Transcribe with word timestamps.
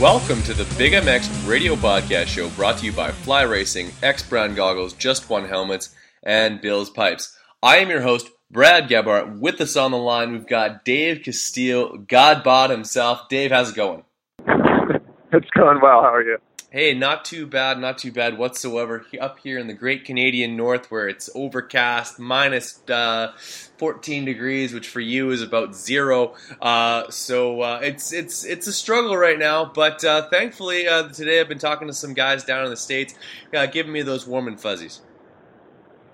Welcome 0.00 0.42
to 0.42 0.52
the 0.52 0.66
Big 0.76 0.92
MX 0.92 1.48
Radio 1.48 1.74
Podcast 1.74 2.26
Show 2.26 2.50
brought 2.50 2.76
to 2.78 2.84
you 2.84 2.92
by 2.92 3.12
Fly 3.12 3.42
Racing, 3.42 3.92
X 4.02 4.22
Brand 4.22 4.54
Goggles, 4.54 4.92
Just 4.92 5.30
One 5.30 5.48
Helmets, 5.48 5.94
and 6.22 6.60
Bill's 6.60 6.90
Pipes. 6.90 7.34
I 7.62 7.78
am 7.78 7.88
your 7.88 8.02
host, 8.02 8.28
Brad 8.50 8.90
Gebhardt. 8.90 9.38
With 9.38 9.58
us 9.62 9.74
on 9.74 9.92
the 9.92 9.96
line, 9.96 10.32
we've 10.32 10.46
got 10.46 10.84
Dave 10.84 11.22
Castillo, 11.24 11.96
Godbot 11.96 12.68
himself. 12.68 13.26
Dave, 13.30 13.52
how's 13.52 13.70
it 13.70 13.76
going? 13.76 14.04
It's 15.32 15.50
going 15.50 15.80
well. 15.82 16.02
How 16.02 16.14
are 16.14 16.22
you? 16.22 16.38
Hey, 16.76 16.92
not 16.92 17.24
too 17.24 17.46
bad, 17.46 17.78
not 17.78 17.96
too 17.96 18.12
bad 18.12 18.36
whatsoever. 18.36 19.06
Up 19.18 19.38
here 19.38 19.58
in 19.58 19.66
the 19.66 19.72
great 19.72 20.04
Canadian 20.04 20.58
North, 20.58 20.90
where 20.90 21.08
it's 21.08 21.30
overcast, 21.34 22.18
minus 22.18 22.82
uh, 22.90 23.32
14 23.78 24.26
degrees, 24.26 24.74
which 24.74 24.86
for 24.86 25.00
you 25.00 25.30
is 25.30 25.40
about 25.40 25.74
zero. 25.74 26.34
Uh, 26.60 27.08
so 27.08 27.62
uh, 27.62 27.80
it's 27.82 28.12
it's 28.12 28.44
it's 28.44 28.66
a 28.66 28.74
struggle 28.74 29.16
right 29.16 29.38
now. 29.38 29.64
But 29.64 30.04
uh, 30.04 30.28
thankfully, 30.28 30.86
uh, 30.86 31.08
today 31.08 31.40
I've 31.40 31.48
been 31.48 31.58
talking 31.58 31.88
to 31.88 31.94
some 31.94 32.12
guys 32.12 32.44
down 32.44 32.64
in 32.64 32.70
the 32.70 32.76
states, 32.76 33.14
uh, 33.54 33.64
giving 33.64 33.92
me 33.92 34.02
those 34.02 34.26
warm 34.26 34.46
and 34.46 34.60
fuzzies. 34.60 35.00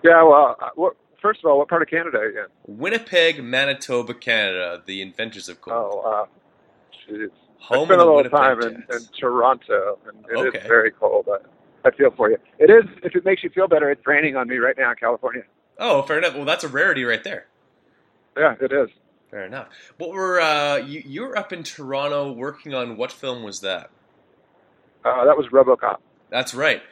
Yeah. 0.05 0.23
Well, 0.23 0.56
uh, 0.61 0.69
what, 0.77 0.95
first 1.20 1.41
of 1.41 1.51
all, 1.51 1.58
what 1.58 1.70
part 1.70 1.83
of 1.83 1.89
Canada 1.89 2.19
are 2.19 2.31
you 2.31 2.39
in? 2.39 2.79
Winnipeg, 2.79 3.42
Manitoba, 3.42 4.14
Canada, 4.14 4.81
the 4.86 5.03
inventors 5.03 5.48
of 5.48 5.61
cold. 5.61 6.05
Oh, 6.05 6.23
uh. 6.23 6.27
Home 7.62 7.82
I 7.82 7.84
spent 7.86 8.00
a 8.00 8.05
little 8.05 8.30
time 8.30 8.60
in, 8.62 8.74
in 8.92 9.08
Toronto, 9.18 9.98
and 10.06 10.24
it 10.30 10.41
is 10.48 10.55
Okay. 10.55 10.68
very 10.68 10.91
cold. 10.91 11.28
I, 11.30 11.88
I 11.88 11.91
feel 11.92 12.10
for 12.16 12.30
you. 12.30 12.38
It 12.58 12.70
is. 12.70 12.84
If 13.02 13.14
it 13.14 13.24
makes 13.24 13.42
you 13.44 13.50
feel 13.50 13.68
better, 13.68 13.91
it's 13.91 14.06
raining 14.06 14.36
on 14.36 14.48
me 14.48 14.56
right 14.56 14.77
now 14.77 14.91
in 14.91 14.96
California. 14.96 15.42
Oh, 15.78 16.02
fair 16.02 16.18
enough. 16.18 16.34
Well, 16.34 16.44
that's 16.44 16.64
a 16.64 16.68
rarity 16.68 17.05
right 17.05 17.22
there. 17.22 17.46
Yeah, 18.36 18.55
it 18.60 18.72
is. 18.72 18.88
Fair 19.30 19.46
enough. 19.46 19.68
What 19.98 20.10
were 20.10 20.40
uh, 20.40 20.77
you? 20.77 21.02
You 21.06 21.22
were 21.22 21.38
up 21.38 21.52
in 21.52 21.62
Toronto 21.62 22.33
working 22.33 22.74
on 22.74 22.96
what 22.96 23.12
film 23.12 23.42
was 23.42 23.60
that? 23.60 23.90
Uh, 25.05 25.24
that 25.24 25.36
was 25.36 25.46
RoboCop. 25.52 25.96
That's 26.30 26.55
right. 26.55 26.83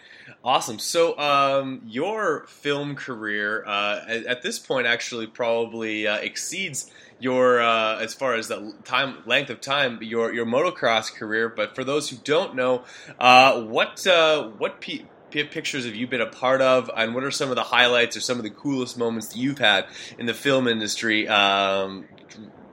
Awesome. 0.42 0.78
So, 0.78 1.18
um, 1.18 1.82
your 1.86 2.46
film 2.46 2.96
career 2.96 3.64
uh, 3.66 4.00
at, 4.06 4.26
at 4.26 4.42
this 4.42 4.58
point 4.58 4.86
actually 4.86 5.26
probably 5.26 6.06
uh, 6.06 6.16
exceeds 6.16 6.90
your, 7.18 7.60
uh, 7.60 7.98
as 7.98 8.14
far 8.14 8.34
as 8.34 8.48
the 8.48 8.74
time 8.84 9.18
length 9.26 9.50
of 9.50 9.60
time, 9.60 9.98
your 10.02 10.32
your 10.32 10.46
motocross 10.46 11.12
career. 11.12 11.48
But 11.48 11.74
for 11.74 11.84
those 11.84 12.08
who 12.08 12.16
don't 12.16 12.54
know, 12.54 12.84
uh, 13.18 13.62
what 13.62 14.06
uh, 14.06 14.48
what 14.48 14.80
pe- 14.80 15.04
pi 15.32 15.42
pictures 15.44 15.84
have 15.84 15.94
you 15.94 16.06
been 16.06 16.20
a 16.20 16.26
part 16.26 16.60
of, 16.62 16.90
and 16.96 17.14
what 17.14 17.24
are 17.24 17.30
some 17.30 17.50
of 17.50 17.56
the 17.56 17.62
highlights 17.62 18.16
or 18.16 18.20
some 18.20 18.38
of 18.38 18.42
the 18.42 18.50
coolest 18.50 18.98
moments 18.98 19.28
that 19.28 19.38
you've 19.38 19.58
had 19.58 19.86
in 20.18 20.26
the 20.26 20.34
film 20.34 20.66
industry 20.66 21.28
um, 21.28 22.06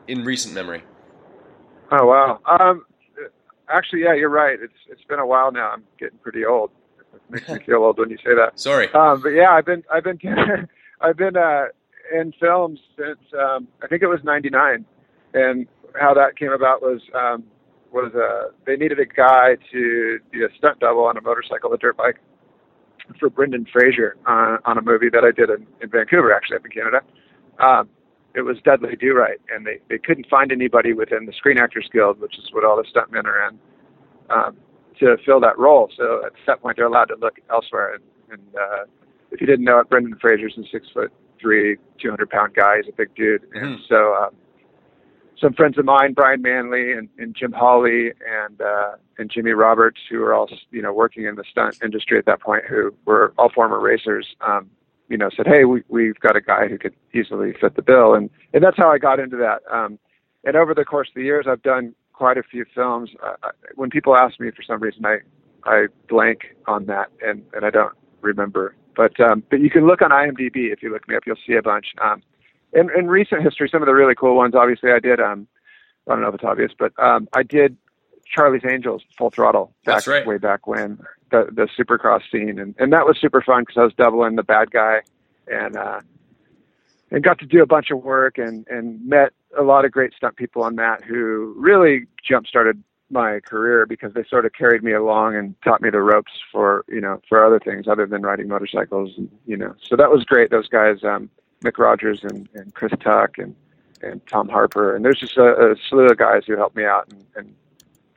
in 0.07 0.23
recent 0.23 0.53
memory? 0.55 0.83
Oh 1.91 2.05
wow. 2.05 2.39
Um, 2.45 2.85
actually, 3.69 4.03
yeah, 4.03 4.13
you're 4.13 4.29
right. 4.29 4.57
It's 4.61 4.73
it's 4.89 5.03
been 5.03 5.19
a 5.19 5.25
while 5.27 5.51
now. 5.51 5.71
I'm 5.71 5.83
getting 5.99 6.17
pretty 6.19 6.45
old. 6.45 6.71
Makes 7.29 7.49
me 7.49 7.59
feel 7.65 7.83
old 7.83 7.99
when 7.99 8.09
you 8.09 8.17
say 8.17 8.35
that. 8.35 8.59
Sorry. 8.59 8.91
Um, 8.93 9.21
but 9.21 9.29
yeah, 9.29 9.51
I've 9.51 9.65
been 9.65 9.83
I've 9.93 10.03
been 10.03 10.19
I've 11.01 11.17
been 11.17 11.35
uh, 11.35 11.65
in 12.13 12.33
films 12.39 12.79
since 12.97 13.19
um, 13.37 13.67
I 13.83 13.87
think 13.87 14.01
it 14.01 14.07
was 14.07 14.19
'99, 14.23 14.85
and 15.33 15.67
how 15.99 16.13
that 16.13 16.37
came 16.37 16.51
about 16.51 16.81
was 16.81 17.01
um, 17.13 17.43
was 17.91 18.13
uh, 18.15 18.51
they 18.65 18.75
needed 18.75 18.99
a 18.99 19.05
guy 19.05 19.57
to 19.71 20.19
be 20.31 20.43
a 20.43 20.47
stunt 20.57 20.79
double 20.79 21.03
on 21.03 21.17
a 21.17 21.21
motorcycle, 21.21 21.73
a 21.73 21.77
dirt 21.77 21.97
bike, 21.97 22.17
for 23.19 23.29
Brendan 23.29 23.65
Fraser 23.71 24.15
uh, 24.25 24.57
on 24.65 24.77
a 24.77 24.81
movie 24.81 25.09
that 25.09 25.23
I 25.23 25.31
did 25.31 25.49
in, 25.49 25.67
in 25.81 25.89
Vancouver, 25.89 26.33
actually 26.33 26.57
up 26.57 26.65
in 26.65 26.71
Canada. 26.71 27.01
Um, 27.59 27.89
it 28.35 28.41
was 28.41 28.57
Dudley 28.63 28.95
Do 28.95 29.13
Right, 29.13 29.39
and 29.53 29.65
they 29.65 29.79
they 29.89 29.97
couldn't 29.97 30.27
find 30.29 30.51
anybody 30.51 30.93
within 30.93 31.25
the 31.25 31.33
Screen 31.33 31.57
Actors 31.57 31.89
Guild, 31.91 32.19
which 32.19 32.37
is 32.37 32.45
what 32.51 32.63
all 32.63 32.77
the 32.77 32.83
stuntmen 32.83 33.25
are 33.25 33.49
in. 33.49 33.59
Um, 34.29 34.57
to 34.99 35.17
fill 35.25 35.39
that 35.41 35.57
role. 35.57 35.89
So 35.95 36.25
at 36.25 36.33
that 36.45 36.61
point, 36.61 36.77
they're 36.77 36.85
allowed 36.87 37.05
to 37.05 37.15
look 37.15 37.39
elsewhere. 37.49 37.95
And, 37.95 38.03
and 38.31 38.55
uh, 38.55 38.83
if 39.31 39.41
you 39.41 39.47
didn't 39.47 39.65
know 39.65 39.79
it, 39.79 39.89
Brendan 39.89 40.17
Fraser's 40.19 40.57
a 40.57 40.63
six 40.71 40.87
foot 40.93 41.11
three, 41.39 41.77
200 42.01 42.29
pound 42.29 42.53
guy. 42.55 42.77
He's 42.77 42.91
a 42.91 42.95
big 42.95 43.13
dude. 43.15 43.43
And 43.53 43.77
Mhm. 43.77 43.87
so 43.87 44.15
um, 44.15 44.35
some 45.39 45.53
friends 45.53 45.77
of 45.77 45.85
mine, 45.85 46.13
Brian 46.13 46.41
Manley 46.41 46.93
and, 46.93 47.09
and 47.17 47.35
Jim 47.35 47.51
Hawley 47.51 48.11
and 48.27 48.59
uh, 48.61 48.93
and 49.19 49.29
Jimmy 49.31 49.51
Roberts, 49.51 49.99
who 50.09 50.19
were 50.19 50.33
all 50.33 50.49
you 50.71 50.81
know 50.81 50.93
working 50.93 51.25
in 51.25 51.35
the 51.35 51.43
stunt 51.49 51.77
industry 51.83 52.17
at 52.17 52.25
that 52.25 52.41
point, 52.41 52.65
who 52.65 52.93
were 53.05 53.33
all 53.37 53.49
former 53.53 53.79
racers. 53.79 54.35
Um, 54.41 54.69
you 55.09 55.17
know, 55.17 55.29
said, 55.35 55.47
"Hey, 55.47 55.63
we, 55.65 55.83
we've 55.87 56.19
got 56.19 56.35
a 56.35 56.41
guy 56.41 56.67
who 56.67 56.77
could 56.77 56.93
easily 57.13 57.53
fit 57.59 57.75
the 57.75 57.81
bill," 57.81 58.13
and 58.15 58.29
and 58.53 58.63
that's 58.63 58.77
how 58.77 58.89
I 58.91 58.97
got 58.97 59.19
into 59.19 59.37
that. 59.37 59.61
Um, 59.71 59.99
and 60.43 60.55
over 60.55 60.73
the 60.73 60.85
course 60.85 61.09
of 61.09 61.15
the 61.15 61.23
years, 61.23 61.45
I've 61.47 61.61
done 61.61 61.93
quite 62.17 62.37
a 62.37 62.43
few 62.43 62.65
films. 62.73 63.11
Uh, 63.23 63.33
I- 63.43 63.51
when 63.75 63.89
people 63.91 64.15
ask 64.15 64.39
me 64.39 64.49
for 64.51 64.63
some 64.63 64.79
reason, 64.81 65.05
I 65.05 65.17
I 65.63 65.87
blank 66.09 66.55
on 66.65 66.85
that 66.87 67.07
and 67.25 67.43
and 67.53 67.63
I 67.65 67.69
don't 67.69 67.93
remember. 68.21 68.75
But 68.95 69.19
um, 69.19 69.43
but 69.51 69.59
you 69.59 69.69
can 69.69 69.85
look 69.85 70.01
on 70.01 70.09
IMDb 70.09 70.71
if 70.73 70.81
you 70.81 70.91
look 70.91 71.07
me 71.07 71.15
up, 71.15 71.23
you'll 71.27 71.43
see 71.47 71.53
a 71.53 71.61
bunch. 71.61 71.87
Um, 72.01 72.23
in 72.73 72.89
in 72.97 73.07
recent 73.07 73.43
history, 73.43 73.69
some 73.71 73.81
of 73.83 73.85
the 73.85 73.93
really 73.93 74.15
cool 74.15 74.35
ones. 74.35 74.55
Obviously, 74.55 74.91
I 74.91 74.99
did. 74.99 75.19
Um, 75.19 75.47
I 76.07 76.13
don't 76.13 76.21
know 76.21 76.29
if 76.29 76.35
it's 76.35 76.43
obvious, 76.43 76.71
but 76.77 76.91
um, 76.97 77.27
I 77.33 77.43
did 77.43 77.77
Charlie's 78.25 78.63
Angels 78.67 79.03
Full 79.17 79.29
Throttle 79.29 79.73
back 79.85 79.95
That's 79.95 80.07
right. 80.07 80.25
way 80.25 80.37
back 80.37 80.65
when 80.65 80.99
the 81.31 81.47
the 81.51 81.67
Supercross 81.77 82.21
scene, 82.31 82.57
and 82.59 82.73
and 82.79 82.91
that 82.93 83.05
was 83.05 83.17
super 83.19 83.41
fun 83.41 83.61
because 83.63 83.77
I 83.77 83.83
was 83.83 83.93
doubling 83.93 84.35
the 84.35 84.43
bad 84.43 84.71
guy, 84.71 85.01
and 85.47 85.77
uh, 85.77 86.01
and 87.11 87.23
got 87.23 87.37
to 87.39 87.45
do 87.45 87.61
a 87.61 87.65
bunch 87.67 87.91
of 87.91 88.03
work 88.03 88.37
and 88.37 88.65
and 88.67 89.05
met 89.07 89.33
a 89.57 89.63
lot 89.63 89.85
of 89.85 89.91
great 89.91 90.13
stunt 90.13 90.35
people 90.35 90.63
on 90.63 90.75
that 90.75 91.03
who 91.03 91.53
really 91.57 92.05
jump 92.23 92.47
started 92.47 92.81
my 93.09 93.39
career 93.39 93.85
because 93.85 94.13
they 94.13 94.23
sort 94.23 94.45
of 94.45 94.53
carried 94.53 94.83
me 94.83 94.91
along 94.91 95.35
and 95.35 95.55
taught 95.63 95.81
me 95.81 95.89
the 95.89 96.01
ropes 96.01 96.33
for 96.51 96.83
you 96.87 96.99
know 96.99 97.21
for 97.27 97.43
other 97.43 97.59
things 97.59 97.87
other 97.87 98.05
than 98.05 98.21
riding 98.21 98.47
motorcycles 98.47 99.13
and 99.17 99.29
you 99.45 99.55
know. 99.55 99.73
So 99.81 99.95
that 99.95 100.11
was 100.11 100.23
great. 100.23 100.49
Those 100.51 100.67
guys 100.67 101.03
um 101.03 101.29
Mic 101.61 101.77
Rodgers 101.77 102.23
and, 102.23 102.47
and 102.53 102.73
Chris 102.73 102.91
Tuck 102.99 103.37
and 103.37 103.55
and 104.01 104.25
Tom 104.27 104.47
Harper. 104.47 104.95
And 104.95 105.03
there's 105.03 105.19
just 105.19 105.37
a, 105.37 105.71
a 105.71 105.75
slew 105.89 106.05
of 106.05 106.17
guys 106.17 106.43
who 106.45 106.55
helped 106.55 106.75
me 106.75 106.85
out 106.85 107.07
and, 107.11 107.25
and 107.35 107.55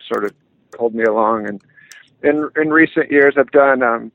sort 0.07 0.25
of 0.25 0.33
pulled 0.73 0.95
me 0.95 1.05
along. 1.05 1.49
And 1.49 1.63
in 2.23 2.51
in 2.61 2.71
recent 2.71 3.11
years 3.11 3.35
I've 3.37 3.53
done 3.53 3.83
um 3.83 4.11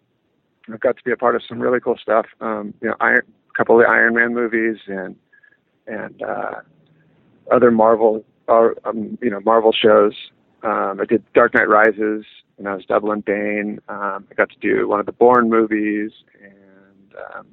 I've 0.71 0.79
got 0.81 0.97
to 0.97 1.03
be 1.03 1.11
a 1.11 1.17
part 1.17 1.35
of 1.35 1.43
some 1.47 1.59
really 1.59 1.79
cool 1.79 1.97
stuff. 1.97 2.25
Um 2.41 2.73
you 2.81 2.89
know 2.89 2.95
Iron 2.99 3.23
a 3.49 3.53
couple 3.57 3.79
of 3.79 3.85
the 3.85 3.89
Iron 3.89 4.13
Man 4.15 4.33
movies 4.33 4.77
and 4.87 5.15
and 5.87 6.21
uh 6.21 6.55
other 7.51 7.71
Marvel 7.71 8.23
uh, 8.47 8.69
um, 8.83 9.17
you 9.21 9.29
know 9.29 9.39
Marvel 9.41 9.71
shows 9.71 10.13
um, 10.65 10.99
I 10.99 11.05
did 11.05 11.23
Dark 11.33 11.53
Knight 11.53 11.69
Rises, 11.69 12.25
and 12.57 12.67
I 12.67 12.75
was 12.75 12.85
Dublin 12.85 13.21
Bane. 13.25 13.79
Um, 13.87 14.25
I 14.29 14.33
got 14.35 14.49
to 14.49 14.57
do 14.59 14.87
one 14.87 14.99
of 14.99 15.05
the 15.05 15.11
Bourne 15.11 15.49
movies, 15.49 16.11
and 16.41 17.13
um, 17.35 17.47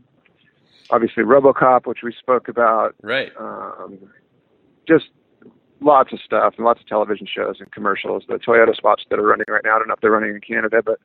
obviously 0.90 1.22
RoboCop, 1.22 1.86
which 1.86 1.98
we 2.02 2.12
spoke 2.18 2.48
about. 2.48 2.94
Right. 3.02 3.30
Um, 3.38 3.98
just 4.88 5.06
lots 5.80 6.12
of 6.12 6.20
stuff, 6.24 6.54
and 6.56 6.64
lots 6.64 6.80
of 6.80 6.86
television 6.86 7.26
shows 7.26 7.56
and 7.60 7.70
commercials. 7.70 8.24
The 8.28 8.34
Toyota 8.34 8.74
spots 8.74 9.04
that 9.10 9.18
are 9.18 9.26
running 9.26 9.46
right 9.46 9.62
now. 9.62 9.76
I 9.76 9.78
don't 9.78 9.88
know 9.88 9.94
if 9.94 10.00
they're 10.00 10.10
running 10.10 10.34
in 10.34 10.40
Canada, 10.40 10.82
but 10.82 10.98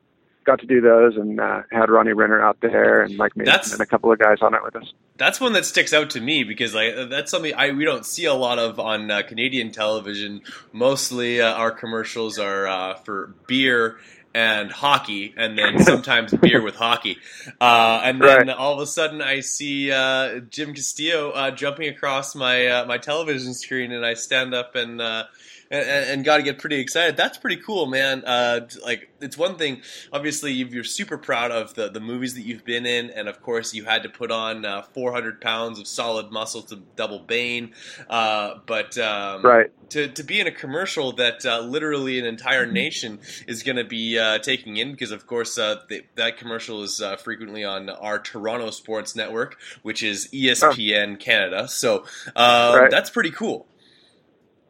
got 0.48 0.60
to 0.60 0.66
do 0.66 0.80
those, 0.80 1.16
and 1.16 1.38
uh, 1.38 1.62
had 1.70 1.90
Ronnie 1.90 2.12
Renner 2.14 2.40
out 2.42 2.58
there, 2.60 3.02
and 3.02 3.16
Mike 3.16 3.36
Mason, 3.36 3.46
That's- 3.52 3.72
and 3.72 3.80
a 3.80 3.86
couple 3.86 4.10
of 4.10 4.18
guys 4.18 4.38
on 4.42 4.54
it 4.54 4.62
with 4.64 4.74
us. 4.76 4.92
That's 5.16 5.40
one 5.40 5.52
that 5.54 5.64
sticks 5.66 5.92
out 5.92 6.10
to 6.10 6.20
me 6.20 6.44
because 6.44 6.74
like 6.74 6.94
that's 7.10 7.30
something 7.30 7.52
I 7.56 7.72
we 7.72 7.84
don't 7.84 8.06
see 8.06 8.24
a 8.26 8.34
lot 8.34 8.58
of 8.60 8.78
on 8.80 9.10
uh, 9.10 9.22
Canadian 9.22 9.72
television. 9.72 10.42
Mostly 10.72 11.40
uh, 11.40 11.52
our 11.54 11.70
commercials 11.72 12.38
are 12.38 12.66
uh, 12.68 12.94
for 12.94 13.34
beer 13.48 13.98
and 14.34 14.70
hockey, 14.70 15.34
and 15.36 15.58
then 15.58 15.82
sometimes 15.84 16.32
beer 16.34 16.62
with 16.62 16.76
hockey. 16.76 17.16
Uh, 17.60 18.00
and 18.04 18.20
then 18.22 18.46
Right. 18.46 18.56
all 18.56 18.74
of 18.74 18.78
a 18.80 18.86
sudden, 18.86 19.20
I 19.20 19.40
see 19.40 19.90
uh, 19.90 20.38
Jim 20.50 20.72
Castillo 20.74 21.30
uh, 21.30 21.50
jumping 21.50 21.88
across 21.88 22.36
my 22.36 22.66
uh, 22.68 22.86
my 22.86 22.98
television 22.98 23.54
screen, 23.54 23.90
and 23.90 24.06
I 24.06 24.14
stand 24.14 24.54
up 24.54 24.76
and 24.76 25.00
uh, 25.00 25.24
and, 25.70 26.10
and 26.10 26.24
got 26.24 26.38
to 26.38 26.42
get 26.42 26.58
pretty 26.58 26.76
excited. 26.76 27.16
That's 27.16 27.38
pretty 27.38 27.56
cool, 27.56 27.86
man. 27.86 28.24
Uh, 28.24 28.68
like 28.84 29.10
it's 29.20 29.36
one 29.36 29.56
thing. 29.56 29.82
Obviously, 30.12 30.52
you're 30.52 30.84
super 30.84 31.18
proud 31.18 31.50
of 31.50 31.74
the 31.74 31.88
the 31.88 32.00
movies 32.00 32.34
that 32.34 32.42
you've 32.42 32.64
been 32.64 32.86
in, 32.86 33.10
and 33.10 33.28
of 33.28 33.42
course, 33.42 33.74
you 33.74 33.84
had 33.84 34.02
to 34.04 34.08
put 34.08 34.30
on 34.30 34.64
uh, 34.64 34.82
400 34.82 35.40
pounds 35.40 35.78
of 35.78 35.86
solid 35.86 36.30
muscle 36.30 36.62
to 36.62 36.76
double 36.96 37.18
Bane. 37.18 37.72
Uh, 38.08 38.56
but 38.66 38.96
um, 38.98 39.42
right 39.42 39.70
to 39.90 40.08
to 40.08 40.22
be 40.22 40.40
in 40.40 40.46
a 40.46 40.52
commercial 40.52 41.12
that 41.12 41.44
uh, 41.44 41.60
literally 41.60 42.18
an 42.18 42.24
entire 42.24 42.64
mm-hmm. 42.64 42.74
nation 42.74 43.18
is 43.46 43.62
going 43.62 43.76
to 43.76 43.84
be 43.84 44.18
uh, 44.18 44.38
taking 44.38 44.76
in, 44.76 44.92
because 44.92 45.10
of 45.10 45.26
course 45.26 45.58
uh, 45.58 45.76
that 46.14 46.38
commercial 46.38 46.82
is 46.82 47.02
frequently 47.22 47.64
on 47.64 47.88
our 47.90 48.18
Toronto 48.18 48.70
Sports 48.70 49.16
Network, 49.16 49.58
which 49.82 50.02
is 50.02 50.28
ESPN 50.28 51.14
oh. 51.14 51.16
Canada. 51.16 51.68
So 51.68 52.04
right. 52.36 52.88
that's 52.90 53.10
pretty 53.10 53.30
cool. 53.30 53.66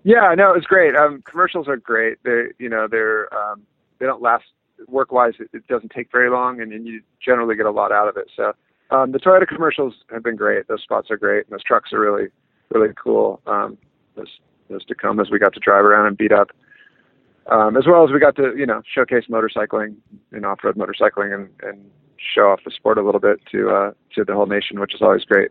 Yeah, 0.04 0.34
no, 0.36 0.50
it 0.50 0.56
was 0.56 0.64
great. 0.64 0.94
Um, 0.94 1.22
commercials 1.22 1.68
are 1.68 1.76
great. 1.76 2.18
They, 2.24 2.46
you 2.58 2.68
know, 2.68 2.86
they're 2.88 3.32
um, 3.34 3.62
they 3.98 4.06
don't 4.06 4.22
last 4.22 4.44
work 4.86 5.12
wise. 5.12 5.34
It, 5.38 5.50
it, 5.52 5.66
doesn't 5.66 5.90
take 5.90 6.10
very 6.12 6.30
long, 6.30 6.60
and, 6.60 6.72
and, 6.72 6.86
you 6.86 7.02
generally 7.20 7.56
get 7.56 7.66
a 7.66 7.70
lot 7.70 7.90
out 7.90 8.08
of 8.08 8.16
it. 8.16 8.30
So 8.36 8.52
um, 8.90 9.10
the 9.10 9.18
Toyota 9.18 9.46
commercials 9.46 9.94
have 10.12 10.22
been 10.22 10.36
great. 10.36 10.68
Those 10.68 10.82
spots 10.82 11.10
are 11.10 11.16
great, 11.16 11.46
and 11.46 11.52
those 11.52 11.64
trucks 11.64 11.92
are 11.92 12.00
really 12.00 12.28
really 12.70 12.94
cool. 13.02 13.40
Um, 13.46 13.78
those 14.14 14.38
those 14.68 14.84
Tacomas 14.86 15.30
we 15.30 15.38
got 15.38 15.54
to 15.54 15.60
drive 15.60 15.84
around 15.84 16.06
and 16.06 16.16
beat 16.16 16.32
up, 16.32 16.50
um, 17.50 17.76
as 17.76 17.84
well 17.86 18.04
as 18.04 18.12
we 18.12 18.20
got 18.20 18.36
to 18.36 18.54
you 18.56 18.66
know 18.66 18.82
showcase 18.92 19.24
motorcycling 19.28 19.96
and 20.32 20.46
off 20.46 20.62
road 20.62 20.76
motorcycling 20.76 21.34
and, 21.34 21.48
and 21.62 21.90
show 22.34 22.50
off 22.50 22.60
the 22.64 22.70
sport 22.70 22.98
a 22.98 23.02
little 23.02 23.20
bit 23.20 23.40
to 23.50 23.70
uh, 23.70 23.90
to 24.14 24.24
the 24.24 24.34
whole 24.34 24.46
nation, 24.46 24.80
which 24.80 24.94
is 24.94 25.02
always 25.02 25.24
great. 25.24 25.50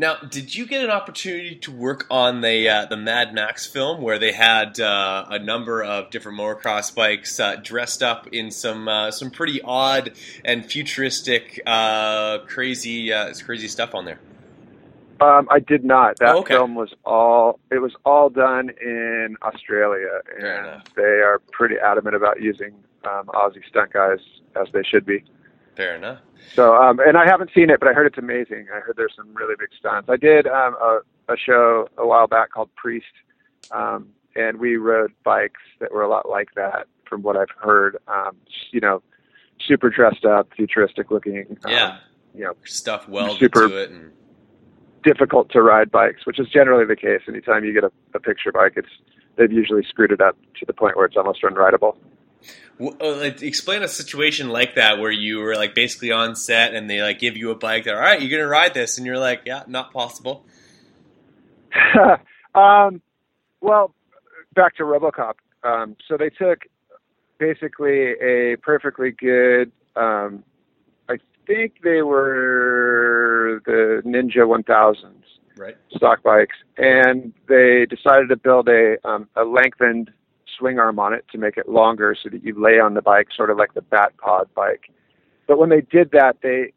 Now, 0.00 0.16
did 0.16 0.54
you 0.54 0.64
get 0.64 0.82
an 0.82 0.88
opportunity 0.88 1.56
to 1.56 1.70
work 1.70 2.06
on 2.10 2.40
the 2.40 2.66
uh, 2.66 2.86
the 2.86 2.96
Mad 2.96 3.34
Max 3.34 3.66
film 3.66 4.00
where 4.00 4.18
they 4.18 4.32
had 4.32 4.80
uh, 4.80 5.26
a 5.28 5.38
number 5.38 5.84
of 5.84 6.08
different 6.08 6.38
motocross 6.38 6.94
bikes 6.94 7.38
uh, 7.38 7.56
dressed 7.56 8.02
up 8.02 8.26
in 8.28 8.50
some 8.50 8.88
uh, 8.88 9.10
some 9.10 9.30
pretty 9.30 9.60
odd 9.60 10.12
and 10.42 10.64
futuristic, 10.64 11.60
uh, 11.66 12.38
crazy 12.46 13.12
uh, 13.12 13.34
crazy 13.44 13.68
stuff 13.68 13.94
on 13.94 14.06
there? 14.06 14.18
Um, 15.20 15.46
I 15.50 15.58
did 15.58 15.84
not. 15.84 16.16
That 16.16 16.34
oh, 16.34 16.38
okay. 16.38 16.54
film 16.54 16.76
was 16.76 16.94
all 17.04 17.60
it 17.70 17.82
was 17.82 17.92
all 18.06 18.30
done 18.30 18.70
in 18.80 19.36
Australia, 19.42 20.22
and 20.34 20.80
they 20.96 21.02
are 21.02 21.42
pretty 21.52 21.74
adamant 21.78 22.16
about 22.16 22.40
using 22.40 22.72
um, 23.04 23.26
Aussie 23.26 23.62
stunt 23.68 23.92
guys 23.92 24.20
as 24.56 24.68
they 24.72 24.82
should 24.82 25.04
be. 25.04 25.24
Fair 25.76 25.96
enough. 25.96 26.18
So, 26.54 26.74
um, 26.74 26.98
and 27.00 27.16
I 27.16 27.26
haven't 27.26 27.50
seen 27.54 27.70
it, 27.70 27.80
but 27.80 27.88
I 27.88 27.92
heard 27.92 28.06
it's 28.06 28.18
amazing. 28.18 28.66
I 28.74 28.80
heard 28.80 28.94
there's 28.96 29.14
some 29.16 29.32
really 29.34 29.54
big 29.58 29.68
stunts. 29.78 30.08
I 30.08 30.16
did 30.16 30.46
um, 30.46 30.74
a, 30.80 31.00
a 31.28 31.36
show 31.36 31.88
a 31.96 32.06
while 32.06 32.26
back 32.26 32.50
called 32.50 32.74
Priest, 32.74 33.06
um, 33.70 34.08
and 34.34 34.58
we 34.58 34.76
rode 34.76 35.12
bikes 35.22 35.60
that 35.80 35.92
were 35.92 36.02
a 36.02 36.08
lot 36.08 36.28
like 36.28 36.48
that, 36.56 36.86
from 37.08 37.22
what 37.22 37.36
I've 37.36 37.50
heard. 37.58 37.98
Um, 38.08 38.36
you 38.72 38.80
know, 38.80 39.02
super 39.66 39.90
dressed 39.90 40.24
up, 40.24 40.48
futuristic 40.56 41.10
looking. 41.10 41.56
Um, 41.64 41.70
yeah. 41.70 41.98
You 42.34 42.44
know, 42.44 42.54
stuff 42.64 43.08
welded 43.08 43.38
super 43.38 43.68
to 43.68 43.76
it 43.76 43.90
and 43.90 44.12
difficult 45.02 45.50
to 45.52 45.62
ride 45.62 45.90
bikes, 45.90 46.26
which 46.26 46.38
is 46.38 46.48
generally 46.48 46.84
the 46.84 46.96
case. 46.96 47.22
Anytime 47.28 47.64
you 47.64 47.72
get 47.72 47.84
a, 47.84 47.92
a 48.14 48.20
picture 48.20 48.52
bike, 48.52 48.74
it's 48.76 48.88
they've 49.36 49.52
usually 49.52 49.82
screwed 49.84 50.12
it 50.12 50.20
up 50.20 50.36
to 50.58 50.66
the 50.66 50.72
point 50.72 50.96
where 50.96 51.06
it's 51.06 51.16
almost 51.16 51.42
unrideable. 51.42 51.96
Uh, 52.80 53.30
explain 53.42 53.82
a 53.82 53.88
situation 53.88 54.48
like 54.48 54.76
that 54.76 54.98
where 54.98 55.10
you 55.10 55.38
were 55.38 55.54
like 55.54 55.74
basically 55.74 56.12
on 56.12 56.34
set 56.34 56.74
and 56.74 56.88
they 56.88 57.02
like 57.02 57.18
give 57.18 57.36
you 57.36 57.50
a 57.50 57.54
bike. 57.54 57.84
That 57.84 57.94
all 57.94 58.00
right, 58.00 58.20
you're 58.20 58.30
gonna 58.30 58.48
ride 58.48 58.72
this, 58.72 58.96
and 58.96 59.06
you're 59.06 59.18
like, 59.18 59.42
yeah, 59.44 59.64
not 59.66 59.92
possible. 59.92 60.46
um, 62.54 63.02
well, 63.60 63.94
back 64.54 64.76
to 64.76 64.84
RoboCop. 64.84 65.34
Um, 65.62 65.96
so 66.08 66.16
they 66.16 66.30
took 66.30 66.62
basically 67.38 68.12
a 68.20 68.56
perfectly 68.62 69.10
good. 69.10 69.70
Um, 69.94 70.42
I 71.08 71.18
think 71.46 71.82
they 71.82 72.00
were 72.02 73.60
the 73.66 74.02
Ninja 74.06 74.46
1000s, 74.46 75.04
right? 75.56 75.76
Stock 75.94 76.22
bikes, 76.22 76.56
and 76.78 77.34
they 77.46 77.86
decided 77.86 78.30
to 78.30 78.36
build 78.36 78.68
a 78.68 78.96
um, 79.06 79.28
a 79.36 79.44
lengthened 79.44 80.10
swing 80.60 80.78
arm 80.78 81.00
on 81.00 81.12
it 81.12 81.24
to 81.32 81.38
make 81.38 81.56
it 81.56 81.68
longer 81.68 82.14
so 82.22 82.28
that 82.28 82.44
you 82.44 82.54
lay 82.56 82.78
on 82.78 82.94
the 82.94 83.02
bike 83.02 83.28
sort 83.36 83.50
of 83.50 83.56
like 83.56 83.74
the 83.74 83.82
bat 83.82 84.12
pod 84.18 84.48
bike. 84.54 84.92
But 85.48 85.58
when 85.58 85.70
they 85.70 85.80
did 85.80 86.12
that, 86.12 86.36
they 86.42 86.72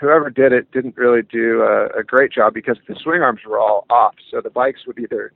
whoever 0.00 0.30
did 0.30 0.52
it 0.52 0.70
didn't 0.72 0.96
really 0.96 1.22
do 1.22 1.62
a, 1.62 1.86
a 1.98 2.04
great 2.04 2.32
job 2.32 2.54
because 2.54 2.76
the 2.88 2.96
swing 3.02 3.22
arms 3.22 3.40
were 3.46 3.58
all 3.58 3.86
off. 3.90 4.14
So 4.30 4.40
the 4.40 4.50
bikes 4.50 4.80
would 4.86 4.98
either 4.98 5.32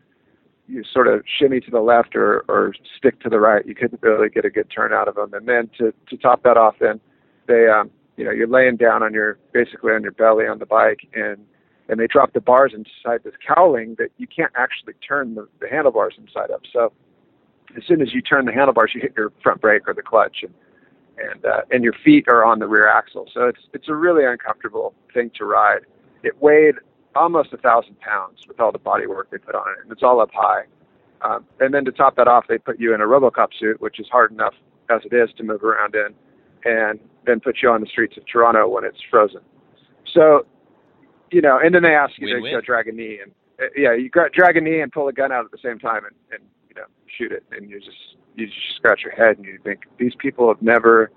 you 0.67 0.83
sort 0.93 1.09
of 1.09 1.23
shimmy 1.39 1.61
to 1.61 1.71
the 1.71 1.81
left 1.81 2.17
or, 2.17 2.45
or 2.49 2.75
stick 2.97 3.21
to 3.21 3.29
the 3.29 3.39
right. 3.39 3.67
You 3.67 3.75
couldn't 3.75 4.03
really 4.03 4.31
get 4.31 4.45
a 4.45 4.51
good 4.51 4.71
turn 4.75 4.93
out 4.93 5.09
of 5.09 5.15
them. 5.15 5.35
And 5.35 5.47
then 5.47 5.71
to, 5.79 5.93
to 6.09 6.17
top 6.17 6.43
that 6.45 6.57
off, 6.57 6.77
then 6.81 7.01
they, 7.47 7.67
um, 7.69 7.91
you 8.17 8.25
know, 8.25 8.31
you're 8.31 8.49
laying 8.49 8.77
down 8.77 9.03
on 9.03 9.13
your, 9.13 9.39
basically 9.53 9.93
on 9.93 10.03
your 10.03 10.13
belly 10.13 10.47
on 10.47 10.59
the 10.59 10.67
bike 10.67 11.01
and, 11.15 11.39
and 11.89 12.01
they 12.01 12.07
drop 12.07 12.33
the 12.33 12.41
bars 12.41 12.73
inside 12.75 13.21
this 13.25 13.35
cowling 13.47 13.97
that 13.99 14.09
you 14.17 14.27
can't 14.27 14.53
actually 14.57 14.95
turn 15.07 15.35
the, 15.35 15.47
the 15.61 15.69
handlebars 15.69 16.15
inside 16.17 16.51
of. 16.51 16.61
So 16.73 16.93
as 17.77 17.85
soon 17.87 18.01
as 18.01 18.13
you 18.13 18.23
turn 18.23 18.45
the 18.45 18.53
handlebars, 18.53 18.93
you 18.95 19.01
hit 19.01 19.15
your 19.17 19.33
front 19.43 19.61
brake 19.61 19.89
or 19.89 19.95
the 19.95 20.03
clutch, 20.03 20.39
and 20.43 20.55
and 21.19 21.45
uh, 21.45 21.63
and 21.71 21.85
your 21.85 21.95
feet 22.05 22.27
are 22.29 22.45
on 22.45 22.59
the 22.59 22.67
rear 22.67 22.89
axle. 22.89 23.29
So 23.33 23.47
it's 23.49 23.61
it's 23.73 23.89
a 23.89 23.95
really 23.95 24.25
uncomfortable 24.25 24.95
thing 25.13 25.31
to 25.37 25.45
ride. 25.45 25.83
It 26.23 26.41
weighed 26.41 26.77
almost 27.15 27.53
a 27.53 27.57
thousand 27.59 28.01
pounds 28.01 28.41
with 28.49 28.61
all 28.61 28.73
the 28.73 28.79
body 28.79 29.07
work 29.07 29.31
they 29.31 29.39
put 29.39 29.55
on 29.55 29.69
it, 29.77 29.83
and 29.83 29.93
it's 29.93 30.03
all 30.03 30.21
up 30.21 30.31
high. 30.33 30.63
Um, 31.23 31.47
and 31.61 31.73
then 31.73 31.85
to 31.87 31.93
top 31.93 32.17
that 32.17 32.29
off, 32.29 32.47
they 32.49 32.59
put 32.59 32.79
you 32.79 32.95
in 32.95 33.01
a 33.01 33.05
RoboCop 33.05 33.49
suit, 33.59 33.81
which 33.81 33.99
is 33.99 34.07
hard 34.11 34.31
enough 34.33 34.55
as 34.91 35.01
it 35.11 35.15
is 35.15 35.31
to 35.39 35.43
move 35.43 35.63
around 35.65 35.95
in, 35.95 36.15
and 36.65 36.99
then 37.27 37.41
put 37.41 37.59
you 37.63 37.71
on 37.71 37.81
the 37.81 37.87
streets 37.87 38.17
of 38.17 38.25
Toronto 38.27 38.69
when 38.69 38.85
it's 38.85 38.99
frozen. 39.11 39.41
So, 40.13 40.45
you 41.31 41.41
know, 41.41 41.59
and 41.63 41.75
then 41.75 41.83
they 41.83 41.95
ask 41.95 42.13
you 42.19 42.27
Win-win. 42.27 42.53
to 42.53 42.59
go 42.59 42.61
drag 42.61 42.89
a 42.89 42.93
knee, 42.93 43.21
and 43.23 43.33
uh, 43.61 43.71
yeah, 43.77 43.95
you 43.95 44.11
drag 44.11 44.57
a 44.57 44.61
knee 44.61 44.81
and 44.81 44.93
pull 44.93 45.09
a 45.09 45.13
gun 45.13 45.33
out 45.33 45.45
at 45.45 45.51
the 45.51 45.59
same 45.63 45.79
time, 45.79 46.05
and, 46.05 46.15
and 46.33 46.43
shoot 47.17 47.33
it, 47.33 47.45
and 47.53 47.71
you 47.71 47.81
just 47.81 48.17
you 48.37 48.47
just 48.47 48.77
scratch 48.77 49.03
your 49.03 49.15
head 49.15 49.37
and 49.39 49.47
you 49.47 49.59
think 49.63 49.87
these 49.99 50.15
people 50.19 50.49
have 50.49 50.61
never 50.61 51.11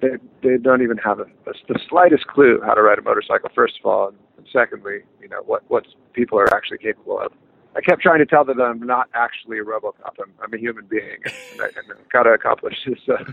they 0.00 0.10
they 0.42 0.56
don't 0.56 0.82
even 0.82 0.98
have 0.98 1.20
a, 1.20 1.24
a, 1.46 1.52
the 1.68 1.78
slightest 1.88 2.26
clue 2.26 2.60
how 2.64 2.74
to 2.74 2.82
ride 2.82 2.98
a 2.98 3.02
motorcycle. 3.02 3.50
First 3.54 3.74
of 3.80 3.86
all, 3.86 4.08
and, 4.08 4.46
secondly, 4.52 5.00
you 5.20 5.28
know 5.28 5.42
what 5.46 5.62
what 5.68 5.86
people 6.12 6.38
are 6.38 6.52
actually 6.54 6.78
capable 6.78 7.18
of. 7.20 7.32
I 7.74 7.80
kept 7.80 8.02
trying 8.02 8.18
to 8.18 8.26
tell 8.26 8.44
them 8.44 8.58
that 8.58 8.64
I'm 8.64 8.80
not 8.80 9.08
actually 9.14 9.58
a 9.58 9.64
RoboCop. 9.64 10.14
I'm, 10.20 10.32
I'm 10.42 10.52
a 10.52 10.58
human 10.58 10.84
being, 10.86 11.16
and, 11.24 11.62
I, 11.62 11.66
and 11.66 11.90
I've 11.90 12.08
got 12.10 12.24
to 12.24 12.30
accomplish 12.30 12.76
this. 12.86 12.98
Uh, 13.08 13.32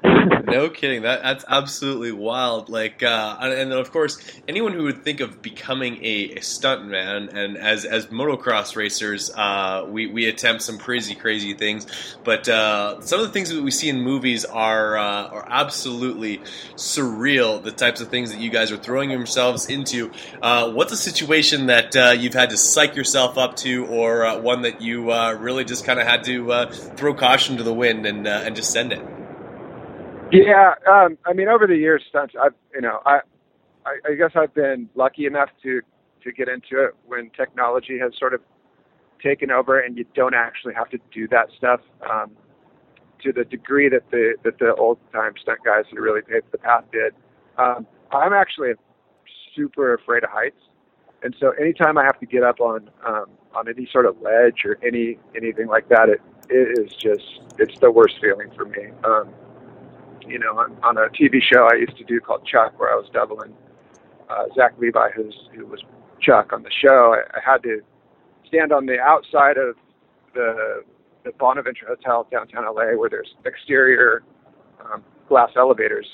no 0.46 0.68
kidding. 0.68 1.02
That 1.02 1.22
that's 1.22 1.44
absolutely 1.48 2.12
wild. 2.12 2.68
Like, 2.68 3.02
uh, 3.02 3.36
and 3.40 3.72
of 3.72 3.90
course, 3.90 4.18
anyone 4.46 4.72
who 4.72 4.84
would 4.84 5.02
think 5.02 5.18
of 5.18 5.42
becoming 5.42 5.96
a, 6.04 6.30
a 6.30 6.38
stuntman, 6.38 7.34
and 7.34 7.56
as 7.56 7.84
as 7.84 8.06
motocross 8.06 8.76
racers, 8.76 9.30
uh, 9.34 9.86
we 9.88 10.06
we 10.06 10.28
attempt 10.28 10.62
some 10.62 10.78
crazy, 10.78 11.16
crazy 11.16 11.54
things. 11.54 11.86
But 12.22 12.48
uh, 12.48 13.00
some 13.00 13.18
of 13.18 13.26
the 13.26 13.32
things 13.32 13.50
that 13.50 13.60
we 13.60 13.72
see 13.72 13.88
in 13.88 14.00
movies 14.00 14.44
are 14.44 14.96
uh, 14.96 15.28
are 15.28 15.44
absolutely 15.48 16.38
surreal. 16.76 17.60
The 17.60 17.72
types 17.72 18.00
of 18.00 18.08
things 18.08 18.30
that 18.30 18.40
you 18.40 18.50
guys 18.50 18.70
are 18.70 18.76
throwing 18.76 19.10
yourselves 19.10 19.68
into. 19.68 20.12
Uh, 20.40 20.70
what's 20.70 20.92
a 20.92 20.96
situation 20.96 21.66
that 21.66 21.96
uh, 21.96 22.14
you've 22.16 22.34
had 22.34 22.50
to 22.50 22.56
psych 22.56 22.94
yourself 22.94 23.36
up 23.36 23.56
to, 23.56 23.86
or 23.86 24.40
one 24.40 24.62
that 24.62 24.80
you 24.80 25.12
really 25.38 25.64
just 25.64 25.84
kind 25.84 25.98
of 25.98 26.06
had 26.06 26.22
to 26.24 26.66
throw 26.96 27.14
caution 27.14 27.56
to 27.56 27.64
the 27.64 27.74
wind 27.74 28.06
and 28.06 28.28
and 28.28 28.54
just 28.54 28.70
send 28.70 28.92
it? 28.92 29.17
Yeah, 30.30 30.74
um, 30.90 31.16
I 31.24 31.32
mean, 31.32 31.48
over 31.48 31.66
the 31.66 31.76
years, 31.76 32.02
stunts. 32.08 32.34
I've 32.40 32.54
you 32.74 32.82
know, 32.82 33.00
I, 33.06 33.20
I, 33.86 33.98
I 34.10 34.14
guess 34.14 34.32
I've 34.34 34.54
been 34.54 34.88
lucky 34.94 35.26
enough 35.26 35.48
to 35.62 35.80
to 36.22 36.32
get 36.32 36.48
into 36.48 36.84
it 36.84 36.94
when 37.06 37.30
technology 37.30 37.98
has 37.98 38.12
sort 38.18 38.34
of 38.34 38.40
taken 39.22 39.50
over, 39.50 39.80
and 39.80 39.96
you 39.96 40.04
don't 40.14 40.34
actually 40.34 40.74
have 40.74 40.90
to 40.90 40.98
do 41.12 41.28
that 41.28 41.48
stuff 41.56 41.80
um, 42.08 42.32
to 43.22 43.32
the 43.32 43.44
degree 43.44 43.88
that 43.88 44.10
the 44.10 44.34
that 44.44 44.58
the 44.58 44.74
old 44.74 44.98
time 45.12 45.32
stunt 45.40 45.60
guys 45.64 45.84
who 45.90 46.00
really 46.00 46.22
paved 46.22 46.46
the 46.52 46.58
path 46.58 46.84
did. 46.92 47.14
Um, 47.56 47.86
I'm 48.12 48.32
actually 48.32 48.72
super 49.56 49.94
afraid 49.94 50.24
of 50.24 50.30
heights, 50.30 50.60
and 51.22 51.34
so 51.40 51.52
anytime 51.52 51.96
I 51.96 52.04
have 52.04 52.20
to 52.20 52.26
get 52.26 52.42
up 52.42 52.60
on 52.60 52.90
um, 53.06 53.26
on 53.54 53.68
any 53.68 53.88
sort 53.90 54.04
of 54.04 54.20
ledge 54.20 54.64
or 54.64 54.78
any 54.86 55.18
anything 55.34 55.68
like 55.68 55.88
that, 55.88 56.10
it 56.10 56.20
it 56.50 56.78
is 56.78 56.92
just 56.92 57.40
it's 57.58 57.78
the 57.80 57.90
worst 57.90 58.16
feeling 58.20 58.50
for 58.54 58.66
me. 58.66 58.88
Um, 59.04 59.30
you 60.28 60.38
know, 60.38 60.58
on, 60.58 60.76
on 60.82 60.96
a 60.96 61.08
TV 61.08 61.40
show 61.42 61.68
I 61.70 61.76
used 61.76 61.96
to 61.96 62.04
do 62.04 62.20
called 62.20 62.46
Chuck, 62.46 62.78
where 62.78 62.92
I 62.92 62.96
was 62.96 63.08
doubling 63.12 63.54
uh, 64.28 64.44
Zach 64.54 64.74
Levi, 64.78 65.10
who's 65.14 65.48
who 65.54 65.66
was 65.66 65.80
Chuck 66.20 66.52
on 66.52 66.62
the 66.62 66.70
show. 66.70 67.14
I, 67.14 67.38
I 67.38 67.40
had 67.44 67.62
to 67.62 67.80
stand 68.46 68.72
on 68.72 68.86
the 68.86 68.98
outside 69.00 69.56
of 69.56 69.76
the 70.34 70.84
the 71.24 71.32
Bonaventure 71.32 71.86
Hotel 71.86 72.26
downtown 72.30 72.64
LA, 72.64 72.96
where 72.96 73.10
there's 73.10 73.34
exterior 73.44 74.22
um, 74.84 75.02
glass 75.28 75.50
elevators 75.56 76.06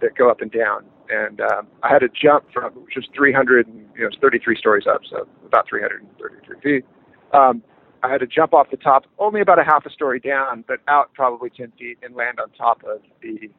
that 0.00 0.14
go 0.16 0.30
up 0.30 0.40
and 0.40 0.50
down, 0.50 0.84
and 1.08 1.40
um, 1.40 1.68
I 1.82 1.88
had 1.88 2.00
to 2.00 2.08
jump 2.08 2.44
from 2.52 2.72
which 2.72 2.94
was 2.96 3.06
300, 3.14 3.66
you 3.66 4.02
know, 4.02 4.08
it's 4.08 4.16
33 4.20 4.56
stories 4.56 4.86
up, 4.86 5.02
so 5.08 5.26
about 5.44 5.68
333 5.68 6.60
feet. 6.60 6.84
Um, 7.32 7.62
I 8.06 8.10
had 8.12 8.20
to 8.20 8.26
jump 8.26 8.54
off 8.54 8.70
the 8.70 8.76
top, 8.76 9.04
only 9.18 9.40
about 9.40 9.58
a 9.58 9.64
half 9.64 9.84
a 9.84 9.90
story 9.90 10.20
down, 10.20 10.64
but 10.68 10.78
out 10.86 11.12
probably 11.12 11.50
10 11.50 11.72
feet 11.76 11.98
and 12.02 12.14
land 12.14 12.38
on 12.38 12.50
top 12.50 12.82
of 12.84 13.02
the 13.20 13.50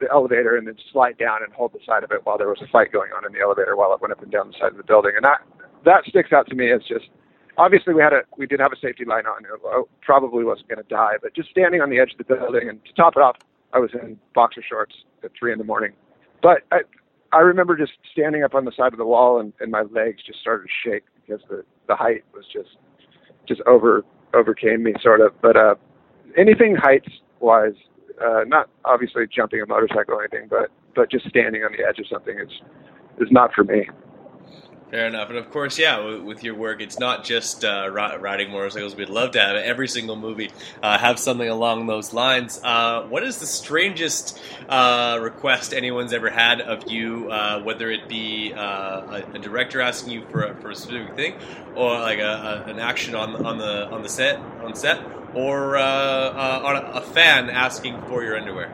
the 0.00 0.10
elevator 0.10 0.56
and 0.56 0.66
then 0.66 0.74
slide 0.92 1.16
down 1.18 1.38
and 1.44 1.52
hold 1.52 1.72
the 1.72 1.78
side 1.86 2.02
of 2.02 2.10
it 2.10 2.20
while 2.24 2.36
there 2.36 2.48
was 2.48 2.58
a 2.60 2.66
fight 2.66 2.90
going 2.90 3.12
on 3.16 3.24
in 3.24 3.32
the 3.32 3.38
elevator 3.38 3.76
while 3.76 3.94
it 3.94 4.00
went 4.00 4.10
up 4.10 4.20
and 4.20 4.32
down 4.32 4.48
the 4.48 4.58
side 4.58 4.72
of 4.72 4.76
the 4.76 4.82
building. 4.82 5.12
And 5.14 5.24
that 5.24 5.38
that 5.84 6.04
sticks 6.04 6.32
out 6.32 6.48
to 6.48 6.56
me 6.56 6.72
as 6.72 6.80
just 6.82 7.06
obviously 7.56 7.94
we 7.94 8.02
had 8.02 8.12
a 8.12 8.22
we 8.36 8.46
did 8.46 8.58
have 8.58 8.72
a 8.72 8.76
safety 8.76 9.04
line 9.04 9.24
on. 9.26 9.44
It 9.44 9.88
probably 10.02 10.42
wasn't 10.42 10.68
going 10.68 10.82
to 10.82 10.88
die, 10.88 11.14
but 11.22 11.32
just 11.32 11.48
standing 11.50 11.80
on 11.80 11.90
the 11.90 12.00
edge 12.00 12.10
of 12.10 12.18
the 12.18 12.24
building 12.24 12.68
and 12.68 12.84
to 12.84 12.92
top 12.94 13.14
it 13.16 13.22
off, 13.22 13.36
I 13.72 13.78
was 13.78 13.90
in 13.94 14.18
boxer 14.34 14.62
shorts 14.68 14.94
at 15.22 15.30
three 15.38 15.52
in 15.52 15.58
the 15.58 15.64
morning. 15.64 15.92
But 16.42 16.62
I 16.72 16.80
I 17.32 17.38
remember 17.38 17.76
just 17.76 17.92
standing 18.12 18.42
up 18.42 18.54
on 18.54 18.64
the 18.64 18.72
side 18.76 18.92
of 18.92 18.98
the 18.98 19.06
wall 19.06 19.38
and, 19.38 19.52
and 19.60 19.70
my 19.70 19.82
legs 19.82 20.22
just 20.26 20.40
started 20.40 20.66
to 20.66 20.90
shake 20.90 21.04
because 21.14 21.40
the 21.48 21.64
the 21.86 21.94
height 21.94 22.24
was 22.34 22.44
just 22.52 22.76
just 23.46 23.60
over 23.66 24.04
overcame 24.34 24.82
me 24.82 24.94
sort 25.02 25.20
of. 25.20 25.32
But 25.40 25.56
uh, 25.56 25.74
anything 26.36 26.76
heights 26.76 27.08
wise, 27.40 27.74
uh, 28.24 28.44
not 28.46 28.68
obviously 28.84 29.24
jumping 29.34 29.60
a 29.60 29.66
motorcycle 29.66 30.14
or 30.14 30.22
anything, 30.22 30.48
but 30.48 30.70
but 30.94 31.10
just 31.10 31.28
standing 31.28 31.62
on 31.62 31.72
the 31.72 31.84
edge 31.86 31.98
of 31.98 32.06
something 32.10 32.38
is 32.38 32.50
is 33.20 33.28
not 33.30 33.52
for 33.54 33.64
me. 33.64 33.88
Fair 34.94 35.08
enough, 35.08 35.28
and 35.28 35.38
of 35.38 35.50
course, 35.50 35.76
yeah, 35.76 36.18
with 36.18 36.44
your 36.44 36.54
work, 36.54 36.80
it's 36.80 37.00
not 37.00 37.24
just 37.24 37.64
uh, 37.64 37.90
riding 37.90 38.52
motorcycles. 38.52 38.94
We'd 38.94 39.08
love 39.08 39.32
to 39.32 39.40
have 39.40 39.56
every 39.56 39.88
single 39.88 40.14
movie 40.14 40.52
uh, 40.84 40.98
have 40.98 41.18
something 41.18 41.48
along 41.48 41.88
those 41.88 42.12
lines. 42.12 42.60
Uh, 42.62 43.02
what 43.08 43.24
is 43.24 43.38
the 43.38 43.46
strangest 43.46 44.40
uh, 44.68 45.18
request 45.20 45.74
anyone's 45.74 46.12
ever 46.12 46.30
had 46.30 46.60
of 46.60 46.88
you, 46.88 47.28
uh, 47.28 47.60
whether 47.64 47.90
it 47.90 48.08
be 48.08 48.52
uh, 48.54 48.60
a, 48.60 49.24
a, 49.34 49.38
director 49.40 49.80
asking 49.80 50.12
you 50.12 50.24
for 50.30 50.44
a, 50.44 50.54
for 50.54 50.70
a 50.70 50.76
specific 50.76 51.16
thing, 51.16 51.34
or 51.74 51.98
like 51.98 52.20
a, 52.20 52.64
a, 52.64 52.70
an 52.70 52.78
action 52.78 53.16
on 53.16 53.44
on 53.44 53.58
the 53.58 53.88
on 53.88 54.04
the 54.04 54.08
set 54.08 54.36
on 54.62 54.76
set, 54.76 55.04
or 55.34 55.76
on 55.76 56.76
a, 56.96 57.00
fan 57.00 57.50
asking 57.50 58.00
for 58.02 58.22
your 58.22 58.36
underwear? 58.36 58.72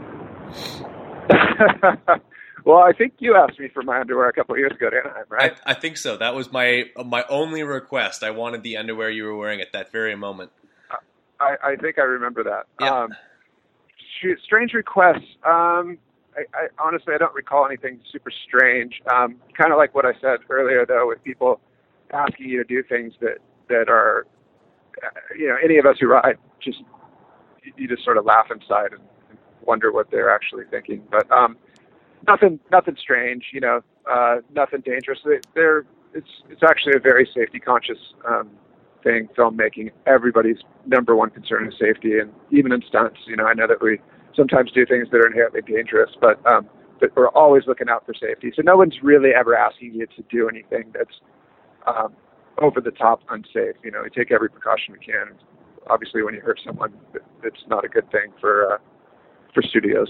Well, 2.64 2.79
I 2.79 2.93
think 2.93 3.14
you 3.19 3.37
asked 3.37 3.59
me 3.59 3.69
for 3.69 3.83
my 3.83 4.00
underwear 4.00 4.29
a 4.29 4.33
couple 4.33 4.55
of 4.55 4.59
years 4.59 4.73
ago, 4.73 4.90
didn't 4.90 5.12
I? 5.12 5.23
Right? 5.29 5.52
I, 5.64 5.73
I, 5.73 5.75
think 5.75 5.97
so. 5.97 6.17
That 6.17 6.35
was 6.35 6.52
my 6.52 6.85
my 7.05 7.25
only 7.29 7.62
request. 7.62 8.23
I 8.23 8.31
wanted 8.31 8.62
the 8.62 8.76
underwear 8.76 9.11
you 9.11 9.25
were 9.25 9.37
wearing 9.37 9.61
at 9.61 9.73
that 9.73 9.93
very 9.93 10.14
moment. 10.14 10.50
I, 11.40 11.57
I 11.62 11.76
think 11.76 11.99
I 11.99 12.02
remember 12.02 12.45
that. 12.45 12.67
Yeah. 12.81 13.05
Um, 13.05 13.11
strange 14.45 14.75
requests. 14.75 15.37
Um, 15.45 15.99
I, 16.37 16.43
I, 16.55 16.69
honestly, 16.79 17.14
I 17.14 17.19
don't 17.19 17.35
recall 17.35 17.67
anything 17.67 18.00
super 18.12 18.31
strange. 18.47 19.00
Um, 19.11 19.37
kind 19.57 19.73
of 19.73 19.79
like 19.79 19.95
what 19.95 20.05
I 20.05 20.12
said 20.21 20.40
earlier, 20.49 20.85
though, 20.87 21.09
with 21.09 21.23
people 21.25 21.61
asking 22.12 22.49
you 22.49 22.62
to 22.62 22.64
do 22.64 22.83
things 22.83 23.14
that 23.21 23.38
that 23.69 23.88
are, 23.88 24.26
uh, 25.02 25.09
you 25.38 25.49
know, 25.49 25.57
any 25.62 25.79
of 25.79 25.87
us 25.87 25.97
who 26.00 26.09
ride, 26.09 26.37
just 26.62 26.79
you 27.76 27.88
just 27.88 28.05
sort 28.05 28.19
of 28.19 28.25
laugh 28.25 28.47
inside 28.50 28.93
and 28.93 29.00
wonder 29.62 29.93
what 29.93 30.11
they're 30.11 30.35
actually 30.35 30.64
thinking. 30.71 31.02
But 31.11 31.31
um, 31.31 31.57
nothing 32.27 32.61
nothing 32.71 32.97
strange, 33.00 33.45
you 33.53 33.61
know, 33.61 33.81
uh, 34.11 34.37
nothing 34.55 34.81
dangerous. 34.81 35.19
They, 35.25 35.41
they're 35.55 35.85
it's 36.15 36.29
it's 36.49 36.62
actually 36.62 36.95
a 36.97 37.00
very 37.00 37.29
safety 37.35 37.59
conscious 37.59 37.99
um, 38.29 38.50
thing. 39.03 39.29
Filmmaking, 39.37 39.91
everybody's 40.07 40.59
number 40.87 41.15
one 41.17 41.31
concern 41.31 41.69
is 41.69 41.75
safety, 41.79 42.19
and 42.19 42.33
even 42.50 42.73
in 42.73 42.83
stunts, 42.89 43.19
you 43.27 43.37
know, 43.37 43.47
I 43.47 43.55
know 43.55 43.67
that 43.67 43.83
we 43.83 44.00
sometimes 44.37 44.73
do 44.73 44.87
things 44.87 45.09
that 45.11 45.19
are 45.19 45.27
inherently 45.27 45.62
dangerous, 45.62 46.11
but 46.21 46.45
um, 46.47 46.69
but 47.00 47.15
we're 47.17 47.29
always 47.29 47.65
looking 47.67 47.89
out 47.89 48.05
for 48.05 48.15
safety. 48.15 48.53
So 48.55 48.62
no 48.62 48.77
one's 48.77 48.97
really 49.03 49.31
ever 49.35 49.57
asking 49.57 49.95
you 49.95 50.07
to 50.07 50.23
do 50.31 50.49
anything 50.49 50.93
that's 50.93 51.21
um, 51.87 52.15
over 52.61 52.81
the 52.81 52.91
top 52.91 53.23
unsafe. 53.31 53.77
You 53.83 53.91
know, 53.91 54.03
we 54.03 54.11
take 54.11 54.31
every 54.31 54.50
precaution 54.50 54.93
we 54.93 55.05
can. 55.05 55.35
Obviously, 55.89 56.23
when 56.23 56.35
you 56.35 56.41
hurt 56.41 56.61
someone, 56.65 56.93
it's 57.43 57.65
not 57.69 57.85
a 57.85 57.89
good 57.89 58.11
thing 58.11 58.33
for 58.41 58.75
uh, 58.75 58.79
for 59.55 59.62
studios. 59.62 60.09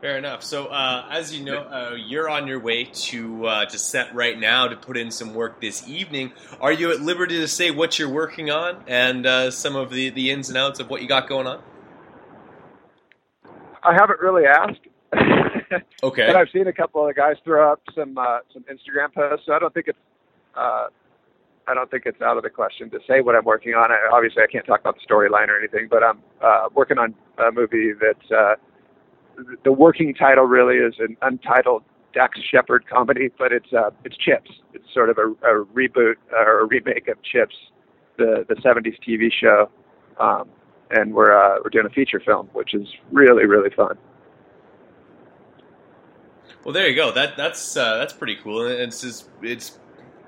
Fair 0.00 0.16
enough. 0.16 0.44
So, 0.44 0.66
uh, 0.66 1.08
as 1.10 1.36
you 1.36 1.44
know, 1.44 1.58
uh, 1.58 1.96
you're 1.96 2.30
on 2.30 2.46
your 2.46 2.60
way 2.60 2.84
to 2.84 3.46
uh, 3.46 3.64
to 3.64 3.78
set 3.78 4.14
right 4.14 4.38
now 4.38 4.68
to 4.68 4.76
put 4.76 4.96
in 4.96 5.10
some 5.10 5.34
work 5.34 5.60
this 5.60 5.88
evening. 5.88 6.32
Are 6.60 6.70
you 6.70 6.92
at 6.92 7.00
liberty 7.00 7.40
to 7.40 7.48
say 7.48 7.72
what 7.72 7.98
you're 7.98 8.08
working 8.08 8.48
on 8.48 8.84
and 8.86 9.26
uh, 9.26 9.50
some 9.50 9.74
of 9.74 9.90
the, 9.90 10.10
the 10.10 10.30
ins 10.30 10.50
and 10.50 10.56
outs 10.56 10.78
of 10.78 10.88
what 10.88 11.02
you 11.02 11.08
got 11.08 11.28
going 11.28 11.48
on? 11.48 11.60
I 13.82 13.92
haven't 13.92 14.20
really 14.20 14.44
asked. 14.46 14.80
okay. 16.02 16.26
but 16.26 16.36
I've 16.36 16.50
seen 16.52 16.68
a 16.68 16.72
couple 16.72 17.00
of 17.00 17.08
the 17.08 17.14
guys 17.14 17.36
throw 17.42 17.72
up 17.72 17.80
some 17.92 18.16
uh, 18.18 18.38
some 18.52 18.64
Instagram 18.64 19.12
posts, 19.12 19.46
so 19.46 19.52
I 19.52 19.58
don't 19.58 19.74
think 19.74 19.88
it's 19.88 19.98
uh, 20.54 20.86
I 21.66 21.74
don't 21.74 21.90
think 21.90 22.04
it's 22.06 22.22
out 22.22 22.36
of 22.36 22.44
the 22.44 22.50
question 22.50 22.88
to 22.90 23.00
say 23.08 23.20
what 23.20 23.34
I'm 23.34 23.44
working 23.44 23.74
on. 23.74 23.90
I, 23.90 23.96
obviously, 24.12 24.44
I 24.44 24.46
can't 24.46 24.64
talk 24.64 24.78
about 24.78 24.94
the 24.94 25.12
storyline 25.12 25.48
or 25.48 25.58
anything, 25.58 25.88
but 25.90 26.04
I'm 26.04 26.22
working 26.72 26.98
on 26.98 27.16
a 27.38 27.50
movie 27.50 27.94
that's 28.00 28.58
the 29.64 29.72
working 29.72 30.14
title 30.14 30.44
really 30.44 30.76
is 30.76 30.94
an 30.98 31.16
untitled 31.22 31.82
Dax 32.14 32.38
Shepard 32.40 32.86
comedy, 32.86 33.30
but 33.38 33.52
it's 33.52 33.72
uh, 33.72 33.90
it's 34.04 34.16
Chips. 34.16 34.50
It's 34.74 34.84
sort 34.92 35.10
of 35.10 35.18
a, 35.18 35.28
a 35.46 35.64
reboot 35.66 36.14
or 36.32 36.60
a 36.60 36.64
remake 36.66 37.08
of 37.08 37.22
Chips, 37.22 37.54
the 38.16 38.44
the 38.48 38.54
'70s 38.56 38.96
TV 39.06 39.30
show, 39.32 39.70
um, 40.18 40.48
and 40.90 41.14
we're 41.14 41.36
uh, 41.36 41.58
we're 41.62 41.70
doing 41.70 41.86
a 41.86 41.90
feature 41.90 42.20
film, 42.20 42.48
which 42.52 42.74
is 42.74 42.88
really 43.12 43.46
really 43.46 43.70
fun. 43.70 43.96
Well, 46.64 46.72
there 46.72 46.88
you 46.88 46.96
go. 46.96 47.12
That 47.12 47.36
that's 47.36 47.76
uh, 47.76 47.98
that's 47.98 48.12
pretty 48.12 48.36
cool. 48.36 48.66
and 48.66 48.80
It's 48.80 49.02
just, 49.02 49.28
it's 49.42 49.78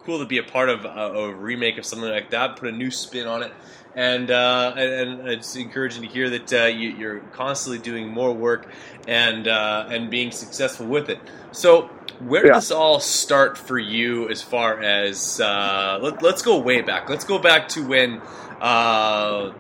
cool 0.05 0.19
to 0.19 0.27
be 0.27 0.39
a 0.39 0.43
part 0.43 0.69
of 0.69 0.85
a, 0.85 0.89
a 0.89 1.35
remake 1.35 1.79
of 1.79 1.85
something 1.85 2.09
like 2.09 2.31
that. 2.31 2.57
Put 2.57 2.69
a 2.69 2.73
new 2.73 2.91
spin 2.91 3.27
on 3.27 3.43
it 3.43 3.53
and 3.95 4.31
uh, 4.31 4.75
and, 4.77 5.29
it's 5.29 5.57
encouraging 5.57 6.03
to 6.03 6.09
hear 6.09 6.31
that 6.31 6.53
uh, 6.53 6.65
you, 6.67 7.09
are 7.09 7.21
constantly 7.33 7.79
doing 7.79 8.09
more 8.09 8.33
work 8.33 8.69
and 9.09 9.49
uh, 9.49 9.87
and 9.89 10.11
being 10.11 10.31
successful 10.31 10.87
with 10.87 11.09
it. 11.11 11.19
So, 11.53 11.89
where 12.21 12.43
did 12.43 12.49
yeah. 12.49 12.55
this 12.55 12.71
all 12.71 13.01
start 13.01 13.59
for 13.59 13.79
you? 13.79 14.29
As 14.29 14.43
far 14.43 14.81
as 14.81 15.41
uh, 15.41 15.99
let, 16.01 16.23
us 16.23 16.43
go 16.43 16.59
way 16.59 16.83
back. 16.83 17.09
Let's 17.09 17.25
go 17.25 17.39
back 17.39 17.69
to 17.71 17.87
when 17.87 18.21
uh, 18.61 19.53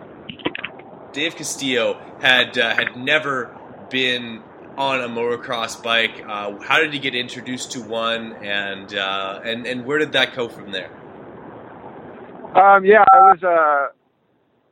Dave 1.12 1.34
Castillo 1.34 2.00
had 2.20 2.56
uh, 2.56 2.74
had 2.74 2.96
never 2.96 3.56
been 3.90 4.42
on 4.76 5.00
a 5.00 5.08
motocross 5.08 5.82
bike. 5.82 6.24
how 6.24 6.78
did 6.78 6.92
he 6.92 7.00
get 7.00 7.14
introduced 7.16 7.72
to 7.72 7.80
one, 7.82 8.34
and 8.44 8.92
and 8.92 9.66
and 9.66 9.84
where 9.84 9.98
did 9.98 10.12
that 10.12 10.36
go 10.36 10.48
from 10.48 10.70
there? 10.70 10.90
Um, 12.54 12.84
yeah, 12.84 13.04
I 13.12 13.20
was 13.20 13.90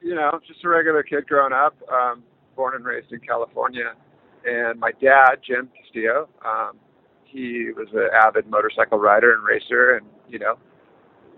you 0.00 0.14
know, 0.14 0.40
just 0.46 0.64
a 0.64 0.68
regular 0.68 1.02
kid 1.02 1.26
growing 1.26 1.52
up, 1.52 1.76
um, 1.92 2.22
born 2.56 2.74
and 2.74 2.84
raised 2.84 3.12
in 3.12 3.20
California. 3.20 3.92
And 4.44 4.78
my 4.78 4.92
dad, 4.92 5.36
Jim 5.46 5.68
Castillo, 5.76 6.28
um, 6.44 6.78
he 7.24 7.70
was 7.76 7.88
an 7.92 8.08
avid 8.14 8.48
motorcycle 8.48 8.98
rider 8.98 9.34
and 9.34 9.44
racer, 9.44 9.96
and 9.96 10.06
you 10.28 10.38
know, 10.38 10.54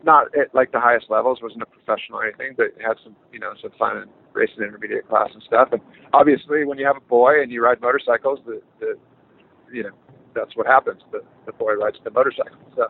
not 0.04 0.26
at 0.38 0.54
like 0.54 0.72
the 0.72 0.80
highest 0.80 1.06
levels, 1.10 1.40
wasn't 1.42 1.62
a 1.62 1.66
professional 1.66 2.20
or 2.20 2.26
anything, 2.26 2.54
but 2.56 2.66
had 2.80 2.96
some, 3.02 3.16
you 3.32 3.38
know, 3.38 3.52
some 3.60 3.70
fun 3.78 3.96
and 3.96 4.10
racing 4.32 4.62
intermediate 4.62 5.08
class 5.08 5.28
and 5.32 5.42
stuff. 5.42 5.68
And 5.72 5.80
obviously, 6.12 6.64
when 6.64 6.78
you 6.78 6.86
have 6.86 6.96
a 6.96 7.08
boy 7.08 7.42
and 7.42 7.50
you 7.50 7.62
ride 7.62 7.80
motorcycles, 7.80 8.38
the, 8.46 8.62
the 8.78 8.94
you 9.72 9.82
know, 9.82 9.90
that's 10.34 10.56
what 10.56 10.66
happens. 10.66 11.02
The 11.10 11.20
the 11.46 11.52
boy 11.52 11.74
rides 11.74 11.96
the 12.04 12.10
motorcycle. 12.10 12.58
So 12.76 12.86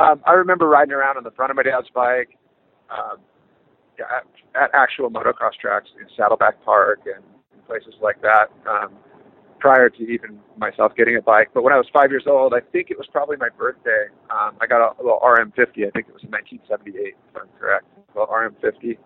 um, 0.00 0.22
I 0.26 0.32
remember 0.32 0.68
riding 0.68 0.92
around 0.92 1.16
on 1.16 1.24
the 1.24 1.30
front 1.32 1.50
of 1.50 1.56
my 1.56 1.62
dad's 1.62 1.88
bike. 1.94 2.36
Um, 2.90 3.18
at, 4.00 4.24
at 4.60 4.70
actual 4.74 5.10
motocross 5.10 5.54
tracks 5.60 5.90
in 6.00 6.06
Saddleback 6.16 6.62
Park 6.64 7.00
and 7.06 7.22
places 7.66 7.94
like 8.02 8.20
that 8.22 8.50
um, 8.68 8.92
prior 9.58 9.88
to 9.88 10.02
even 10.02 10.38
myself 10.56 10.92
getting 10.96 11.16
a 11.16 11.22
bike. 11.22 11.50
But 11.54 11.64
when 11.64 11.72
I 11.72 11.76
was 11.76 11.86
five 11.92 12.10
years 12.10 12.24
old, 12.26 12.52
I 12.54 12.60
think 12.72 12.90
it 12.90 12.98
was 12.98 13.06
probably 13.10 13.36
my 13.36 13.48
birthday. 13.48 14.06
Um, 14.30 14.56
I 14.60 14.66
got 14.66 14.80
a, 14.80 15.00
a 15.00 15.02
little 15.02 15.20
RM50. 15.20 15.88
I 15.88 15.90
think 15.90 16.08
it 16.08 16.14
was 16.14 16.22
in 16.22 16.30
1978, 16.30 16.96
if 16.98 17.14
I'm 17.34 17.48
correct. 17.58 17.86
A 18.14 18.18
little 18.18 18.34
RM50, 18.34 18.98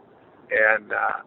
and 0.51 0.93
uh, 0.93 1.23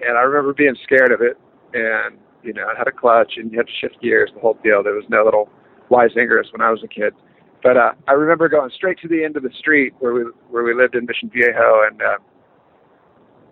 and 0.00 0.18
I 0.18 0.22
remember 0.22 0.52
being 0.52 0.76
scared 0.82 1.12
of 1.12 1.20
it. 1.20 1.38
And 1.72 2.18
you 2.42 2.52
know, 2.52 2.68
it 2.70 2.76
had 2.76 2.88
a 2.88 2.92
clutch, 2.92 3.34
and 3.36 3.50
you 3.50 3.58
had 3.58 3.66
to 3.66 3.72
shift 3.80 4.00
gears, 4.02 4.30
the 4.34 4.40
whole 4.40 4.58
deal. 4.62 4.82
There 4.82 4.94
was 4.94 5.04
no 5.08 5.24
little 5.24 5.48
Weisingers 5.90 6.52
when 6.52 6.60
I 6.60 6.70
was 6.70 6.82
a 6.82 6.88
kid. 6.88 7.14
But 7.62 7.76
uh, 7.76 7.92
I 8.06 8.12
remember 8.12 8.48
going 8.48 8.70
straight 8.74 8.98
to 9.00 9.08
the 9.08 9.24
end 9.24 9.36
of 9.36 9.42
the 9.42 9.50
street 9.58 9.94
where 9.98 10.12
we 10.12 10.22
where 10.50 10.62
we 10.62 10.74
lived 10.74 10.94
in 10.94 11.06
Mission 11.06 11.30
Viejo, 11.30 11.86
and 11.86 12.00
uh, 12.02 12.18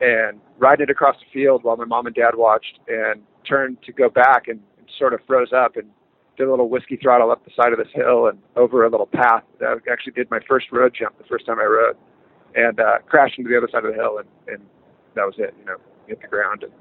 and 0.05 0.39
riding 0.59 0.85
it 0.85 0.91
across 0.91 1.17
the 1.19 1.27
field 1.33 1.65
while 1.65 1.77
my 1.77 1.85
mom 1.85 2.07
and 2.07 2.15
dad 2.15 2.33
watched 2.37 2.79
and 2.89 3.23
turned 3.49 3.79
to 3.83 3.93
go 3.93 4.09
back 4.09 4.49
and, 4.49 4.61
sort 4.99 5.13
of 5.13 5.19
froze 5.27 5.53
up 5.53 5.75
and 5.75 5.89
did 6.37 6.47
a 6.47 6.51
little 6.51 6.69
whiskey 6.69 6.97
throttle 7.03 7.33
up 7.33 7.45
the 7.45 7.51
side 7.57 7.73
of 7.73 7.79
this 7.79 7.89
hill 7.93 8.29
and 8.29 8.39
over 8.55 8.85
a 8.85 8.89
little 8.89 9.07
path. 9.07 9.43
I 9.61 9.75
actually 9.91 10.13
did 10.13 10.31
my 10.31 10.39
first 10.47 10.67
road 10.71 10.95
jump 10.97 11.19
the 11.19 11.25
first 11.25 11.47
time 11.47 11.59
I 11.59 11.65
rode 11.65 11.97
and 12.55 12.79
uh, 12.79 12.99
crashed 13.09 13.37
into 13.37 13.51
the 13.51 13.57
other 13.57 13.67
side 13.73 13.85
of 13.85 13.93
the 13.93 14.01
hill 14.01 14.19
and, 14.19 14.29
and 14.47 14.63
that 15.17 15.25
was 15.27 15.35
it, 15.39 15.53
you 15.59 15.65
know, 15.65 15.79
hit 16.07 16.23
the 16.23 16.29
ground. 16.29 16.63
And, 16.63 16.73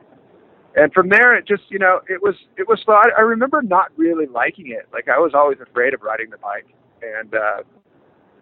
and 0.76 0.94
from 0.94 1.10
there, 1.10 1.36
it 1.36 1.48
just, 1.48 1.64
you 1.70 1.80
know, 1.80 2.02
it 2.08 2.22
was, 2.22 2.36
it 2.56 2.68
was. 2.68 2.84
I, 2.88 3.10
I 3.18 3.22
remember 3.22 3.64
not 3.64 3.88
really 3.98 4.28
liking 4.28 4.68
it. 4.68 4.88
Like 4.94 5.08
I 5.08 5.18
was 5.18 5.32
always 5.34 5.58
afraid 5.60 5.96
of 5.96 6.04
riding 6.04 6.30
the 6.30 6.38
bike. 6.38 6.68
And, 7.02 7.34
uh, 7.34 7.64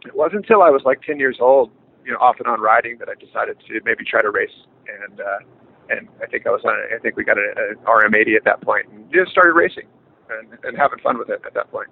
it 0.06 0.14
wasn't 0.14 0.44
until 0.44 0.64
I 0.64 0.70
was 0.70 0.82
like 0.84 1.02
10 1.04 1.18
years 1.18 1.38
old 1.40 1.72
you 2.06 2.12
know 2.12 2.18
off 2.18 2.36
and 2.40 2.48
on 2.48 2.60
riding 2.60 2.98
that 3.00 3.10
I 3.10 3.16
decided 3.16 3.58
to 3.68 3.80
maybe 3.86 4.04
try 4.04 4.22
to 4.22 4.30
race 4.30 4.66
and 4.88 5.20
uh, 5.20 5.40
and 5.90 6.08
I 6.22 6.28
think 6.28 6.48
I 6.48 6.52
was 6.52 6.62
on 6.64 6.74
I 6.74 7.00
think 7.00 7.18
we 7.18 7.24
got 7.24 7.38
an 7.38 7.76
RM80 7.86 8.36
at 8.36 8.44
that 8.46 8.62
point 8.62 8.88
and 8.92 9.12
just 9.12 9.32
started 9.32 9.54
racing 9.54 9.88
and, 10.30 10.58
and 10.64 10.78
having 10.78 11.00
fun 11.00 11.18
with 11.18 11.30
it 11.30 11.42
at 11.46 11.54
that 11.54 11.72
point. 11.72 11.90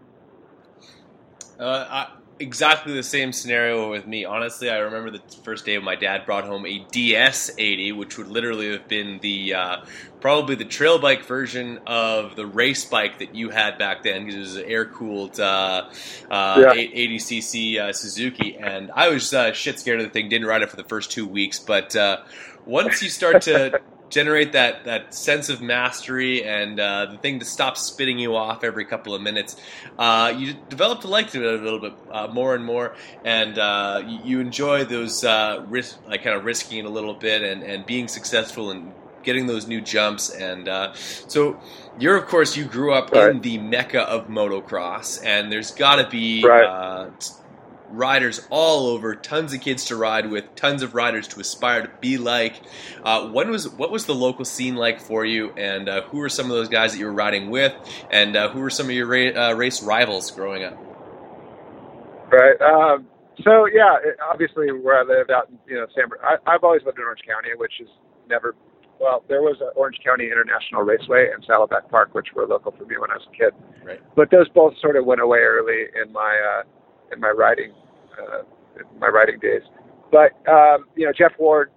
Uh, 1.60 1.86
I, 1.90 2.08
exactly 2.40 2.94
the 2.94 3.04
same 3.04 3.34
scenario 3.34 3.90
with 3.90 4.08
me. 4.08 4.26
Honestly, 4.26 4.70
I 4.70 4.78
remember 4.78 5.12
the 5.12 5.22
first 5.44 5.66
day 5.66 5.78
my 5.78 5.96
dad 5.96 6.26
brought 6.26 6.46
home 6.46 6.66
a 6.66 6.80
DS80, 6.86 7.96
which 7.96 8.18
would 8.18 8.28
literally 8.28 8.72
have 8.72 8.88
been 8.88 9.20
the 9.22 9.54
uh, 9.54 9.78
probably 10.22 10.56
the 10.56 10.66
trail 10.66 11.00
bike 11.00 11.26
version 11.26 11.80
of 11.86 12.36
the 12.36 12.46
race 12.46 12.86
bike 12.86 13.20
that 13.20 13.36
you 13.36 13.50
had 13.50 13.78
back 13.78 14.04
then 14.04 14.26
because 14.26 14.36
it 14.36 14.40
was 14.40 14.56
an 14.58 14.64
air 14.66 14.86
cooled 14.86 15.40
uh, 15.40 15.90
uh, 16.32 16.74
yeah. 16.76 16.84
80cc 16.84 17.80
uh, 17.80 17.94
Suzuki, 17.94 18.58
and 18.58 18.92
I 18.92 19.10
was 19.10 19.34
uh, 19.34 19.52
shit 19.52 19.80
scared 19.80 20.00
of 20.00 20.06
the 20.06 20.12
thing. 20.12 20.30
Didn't 20.30 20.48
ride 20.48 20.62
it 20.62 20.70
for 20.70 20.78
the 20.78 20.84
first 20.86 21.12
two 21.12 21.28
weeks, 21.28 21.60
but 21.60 21.96
uh, 21.96 22.22
once 22.70 23.02
you 23.02 23.10
start 23.10 23.42
to 23.42 23.82
generate 24.10 24.54
that 24.54 24.86
that 24.86 25.14
sense 25.14 25.50
of 25.50 25.62
mastery 25.62 26.44
and 26.44 26.80
uh, 26.80 27.06
the 27.06 27.18
thing 27.18 27.40
to 27.40 27.46
stop 27.46 27.78
spitting 27.78 28.18
you 28.18 28.36
off 28.36 28.64
every 28.64 28.86
couple 28.86 29.14
of 29.14 29.22
minutes. 29.22 29.56
Uh, 29.98 30.34
you 30.36 30.54
develop 30.70 31.02
to 31.02 31.08
like 31.08 31.34
it 31.34 31.42
a 31.42 31.64
little 31.64 31.80
bit 31.80 31.94
uh, 32.12 32.28
more 32.28 32.56
and 32.56 32.66
more, 32.66 32.96
and 33.24 33.58
uh, 33.58 34.02
you, 34.06 34.20
you, 34.24 34.40
enjoy 34.40 34.86
those 34.86 35.24
uh, 35.24 35.64
risk, 35.68 36.00
like 36.08 36.24
kind 36.24 36.36
of 36.36 36.46
risking 36.46 36.80
it 36.80 36.86
a 36.86 36.90
little 36.90 37.14
bit 37.14 37.42
and, 37.42 37.64
and 37.64 37.86
being 37.86 38.08
successful 38.08 38.72
and 38.72 38.92
getting 39.24 39.48
those 39.48 39.68
new 39.68 39.82
jumps. 39.82 40.30
And 40.30 40.68
uh, 40.68 40.94
so, 40.94 41.60
you're 42.00 42.16
of 42.16 42.28
course 42.28 42.56
you 42.56 42.66
grew 42.66 42.94
up 42.94 43.12
right. 43.12 43.30
in 43.30 43.42
the 43.42 43.58
mecca 43.58 44.02
of 44.02 44.28
motocross, 44.28 45.24
and 45.24 45.52
there's 45.52 45.72
got 45.72 45.98
to 45.98 46.10
be 46.10 46.46
right 46.46 47.10
riders 47.92 48.46
all 48.50 48.88
over, 48.88 49.16
tons 49.16 49.54
of 49.54 49.62
kids 49.62 49.86
to 49.86 49.96
ride 49.96 50.30
with, 50.30 50.56
tons 50.56 50.82
of 50.82 50.94
riders 50.94 51.28
to 51.30 51.40
aspire 51.40 51.84
to 51.84 51.92
be 52.00 52.18
like. 52.18 52.62
Uh, 53.04 53.28
when 53.30 53.50
was 53.50 53.70
what 53.70 53.92
was 53.92 54.06
the 54.06 54.16
local 54.16 54.46
scene 54.46 54.76
like 54.76 55.00
for 55.00 55.26
you, 55.26 55.52
and 55.58 55.90
uh, 55.90 56.02
who 56.04 56.18
were 56.18 56.30
some 56.30 56.46
of 56.46 56.52
those 56.52 56.70
guys 56.70 56.94
that 56.94 57.00
you 57.00 57.06
were 57.06 57.14
riding 57.14 57.50
with, 57.50 57.74
and 58.12 58.36
uh, 58.36 58.50
who 58.50 58.60
were 58.60 58.70
some 58.70 58.88
of 58.88 58.92
your 58.92 59.08
ra- 59.08 59.50
uh, 59.50 59.54
race 59.54 59.84
rivals 59.84 60.32
growing 60.32 60.64
up? 60.64 60.78
Right. 62.32 62.60
Um, 62.62 63.08
so 63.44 63.66
yeah, 63.66 63.98
it, 64.04 64.18
obviously 64.32 64.72
where 64.72 65.00
I 65.00 65.04
lived 65.04 65.32
out 65.32 65.50
in 65.50 65.58
you 65.68 65.76
know 65.76 65.88
San, 65.96 66.06
I, 66.24 66.36
I've 66.46 66.64
always 66.64 66.82
lived 66.86 66.98
in 66.98 67.04
Orange 67.04 67.22
County, 67.28 67.50
which 67.56 67.74
is 67.82 67.90
never. 68.30 68.56
Well, 69.00 69.24
there 69.30 69.42
was 69.42 69.56
an 69.62 69.70
Orange 69.78 69.98
County 70.04 70.26
International 70.26 70.82
Raceway 70.82 71.30
and 71.34 71.42
Saddleback 71.48 71.90
Park, 71.90 72.14
which 72.14 72.28
were 72.36 72.46
local 72.46 72.74
for 72.78 72.84
me 72.84 72.98
when 72.98 73.10
I 73.10 73.14
was 73.14 73.26
a 73.32 73.38
kid. 73.38 73.54
Right. 73.82 74.02
But 74.14 74.30
those 74.30 74.50
both 74.50 74.74
sort 74.82 74.98
of 74.98 75.06
went 75.06 75.22
away 75.22 75.40
early 75.40 75.86
in 76.04 76.12
my 76.12 76.36
uh, 76.60 76.64
in 77.14 77.20
my 77.20 77.30
writing 77.30 77.72
uh, 78.18 78.44
my 79.00 79.08
writing 79.08 79.40
days. 79.40 79.62
But 80.12 80.34
um, 80.50 80.86
you 80.96 81.06
know, 81.06 81.14
Jeff 81.18 81.34
Ward, 81.40 81.72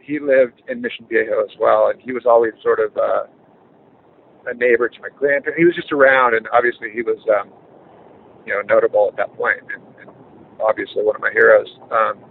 he 0.00 0.18
lived 0.18 0.62
in 0.68 0.80
Mission 0.80 1.06
Viejo 1.08 1.42
as 1.42 1.54
well, 1.58 1.90
and 1.90 2.00
he 2.00 2.12
was 2.12 2.24
always 2.26 2.52
sort 2.62 2.80
of 2.80 2.96
uh, 2.96 3.24
a 4.46 4.54
neighbor 4.54 4.88
to 4.88 5.00
my 5.00 5.08
grandparents. 5.16 5.58
He 5.58 5.64
was 5.64 5.74
just 5.74 5.92
around, 5.92 6.34
and 6.34 6.46
obviously 6.52 6.90
he 6.92 7.02
was 7.02 7.18
um, 7.28 7.52
you 8.46 8.54
know 8.54 8.62
notable 8.62 9.08
at 9.10 9.16
that 9.16 9.34
point, 9.36 9.60
and, 9.74 9.82
and 10.00 10.10
obviously 10.60 11.02
one 11.02 11.16
of 11.16 11.22
my 11.22 11.32
heroes. 11.32 11.68
Um, 11.90 12.24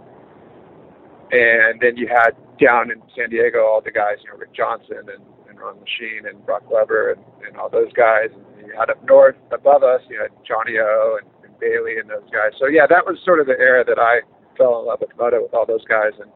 and 1.32 1.80
then 1.80 1.96
you 1.96 2.06
had 2.06 2.32
down 2.62 2.90
in 2.90 3.02
San 3.16 3.30
Diego 3.30 3.60
all 3.66 3.82
the 3.84 3.90
guys, 3.90 4.16
you 4.24 4.30
know, 4.30 4.38
Rick 4.38 4.54
Johnson 4.54 5.10
and, 5.12 5.22
and 5.48 5.58
Ron 5.58 5.76
Lechien 5.76 6.28
and 6.28 6.44
Broc 6.46 6.66
Glover 6.68 7.12
and, 7.12 7.22
and 7.46 7.56
all 7.56 7.68
those 7.68 7.92
guys. 7.92 8.30
And 8.32 8.66
you 8.66 8.72
had 8.78 8.90
up 8.90 9.02
north 9.04 9.36
above 9.52 9.82
us, 9.82 10.00
you 10.08 10.20
had 10.20 10.30
Johnny 10.46 10.78
O 10.78 11.18
and 11.20 11.30
Bailey 11.60 11.98
and 11.98 12.08
those 12.08 12.28
guys. 12.32 12.52
So 12.58 12.66
yeah, 12.66 12.86
that 12.88 13.04
was 13.06 13.18
sort 13.24 13.40
of 13.40 13.46
the 13.46 13.58
era 13.58 13.84
that 13.84 13.98
I 13.98 14.20
fell 14.56 14.80
in 14.80 14.86
love 14.86 15.00
with 15.00 15.10
moto 15.18 15.42
with 15.42 15.54
all 15.54 15.66
those 15.66 15.84
guys, 15.84 16.12
and 16.20 16.30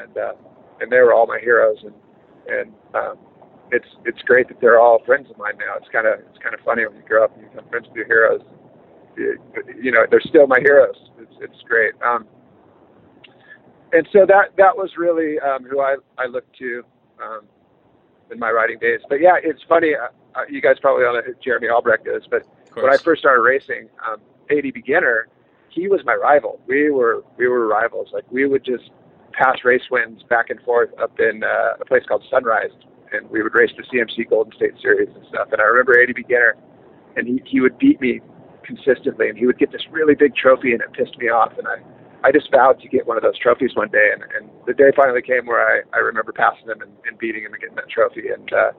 and 0.00 0.16
uh, 0.16 0.32
and 0.80 0.90
they 0.90 0.98
were 0.98 1.14
all 1.14 1.26
my 1.26 1.38
heroes, 1.40 1.78
and 1.82 1.94
and 2.48 2.72
um, 2.94 3.18
it's 3.72 3.88
it's 4.04 4.22
great 4.22 4.48
that 4.48 4.60
they're 4.60 4.80
all 4.80 5.02
friends 5.04 5.30
of 5.30 5.38
mine 5.38 5.54
now. 5.58 5.76
It's 5.76 5.88
kind 5.90 6.06
of 6.06 6.20
it's 6.20 6.38
kind 6.42 6.54
of 6.54 6.60
funny 6.60 6.86
when 6.86 6.96
you 6.96 7.02
grow 7.02 7.24
up 7.24 7.34
and 7.34 7.42
you 7.42 7.48
become 7.48 7.68
friends 7.68 7.86
with 7.88 7.96
your 7.96 8.06
heroes. 8.06 8.40
You, 9.16 9.38
you 9.80 9.90
know, 9.90 10.04
they're 10.10 10.20
still 10.20 10.46
my 10.46 10.60
heroes. 10.60 10.96
It's 11.18 11.34
it's 11.40 11.62
great. 11.66 11.94
Um, 12.02 12.26
and 13.92 14.06
so 14.12 14.26
that 14.26 14.56
that 14.56 14.76
was 14.76 14.90
really 14.96 15.38
um, 15.40 15.64
who 15.64 15.80
I 15.80 15.96
I 16.18 16.26
looked 16.26 16.56
to 16.58 16.82
um, 17.22 17.42
in 18.30 18.38
my 18.38 18.50
riding 18.50 18.78
days. 18.78 19.00
But 19.08 19.20
yeah, 19.20 19.36
it's 19.42 19.62
funny. 19.68 19.94
Uh, 19.94 20.08
uh 20.38 20.44
you 20.48 20.60
guys 20.60 20.76
probably 20.80 21.04
don't 21.04 21.14
know 21.14 21.22
who 21.22 21.34
Jeremy 21.42 21.68
Albrecht 21.68 22.06
is, 22.06 22.22
but 22.30 22.42
when 22.74 22.92
I 22.92 22.98
first 22.98 23.20
started 23.20 23.40
racing, 23.40 23.88
um, 24.06 24.20
80 24.50 24.70
beginner, 24.70 25.28
he 25.70 25.88
was 25.88 26.00
my 26.04 26.14
rival. 26.14 26.60
We 26.66 26.90
were 26.90 27.22
we 27.36 27.48
were 27.48 27.66
rivals. 27.66 28.08
Like 28.12 28.24
we 28.30 28.46
would 28.46 28.64
just 28.64 28.90
pass 29.32 29.58
race 29.64 29.82
wins 29.90 30.22
back 30.28 30.50
and 30.50 30.60
forth 30.62 30.90
up 31.00 31.18
in 31.20 31.44
uh, 31.44 31.80
a 31.80 31.84
place 31.84 32.02
called 32.08 32.24
Sunrise, 32.30 32.72
and 33.12 33.28
we 33.30 33.42
would 33.42 33.54
race 33.54 33.70
the 33.76 33.84
CMC 33.84 34.30
Golden 34.30 34.52
State 34.56 34.74
Series 34.80 35.10
and 35.14 35.24
stuff. 35.28 35.48
And 35.52 35.60
I 35.60 35.64
remember 35.64 35.98
80 35.98 36.14
beginner, 36.14 36.56
and 37.16 37.28
he 37.28 37.42
he 37.44 37.60
would 37.60 37.78
beat 37.78 38.00
me 38.00 38.20
consistently, 38.64 39.28
and 39.28 39.38
he 39.38 39.46
would 39.46 39.58
get 39.58 39.70
this 39.70 39.82
really 39.90 40.14
big 40.14 40.34
trophy, 40.34 40.72
and 40.72 40.80
it 40.80 40.92
pissed 40.92 41.18
me 41.18 41.28
off. 41.28 41.52
And 41.58 41.68
I 41.68 41.76
I 42.24 42.32
just 42.32 42.50
vowed 42.50 42.80
to 42.80 42.88
get 42.88 43.06
one 43.06 43.16
of 43.16 43.22
those 43.22 43.38
trophies 43.38 43.70
one 43.74 43.90
day, 43.90 44.10
and, 44.12 44.22
and 44.34 44.50
the 44.66 44.74
day 44.74 44.90
finally 44.96 45.22
came 45.22 45.46
where 45.46 45.60
I 45.60 45.82
I 45.94 46.00
remember 46.00 46.32
passing 46.32 46.68
him 46.68 46.80
and, 46.80 46.92
and 47.06 47.18
beating 47.18 47.44
him 47.44 47.52
and 47.52 47.60
getting 47.60 47.76
that 47.76 47.90
trophy, 47.90 48.28
and 48.32 48.52
uh, 48.52 48.72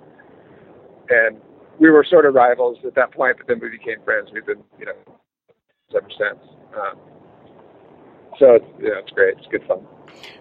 and 1.10 1.38
we 1.80 1.90
were 1.90 2.04
sort 2.04 2.26
of 2.26 2.34
rivals 2.34 2.78
at 2.86 2.96
that 2.96 3.14
point, 3.14 3.38
but 3.38 3.48
then 3.48 3.60
we 3.62 3.70
became 3.70 4.02
friends. 4.04 4.30
We've 4.34 4.46
been 4.46 4.64
you 4.80 4.88
know 4.88 4.98
ever 5.96 6.10
since. 6.10 6.40
Um, 6.76 6.98
so 8.40 8.56
it's, 8.56 8.66
yeah, 8.80 9.00
it's 9.00 9.12
great. 9.12 9.38
It's 9.38 9.48
good 9.48 9.64
fun. 9.68 9.80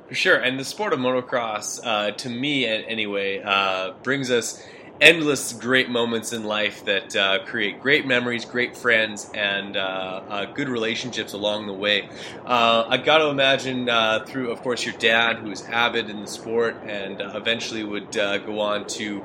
For 0.09 0.15
sure, 0.15 0.37
and 0.37 0.59
the 0.59 0.65
sport 0.65 0.93
of 0.93 1.01
motocross, 1.01 1.81
uh, 1.85 2.13
to 2.13 2.29
me 2.29 2.67
anyway, 2.67 3.43
uh, 3.45 3.93
brings 4.03 4.31
us 4.31 4.63
endless 5.01 5.53
great 5.53 5.91
moments 5.91 6.33
in 6.33 6.45
life 6.45 6.85
that 6.87 7.15
uh, 7.15 7.45
create 7.45 7.81
great 7.81 8.07
memories, 8.07 8.45
great 8.45 8.77
friends, 8.77 9.31
and 9.35 9.77
uh, 9.77 9.81
uh, 10.29 10.45
good 10.47 10.69
relationships 10.69 11.33
along 11.33 11.67
the 11.67 11.73
way. 11.73 12.09
Uh, 12.45 12.85
I 12.89 12.97
got 12.97 13.19
to 13.19 13.29
imagine 13.29 13.89
uh, 13.89 14.25
through, 14.27 14.51
of 14.51 14.63
course, 14.63 14.85
your 14.85 14.95
dad, 14.95 15.37
who 15.37 15.51
is 15.51 15.63
avid 15.65 16.09
in 16.09 16.21
the 16.21 16.27
sport 16.27 16.77
and 16.85 17.21
uh, 17.21 17.33
eventually 17.35 17.85
would 17.85 18.11
go 18.13 18.61
on 18.61 18.87
to 18.87 19.23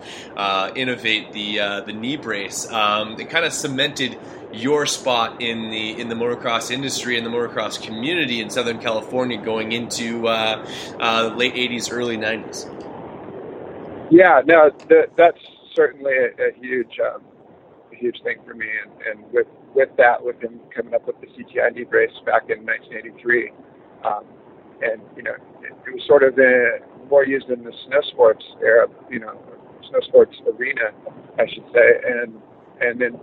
innovate 0.76 1.32
the 1.32 1.58
the 1.86 1.94
knee 1.94 2.18
brace. 2.18 2.70
Um, 2.70 3.20
it 3.20 3.30
kind 3.30 3.46
of 3.46 3.54
cemented 3.54 4.18
your 4.54 4.86
spot 4.86 5.42
in 5.42 5.70
the 5.70 6.00
in 6.00 6.10
the 6.10 6.16
motocross 6.16 6.72
industry 6.72 7.18
and 7.18 7.26
the 7.26 7.30
motocross 7.30 7.82
community 7.82 8.42
in 8.42 8.50
Southern 8.50 8.80
California 8.80 9.38
going 9.38 9.72
into 9.72 10.24
late 10.24 11.56
'80s, 11.56 11.92
early 11.92 12.18
'90s. 12.18 12.68
Yeah, 14.10 14.42
no, 14.46 14.70
that's 15.16 15.40
certainly 15.76 16.12
a, 16.14 16.50
a 16.50 16.52
huge, 16.60 17.00
um, 17.00 17.22
a 17.92 17.96
huge 17.96 18.18
thing 18.24 18.38
for 18.46 18.54
me. 18.54 18.68
And, 18.84 18.92
and 19.08 19.34
with 19.34 19.48
with 19.74 19.90
that, 19.98 20.24
with 20.24 20.42
him 20.42 20.60
coming 20.76 20.94
up 20.94 21.08
with 21.08 21.16
the 21.22 21.28
CTI 21.28 21.90
brace 21.90 22.12
back 22.26 22.50
in 22.50 22.66
1983, 22.66 23.52
um, 24.04 24.26
and 24.82 25.02
you 25.16 25.24
know, 25.24 25.36
it, 25.62 25.74
it 25.88 25.94
was 25.94 26.04
sort 26.08 26.24
of 26.24 26.36
the, 26.36 26.80
more 27.10 27.26
used 27.26 27.50
in 27.50 27.64
the 27.64 27.74
snow 27.88 28.02
sports 28.12 28.44
era, 28.62 28.88
you 29.10 29.20
know, 29.20 29.40
snow 29.90 30.00
sports 30.08 30.36
arena, 30.58 30.92
I 31.40 31.46
should 31.48 31.66
say, 31.74 31.88
and 32.06 32.36
and 32.82 33.00
then 33.00 33.20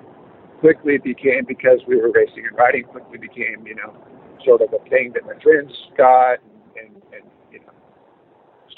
quickly 0.60 0.98
became 0.98 1.44
because 1.46 1.80
we 1.86 1.96
were 1.96 2.10
racing 2.10 2.46
and 2.48 2.56
riding, 2.56 2.84
quickly 2.84 3.18
became 3.18 3.66
you 3.66 3.74
know, 3.74 3.94
sort 4.44 4.62
of 4.62 4.68
a 4.72 4.88
thing 4.88 5.12
that 5.14 5.24
my 5.24 5.40
friends 5.42 5.72
got, 5.96 6.38
and, 6.42 6.57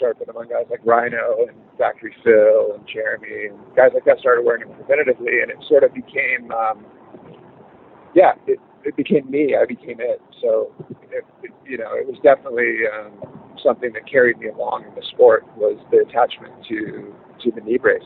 started 0.00 0.16
putting 0.16 0.32
among 0.32 0.48
guys 0.48 0.64
like 0.72 0.80
Rhino 0.82 1.44
and 1.44 1.52
Factory 1.76 2.16
Phil 2.24 2.72
and 2.72 2.88
Jeremy 2.88 3.52
and 3.52 3.60
guys 3.76 3.92
like 3.92 4.08
that 4.08 4.18
started 4.18 4.48
wearing 4.48 4.64
them 4.64 4.72
preventatively, 4.80 5.44
and 5.44 5.52
it 5.52 5.60
sort 5.68 5.84
of 5.84 5.92
became, 5.92 6.48
um, 6.56 6.88
yeah, 8.16 8.32
it, 8.48 8.58
it 8.84 8.96
became 8.96 9.30
me. 9.30 9.54
I 9.60 9.66
became 9.68 10.00
it. 10.00 10.24
So, 10.40 10.72
it, 11.12 11.20
it, 11.44 11.52
you 11.68 11.76
know, 11.76 11.92
it 11.92 12.08
was 12.08 12.16
definitely 12.24 12.88
um, 12.88 13.12
something 13.62 13.92
that 13.92 14.08
carried 14.08 14.38
me 14.38 14.48
along 14.48 14.88
in 14.88 14.94
the 14.96 15.04
sport 15.12 15.44
was 15.60 15.76
the 15.92 16.00
attachment 16.08 16.54
to 16.72 17.12
to 17.44 17.52
the 17.52 17.60
knee 17.60 17.76
brace. 17.76 18.00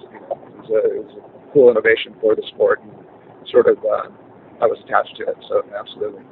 You 0.00 0.20
know, 0.24 0.40
it 0.40 0.56
was 0.56 0.70
a, 0.72 0.80
it 0.96 1.04
was 1.04 1.14
a 1.20 1.52
cool 1.52 1.70
innovation 1.70 2.16
for 2.20 2.34
the 2.34 2.42
sport, 2.54 2.80
and 2.80 2.92
sort 3.52 3.68
of 3.68 3.76
uh, 3.84 4.08
I 4.62 4.66
was 4.66 4.80
attached 4.84 5.16
to 5.20 5.28
it. 5.28 5.36
So, 5.48 5.60
absolutely. 5.78 6.24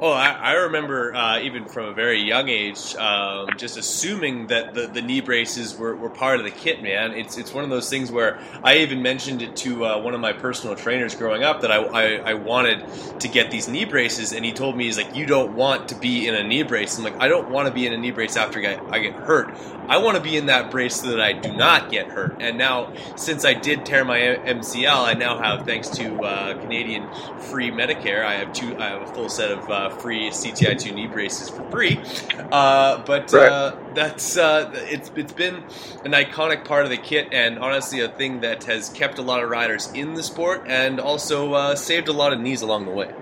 Oh, 0.00 0.12
I, 0.12 0.30
I 0.30 0.52
remember 0.52 1.14
uh, 1.14 1.40
even 1.40 1.66
from 1.66 1.86
a 1.86 1.92
very 1.92 2.22
young 2.22 2.48
age, 2.48 2.94
um, 2.96 3.50
just 3.58 3.76
assuming 3.76 4.46
that 4.46 4.72
the, 4.72 4.86
the 4.86 5.02
knee 5.02 5.20
braces 5.20 5.76
were, 5.76 5.94
were 5.94 6.08
part 6.08 6.38
of 6.38 6.46
the 6.46 6.50
kit, 6.50 6.82
man. 6.82 7.12
It's 7.12 7.36
it's 7.36 7.52
one 7.52 7.64
of 7.64 7.70
those 7.70 7.90
things 7.90 8.10
where 8.10 8.40
I 8.64 8.78
even 8.78 9.02
mentioned 9.02 9.42
it 9.42 9.56
to 9.56 9.84
uh, 9.84 9.98
one 10.00 10.14
of 10.14 10.20
my 10.20 10.32
personal 10.32 10.74
trainers 10.74 11.14
growing 11.14 11.42
up 11.42 11.60
that 11.60 11.70
I, 11.70 11.82
I, 11.82 12.30
I, 12.30 12.34
wanted 12.34 12.86
to 13.20 13.28
get 13.28 13.50
these 13.50 13.68
knee 13.68 13.84
braces, 13.84 14.32
and 14.32 14.42
he 14.42 14.52
told 14.52 14.74
me, 14.74 14.84
he's 14.84 14.96
like, 14.96 15.14
you 15.14 15.26
don't 15.26 15.54
want 15.54 15.88
to 15.88 15.94
be 15.94 16.26
in 16.26 16.34
a 16.34 16.42
knee 16.42 16.62
brace. 16.62 16.96
I'm 16.96 17.04
like, 17.04 17.20
I 17.20 17.28
don't 17.28 17.50
want 17.50 17.68
to 17.68 17.74
be 17.74 17.86
in 17.86 17.92
a 17.92 17.98
knee 17.98 18.10
brace 18.10 18.38
after 18.38 18.58
I 18.58 18.98
get, 19.00 19.14
hurt. 19.14 19.54
I 19.86 19.98
want 19.98 20.16
to 20.16 20.22
be 20.22 20.36
in 20.36 20.46
that 20.46 20.70
brace 20.70 21.00
so 21.00 21.08
that 21.08 21.20
I 21.20 21.32
do 21.32 21.52
not 21.52 21.90
get 21.90 22.06
hurt. 22.06 22.36
And 22.40 22.56
now, 22.56 22.94
since 23.16 23.44
I 23.44 23.52
did 23.52 23.84
tear 23.84 24.04
my 24.04 24.18
MCL, 24.18 25.04
I 25.04 25.14
now 25.14 25.36
have, 25.36 25.66
thanks 25.66 25.88
to 25.90 26.22
uh, 26.22 26.60
Canadian 26.60 27.06
free 27.50 27.70
Medicare, 27.70 28.24
I 28.24 28.36
have 28.36 28.52
two, 28.52 28.78
I 28.78 28.90
have 28.90 29.02
a 29.02 29.12
full 29.12 29.28
set 29.28 29.50
set 29.50 29.58
of 29.60 29.70
uh, 29.70 29.90
free 29.90 30.30
CTI2 30.30 30.92
knee 30.94 31.06
braces 31.06 31.50
for 31.50 31.64
free. 31.70 32.04
Uh, 32.52 33.04
but 33.06 33.32
Right. 33.32 33.52
uh, 33.52 33.76
that's 33.94 34.36
uh, 34.36 34.70
it's 34.74 35.10
it's 35.16 35.32
been 35.32 35.64
an 36.04 36.12
iconic 36.12 36.64
part 36.64 36.84
of 36.84 36.90
the 36.90 36.98
kit, 36.98 37.28
and 37.32 37.58
honestly, 37.58 38.00
a 38.00 38.08
thing 38.08 38.40
that 38.40 38.64
has 38.64 38.88
kept 38.90 39.18
a 39.18 39.22
lot 39.22 39.42
of 39.42 39.50
riders 39.50 39.90
in 39.94 40.14
the 40.14 40.22
sport, 40.22 40.62
and 40.66 41.00
also 41.00 41.52
uh, 41.54 41.76
saved 41.76 42.08
a 42.08 42.12
lot 42.12 42.32
of 42.32 42.40
knees 42.40 42.62
along 42.62 42.86
the 42.86 42.92
way. 42.92 43.14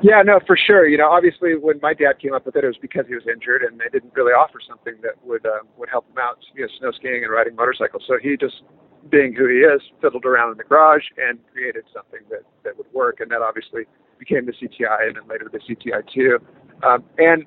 Yeah, 0.00 0.22
no, 0.22 0.40
for 0.46 0.56
sure. 0.56 0.86
You 0.86 0.98
know, 0.98 1.10
obviously, 1.10 1.56
when 1.56 1.80
my 1.82 1.94
dad 1.94 2.20
came 2.20 2.34
up 2.34 2.46
with 2.46 2.56
it, 2.56 2.64
it 2.64 2.68
was 2.68 2.78
because 2.80 3.06
he 3.08 3.14
was 3.14 3.26
injured, 3.26 3.62
and 3.62 3.80
they 3.80 3.88
didn't 3.92 4.14
really 4.14 4.32
offer 4.32 4.60
something 4.66 4.94
that 5.02 5.14
would 5.24 5.44
um, 5.46 5.68
would 5.76 5.88
help 5.88 6.08
him 6.08 6.18
out. 6.18 6.38
You 6.54 6.62
know, 6.62 6.68
snow 6.78 6.92
skiing 6.92 7.24
and 7.24 7.32
riding 7.32 7.56
motorcycles. 7.56 8.04
So 8.06 8.18
he 8.22 8.36
just, 8.36 8.62
being 9.10 9.34
who 9.34 9.48
he 9.48 9.58
is, 9.66 9.82
fiddled 10.00 10.24
around 10.24 10.52
in 10.52 10.58
the 10.58 10.64
garage 10.64 11.04
and 11.16 11.40
created 11.52 11.84
something 11.92 12.20
that 12.30 12.42
that 12.64 12.76
would 12.78 12.92
work, 12.92 13.20
and 13.20 13.30
that 13.32 13.42
obviously 13.42 13.86
became 14.28 14.46
the 14.46 14.52
CTI, 14.52 15.08
and 15.08 15.16
then 15.16 15.28
later 15.28 15.50
the 15.50 15.58
CTI 15.58 16.02
two. 16.12 16.38
Um, 16.86 17.04
and 17.18 17.44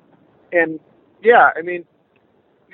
and 0.52 0.80
yeah, 1.22 1.50
I 1.56 1.62
mean, 1.62 1.84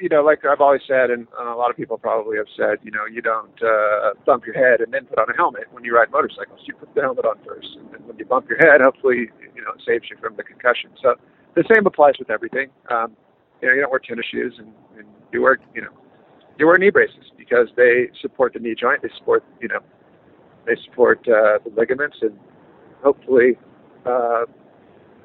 you 0.00 0.08
know, 0.08 0.22
like 0.22 0.44
I've 0.44 0.60
always 0.60 0.82
said, 0.86 1.10
and, 1.10 1.26
and 1.38 1.48
a 1.48 1.54
lot 1.54 1.70
of 1.70 1.76
people 1.76 1.98
probably 1.98 2.36
have 2.36 2.46
said, 2.56 2.78
you 2.82 2.90
know, 2.90 3.04
you 3.06 3.22
don't 3.22 3.62
uh, 3.62 4.14
bump 4.26 4.46
your 4.46 4.54
head 4.54 4.80
and 4.80 4.92
then 4.92 5.06
put 5.06 5.18
on 5.18 5.30
a 5.30 5.36
helmet 5.36 5.64
when 5.72 5.84
you 5.84 5.94
ride 5.94 6.10
motorcycles. 6.10 6.60
You 6.64 6.74
put 6.74 6.94
the 6.94 7.02
helmet 7.02 7.24
on 7.24 7.36
first, 7.44 7.68
and 7.78 7.92
then 7.92 8.06
when 8.06 8.18
you 8.18 8.24
bump 8.24 8.48
your 8.48 8.58
head, 8.58 8.80
hopefully, 8.80 9.30
you 9.54 9.62
know, 9.62 9.72
it 9.76 9.82
saves 9.86 10.04
you 10.10 10.16
from 10.20 10.36
the 10.36 10.42
concussion. 10.42 10.90
So 11.02 11.14
the 11.54 11.64
same 11.72 11.86
applies 11.86 12.14
with 12.18 12.30
everything. 12.30 12.68
Um, 12.90 13.16
you 13.60 13.68
know, 13.68 13.74
you 13.74 13.80
don't 13.82 13.90
wear 13.90 14.00
tennis 14.00 14.26
shoes, 14.30 14.54
and, 14.58 14.72
and 14.96 15.06
you 15.32 15.42
wear, 15.42 15.58
you 15.74 15.82
know, 15.82 15.90
you 16.58 16.66
wear 16.66 16.78
knee 16.78 16.90
braces 16.90 17.30
because 17.36 17.68
they 17.76 18.08
support 18.20 18.52
the 18.52 18.60
knee 18.60 18.74
joint. 18.74 19.02
They 19.02 19.10
support, 19.16 19.44
you 19.60 19.68
know, 19.68 19.80
they 20.66 20.76
support 20.84 21.20
uh, 21.28 21.58
the 21.64 21.72
ligaments, 21.76 22.16
and 22.22 22.38
hopefully 23.02 23.58
uh, 24.06 24.44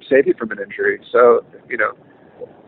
save 0.09 0.27
you 0.27 0.33
from 0.37 0.51
an 0.51 0.59
injury. 0.59 0.99
So, 1.11 1.45
you 1.69 1.77
know, 1.77 1.93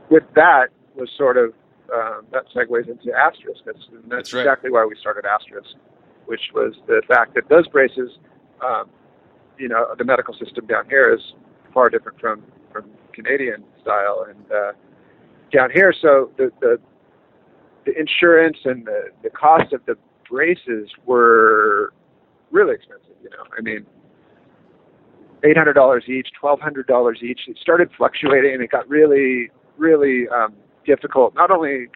with 0.09 0.23
that 0.35 0.67
was 0.95 1.09
sort 1.17 1.37
of 1.37 1.53
um, 1.93 2.25
that 2.31 2.45
segues 2.55 2.87
into 2.87 3.11
Asterisk. 3.13 3.61
That's, 3.65 3.77
and 3.91 4.03
that's, 4.03 4.09
That's 4.09 4.33
right. 4.33 4.41
exactly 4.41 4.71
why 4.71 4.85
we 4.85 4.95
started 4.99 5.25
Asterisk, 5.25 5.69
which 6.25 6.41
was 6.53 6.73
the 6.87 7.01
fact 7.07 7.35
that 7.35 7.47
those 7.49 7.67
braces, 7.67 8.17
um, 8.65 8.89
you 9.57 9.67
know, 9.67 9.93
the 9.97 10.03
medical 10.03 10.33
system 10.33 10.65
down 10.65 10.85
here 10.89 11.13
is 11.13 11.21
far 11.73 11.89
different 11.89 12.19
from 12.19 12.43
from 12.71 12.85
Canadian 13.13 13.63
style, 13.81 14.25
and 14.27 14.51
uh, 14.51 14.71
down 15.51 15.69
here, 15.71 15.93
so 16.01 16.31
the 16.37 16.51
the 16.59 16.79
the 17.85 17.97
insurance 17.97 18.57
and 18.65 18.85
the 18.85 19.09
the 19.23 19.29
cost 19.29 19.71
of 19.73 19.85
the 19.85 19.95
braces 20.29 20.89
were 21.05 21.93
really 22.51 22.73
expensive. 22.73 23.15
You 23.23 23.29
know, 23.29 23.43
I 23.57 23.61
mean, 23.61 23.85
eight 25.43 25.57
hundred 25.57 25.73
dollars 25.73 26.05
each, 26.07 26.29
twelve 26.39 26.59
hundred 26.59 26.87
dollars 26.87 27.19
each. 27.23 27.41
It 27.47 27.57
started 27.61 27.89
fluctuating, 27.97 28.53
and 28.53 28.63
it 28.63 28.71
got 28.71 28.87
really, 28.89 29.49
really 29.77 30.27
um, 30.29 30.53
difficult. 30.85 31.35
Not 31.35 31.51
only 31.51 31.87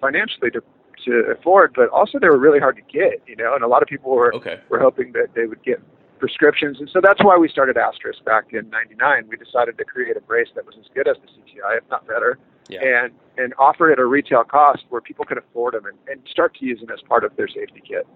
financially 0.00 0.50
to 0.52 0.62
to 1.06 1.34
afford, 1.38 1.72
but 1.74 1.88
also 1.90 2.18
they 2.18 2.28
were 2.28 2.38
really 2.38 2.58
hard 2.60 2.76
to 2.76 2.82
get. 2.82 3.22
You 3.26 3.36
know, 3.36 3.54
and 3.54 3.64
a 3.64 3.68
lot 3.68 3.82
of 3.82 3.88
people 3.88 4.12
were 4.12 4.34
Okay. 4.34 4.60
were 4.68 4.78
hoping 4.80 5.12
that 5.12 5.28
they 5.34 5.46
would 5.46 5.62
get 5.62 5.80
prescriptions, 6.18 6.78
and 6.80 6.88
so 6.92 7.00
that's 7.02 7.22
why 7.24 7.36
we 7.38 7.48
started 7.48 7.76
Asterisk 7.78 8.22
back 8.24 8.52
in 8.52 8.68
'99. 8.70 9.26
We 9.28 9.36
decided 9.36 9.78
to 9.78 9.84
create 9.84 10.16
a 10.16 10.20
brace 10.20 10.48
that 10.54 10.66
was 10.66 10.74
as 10.78 10.86
good 10.94 11.08
as 11.08 11.16
the 11.22 11.28
CTI, 11.28 11.78
if 11.78 11.84
not 11.90 12.06
better, 12.06 12.38
Yeah. 12.68 12.80
and 12.84 13.12
and 13.38 13.54
offer 13.58 13.88
it 13.88 13.92
at 13.94 13.98
a 14.00 14.04
retail 14.06 14.44
cost 14.44 14.84
where 14.90 15.00
people 15.00 15.24
could 15.24 15.38
afford 15.38 15.72
them 15.74 15.86
and, 15.86 15.96
and 16.08 16.20
start 16.30 16.54
to 16.56 16.66
use 16.66 16.80
them 16.80 16.90
as 16.90 17.00
part 17.08 17.24
of 17.24 17.34
their 17.36 17.48
safety 17.48 17.82
kit. 17.86 18.06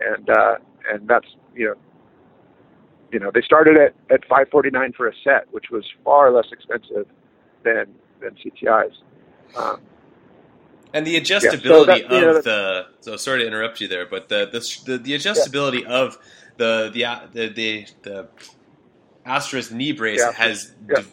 And 0.00 0.28
uh, 0.28 0.56
and 0.92 1.06
that's 1.06 1.28
you 1.54 1.66
know 1.66 1.74
you 3.12 3.18
know 3.18 3.30
they 3.32 3.42
started 3.42 3.76
at 3.76 3.94
at 4.10 4.22
549 4.22 4.92
for 4.92 5.08
a 5.08 5.12
set, 5.22 5.46
which 5.52 5.70
was 5.70 5.84
far 6.04 6.30
less 6.30 6.46
expensive 6.52 7.06
than 7.62 7.86
than 8.20 8.34
CTIs. 8.44 8.92
Um, 9.56 9.80
And 10.92 11.06
the 11.06 11.20
adjustability 11.20 11.86
that- 11.86 12.10
you 12.10 12.20
know, 12.20 12.36
of 12.36 12.44
the 12.44 12.86
so 13.00 13.16
sorry 13.16 13.40
to 13.40 13.46
interrupt 13.46 13.80
you 13.80 13.88
there, 13.88 14.06
but 14.06 14.28
the 14.28 14.46
the 14.46 14.98
the, 14.98 15.12
adjustability 15.14 15.84
of 15.84 16.18
the 16.56 16.90
the 16.92 17.20
the 17.32 17.48
the, 17.48 17.86
the 18.02 18.28
Asterisk 19.26 19.72
knee 19.72 19.92
brace 19.92 20.20
Yeah. 20.20 20.32
has 20.32 20.72
Yeah. 20.88 20.96
de- 21.00 21.06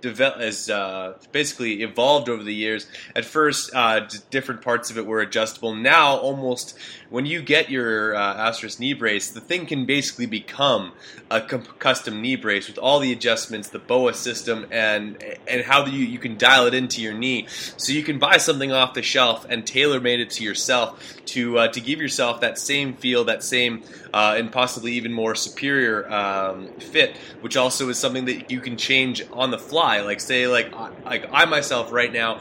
developed 0.00 0.40
has 0.40 0.70
uh, 0.70 1.18
basically 1.32 1.82
evolved 1.82 2.28
over 2.28 2.42
the 2.42 2.54
years. 2.54 2.86
At 3.14 3.24
first, 3.26 3.74
uh, 3.74 4.00
d- 4.00 4.18
different 4.30 4.62
parts 4.62 4.90
of 4.90 4.96
it 4.96 5.04
were 5.04 5.20
adjustable. 5.20 5.74
Now, 5.74 6.16
almost 6.16 6.78
when 7.10 7.24
you 7.24 7.40
get 7.40 7.70
your 7.70 8.14
uh, 8.14 8.34
Asterisk 8.34 8.78
knee 8.78 8.92
brace, 8.92 9.30
the 9.30 9.40
thing 9.40 9.66
can 9.66 9.86
basically 9.86 10.26
become 10.26 10.92
a 11.30 11.40
custom 11.40 12.20
knee 12.20 12.36
brace 12.36 12.68
with 12.68 12.78
all 12.78 13.00
the 13.00 13.12
adjustments, 13.12 13.68
the 13.68 13.78
BOA 13.78 14.14
system, 14.14 14.66
and 14.70 15.22
and 15.46 15.62
how 15.62 15.86
you 15.86 16.04
you 16.04 16.18
can 16.18 16.36
dial 16.36 16.66
it 16.66 16.74
into 16.74 17.00
your 17.00 17.14
knee. 17.14 17.46
So 17.76 17.92
you 17.92 18.02
can 18.02 18.18
buy 18.18 18.36
something 18.36 18.72
off 18.72 18.94
the 18.94 19.02
shelf 19.02 19.46
and 19.48 19.66
tailor 19.66 20.00
made 20.00 20.20
it 20.20 20.30
to 20.30 20.44
yourself 20.44 21.16
to 21.26 21.58
uh, 21.58 21.68
to 21.68 21.80
give 21.80 22.00
yourself 22.00 22.40
that 22.40 22.58
same 22.58 22.94
feel, 22.94 23.24
that 23.24 23.42
same 23.42 23.82
uh, 24.12 24.34
and 24.36 24.52
possibly 24.52 24.92
even 24.92 25.12
more 25.12 25.34
superior 25.34 26.10
um, 26.12 26.68
fit, 26.78 27.16
which 27.40 27.56
also 27.56 27.88
is 27.88 27.98
something 27.98 28.26
that 28.26 28.50
you 28.50 28.60
can 28.60 28.76
change 28.76 29.22
on 29.32 29.50
the 29.50 29.58
fly. 29.58 30.00
Like 30.00 30.20
say, 30.20 30.46
like 30.46 30.74
like 31.04 31.28
I 31.32 31.46
myself 31.46 31.92
right 31.92 32.12
now. 32.12 32.40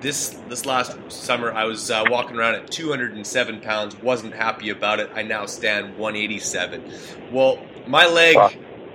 This 0.00 0.28
this 0.48 0.66
last 0.66 0.96
summer, 1.10 1.50
I 1.52 1.64
was 1.64 1.90
uh, 1.90 2.04
walking 2.08 2.36
around 2.36 2.56
at 2.56 2.70
207 2.70 3.60
pounds. 3.60 3.96
wasn't 3.96 4.34
happy 4.34 4.68
about 4.70 5.00
it. 5.00 5.10
I 5.14 5.22
now 5.22 5.46
stand 5.46 5.96
187. 5.96 6.84
Well, 7.32 7.58
my 7.86 8.06
leg 8.06 8.36
Wow. 8.36 8.50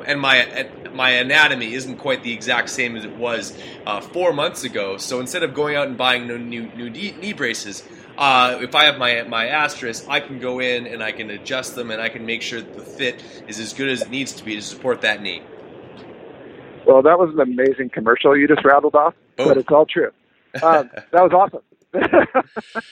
and 0.05 0.19
my 0.21 0.37
and 0.37 0.93
my 0.95 1.09
anatomy 1.11 1.73
isn't 1.73 1.97
quite 1.97 2.21
the 2.23 2.31
exact 2.33 2.69
same 2.69 2.95
as 2.95 3.03
it 3.03 3.15
was 3.15 3.57
uh, 3.87 3.99
four 3.99 4.31
months 4.31 4.63
ago. 4.63 4.97
So 4.97 5.19
instead 5.19 5.41
of 5.43 5.53
going 5.55 5.75
out 5.75 5.87
and 5.87 5.97
buying 5.97 6.27
new 6.27 6.37
new 6.37 6.89
knee, 6.89 7.15
knee 7.19 7.33
braces, 7.33 7.83
uh, 8.17 8.59
if 8.61 8.75
I 8.75 8.83
have 8.85 8.99
my 8.99 9.23
my 9.23 9.47
asterisk, 9.47 10.05
I 10.07 10.19
can 10.19 10.37
go 10.39 10.59
in 10.59 10.85
and 10.85 11.01
I 11.01 11.11
can 11.11 11.31
adjust 11.31 11.73
them 11.75 11.89
and 11.89 11.99
I 11.99 12.09
can 12.09 12.25
make 12.27 12.43
sure 12.43 12.61
that 12.61 12.75
the 12.77 12.83
fit 12.83 13.23
is 13.47 13.59
as 13.59 13.73
good 13.73 13.89
as 13.89 14.03
it 14.03 14.11
needs 14.11 14.33
to 14.33 14.45
be 14.45 14.55
to 14.55 14.61
support 14.61 15.01
that 15.01 15.21
knee. 15.23 15.41
well, 16.85 17.01
that 17.01 17.17
was 17.17 17.33
an 17.33 17.39
amazing 17.39 17.89
commercial 17.89 18.37
you 18.37 18.47
just 18.47 18.63
rattled 18.63 18.93
off, 18.95 19.15
Boom. 19.35 19.47
but 19.47 19.57
it's 19.57 19.69
all 19.71 19.85
true. 19.87 20.11
Um, 20.61 20.89
that 21.11 21.21
was 21.21 21.31
awesome. 21.33 21.61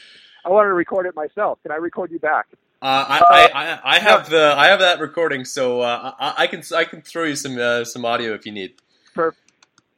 I 0.45 0.49
wanted 0.49 0.69
to 0.69 0.73
record 0.73 1.05
it 1.05 1.15
myself. 1.15 1.59
Can 1.63 1.71
I 1.71 1.75
record 1.75 2.11
you 2.11 2.19
back? 2.19 2.47
Uh, 2.81 3.05
I, 3.09 3.19
I, 3.19 3.63
I, 3.63 3.79
I 3.95 3.99
have 3.99 4.29
the 4.29 4.53
I 4.57 4.67
have 4.67 4.79
that 4.79 5.01
recording, 5.01 5.43
so 5.43 5.81
uh, 5.81 6.13
I, 6.17 6.43
I 6.43 6.47
can 6.47 6.63
I 6.73 6.85
can 6.85 7.01
throw 7.01 7.25
you 7.25 7.35
some 7.35 7.57
uh, 7.59 7.83
some 7.83 8.05
audio 8.05 8.33
if 8.33 8.45
you 8.45 8.53
need. 8.53 8.75
Per- 9.13 9.35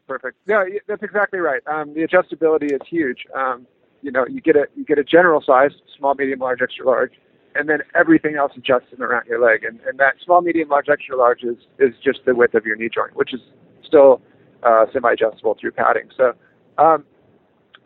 Perfect. 0.07 0.37
Yeah, 0.45 0.65
that's 0.87 1.03
exactly 1.03 1.39
right. 1.39 1.61
Um, 1.67 1.93
the 1.93 2.01
adjustability 2.01 2.73
is 2.73 2.81
huge. 2.85 3.25
Um, 3.35 3.65
you 4.01 4.11
know, 4.11 4.25
you 4.27 4.41
get 4.41 4.55
a 4.55 4.65
you 4.75 4.83
get 4.83 4.97
a 4.97 5.03
general 5.03 5.41
size, 5.41 5.71
small, 5.97 6.15
medium, 6.15 6.39
large, 6.39 6.61
extra 6.61 6.85
large, 6.85 7.13
and 7.55 7.69
then 7.69 7.79
everything 7.95 8.35
else 8.35 8.51
adjusts 8.57 8.91
around 8.99 9.27
your 9.27 9.39
leg. 9.39 9.63
And, 9.63 9.79
and 9.87 9.99
that 9.99 10.15
small, 10.23 10.41
medium, 10.41 10.69
large, 10.69 10.89
extra 10.89 11.15
large 11.15 11.43
is 11.43 11.57
is 11.79 11.93
just 12.03 12.25
the 12.25 12.35
width 12.35 12.55
of 12.55 12.65
your 12.65 12.75
knee 12.75 12.89
joint, 12.93 13.15
which 13.15 13.33
is 13.33 13.41
still 13.85 14.21
uh, 14.63 14.85
semi-adjustable 14.91 15.57
through 15.61 15.71
padding. 15.71 16.09
So 16.17 16.33
um, 16.77 17.05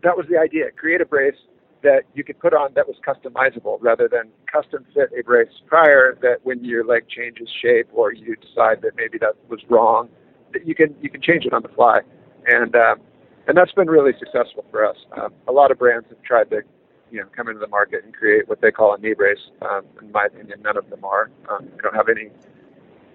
that 0.05 0.15
was 0.15 0.25
the 0.29 0.37
idea. 0.37 0.71
Create 0.71 1.01
a 1.01 1.05
brace 1.05 1.35
that 1.83 2.03
you 2.13 2.23
could 2.23 2.39
put 2.39 2.53
on 2.53 2.73
that 2.73 2.87
was 2.87 2.97
customizable 3.05 3.77
rather 3.81 4.07
than 4.07 4.31
custom 4.51 4.85
fit 4.93 5.09
a 5.17 5.23
brace 5.23 5.49
prior 5.67 6.17
that 6.21 6.37
when 6.43 6.63
your 6.63 6.85
leg 6.85 7.07
changes 7.07 7.49
shape 7.61 7.87
or 7.93 8.13
you 8.13 8.35
decide 8.35 8.81
that 8.81 8.95
maybe 8.95 9.17
that 9.17 9.35
was 9.49 9.59
wrong, 9.69 10.09
that 10.53 10.65
you 10.65 10.73
can 10.73 10.95
you 11.01 11.09
can 11.09 11.21
change 11.21 11.45
it 11.45 11.53
on 11.53 11.61
the 11.61 11.69
fly. 11.69 11.99
And 12.47 12.75
um, 12.75 12.99
and 13.47 13.57
that's 13.57 13.71
been 13.73 13.89
really 13.89 14.13
successful 14.17 14.65
for 14.71 14.85
us. 14.85 14.97
Um, 15.15 15.33
a 15.47 15.51
lot 15.51 15.71
of 15.71 15.77
brands 15.77 16.07
have 16.09 16.21
tried 16.23 16.49
to 16.51 16.61
you 17.11 17.19
know 17.19 17.27
come 17.35 17.47
into 17.47 17.59
the 17.59 17.67
market 17.67 18.03
and 18.03 18.13
create 18.13 18.47
what 18.47 18.61
they 18.61 18.71
call 18.71 18.93
a 18.93 18.97
knee 18.97 19.13
brace. 19.13 19.51
Um, 19.61 19.83
in 20.01 20.11
my 20.11 20.25
opinion, 20.25 20.61
none 20.61 20.77
of 20.77 20.89
them 20.89 21.03
are. 21.03 21.29
Um, 21.49 21.65
they 21.65 21.81
don't 21.83 21.95
have 21.95 22.09
any 22.09 22.29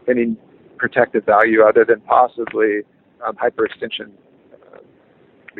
any 0.08 0.36
protective 0.78 1.24
value 1.24 1.62
other 1.62 1.84
than 1.84 2.00
possibly 2.00 2.80
um, 3.26 3.36
hyperextension, 3.36 4.10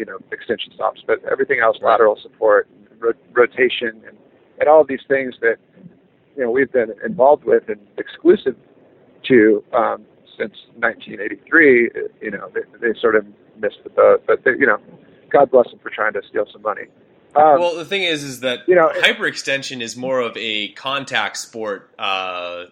you 0.01 0.07
know, 0.07 0.19
extension 0.33 0.73
stops. 0.75 1.03
But 1.07 1.23
everything 1.31 1.61
else, 1.61 1.77
lateral 1.83 2.19
support, 2.21 2.67
ro- 2.99 3.13
rotation, 3.33 3.93
and, 4.09 4.17
and 4.59 4.69
all 4.69 4.81
of 4.81 4.89
these 4.89 5.05
things 5.07 5.35
that 5.43 5.57
you 6.37 6.43
know 6.43 6.51
we've 6.51 6.73
been 6.73 6.93
involved 7.05 7.45
with 7.45 7.69
and 7.69 7.81
exclusive 7.99 8.57
to 9.29 9.63
um, 9.75 9.99
since 10.39 10.55
1983. 10.79 11.91
uh, 11.91 11.91
You 12.23 12.31
know, 12.31 12.51
they, 12.55 12.63
they 12.81 12.99
sort 12.99 13.15
of 13.15 13.27
missed 13.61 13.81
the 13.85 13.91
boat. 13.91 14.25
But 14.27 14.45
they, 14.45 14.53
you 14.53 14.67
know, 14.67 14.79
God 15.31 15.51
bless 15.51 15.69
them 15.71 15.79
for 15.81 15.91
trying 15.91 16.15
to 16.15 16.23
steal 16.29 16.47
some 16.51 16.63
money. 16.63 16.87
Um, 17.37 17.61
well, 17.61 17.77
the 17.77 17.85
thing 17.85 18.03
is, 18.03 18.25
is 18.25 18.41
that 18.41 18.61
you 18.67 18.75
know, 18.75 18.91
hyperextension 18.97 19.81
is 19.83 19.97
more 19.97 20.21
of 20.21 20.37
a 20.37 20.69
contact 20.71 21.37
sport 21.37 21.91
uh, 21.99 22.65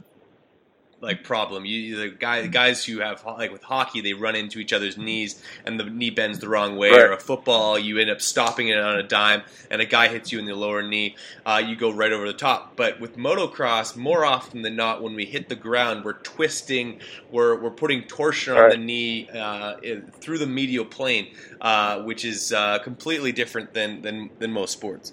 like 1.01 1.23
problem. 1.25 1.65
You 1.65 1.97
the 1.97 2.09
guy 2.09 2.47
guys 2.47 2.85
who 2.85 3.01
have 3.01 3.25
like 3.25 3.53
with 3.53 3.63
hockey, 3.63 4.01
they 4.01 4.15
run 4.15 4.35
into 4.35 4.59
each 4.59 4.73
other's 4.73 4.99
knees 4.99 5.43
and 5.65 5.79
the 5.79 5.85
knee 5.85 6.11
bends 6.11 6.39
the 6.41 6.49
wrong 6.49 6.77
way. 6.77 6.91
Right. 6.91 7.03
Or 7.03 7.13
a 7.13 7.21
football, 7.21 7.79
you 7.79 7.99
end 7.99 8.11
up 8.11 8.21
stopping 8.21 8.69
it 8.69 8.79
on 8.79 8.97
a 8.99 9.03
dime, 9.03 9.43
and 9.71 9.81
a 9.81 9.87
guy 9.87 10.09
hits 10.09 10.33
you 10.33 10.39
in 10.39 10.45
the 10.45 10.55
lower 10.55 10.83
knee. 10.83 11.17
Uh, 11.47 11.63
you 11.65 11.77
go 11.77 11.91
right 11.93 12.13
over 12.13 12.27
the 12.27 12.33
top. 12.33 12.77
But 12.77 13.01
with 13.01 13.17
motocross, 13.17 13.97
more 13.97 14.25
often 14.25 14.63
than 14.63 14.77
not, 14.77 15.03
when 15.03 15.15
we 15.15 15.25
hit 15.25 15.49
the 15.49 15.57
ground, 15.57 16.05
we're 16.05 16.15
twisting, 16.15 17.01
we're 17.31 17.61
we're 17.61 17.71
putting 17.71 18.03
torsion 18.03 18.57
on 18.57 18.65
Right. 18.65 18.73
the 18.73 18.79
knee 18.79 19.29
uh, 19.31 19.77
through 20.21 20.39
the 20.39 20.47
medial 20.47 20.85
plane, 20.85 21.29
uh, 21.61 22.03
which 22.03 22.25
is 22.25 22.53
uh, 22.53 22.79
completely 22.81 23.33
different 23.33 23.73
than, 23.75 24.03
than 24.03 24.31
than 24.39 24.53
most 24.53 24.73
sports. 24.73 25.13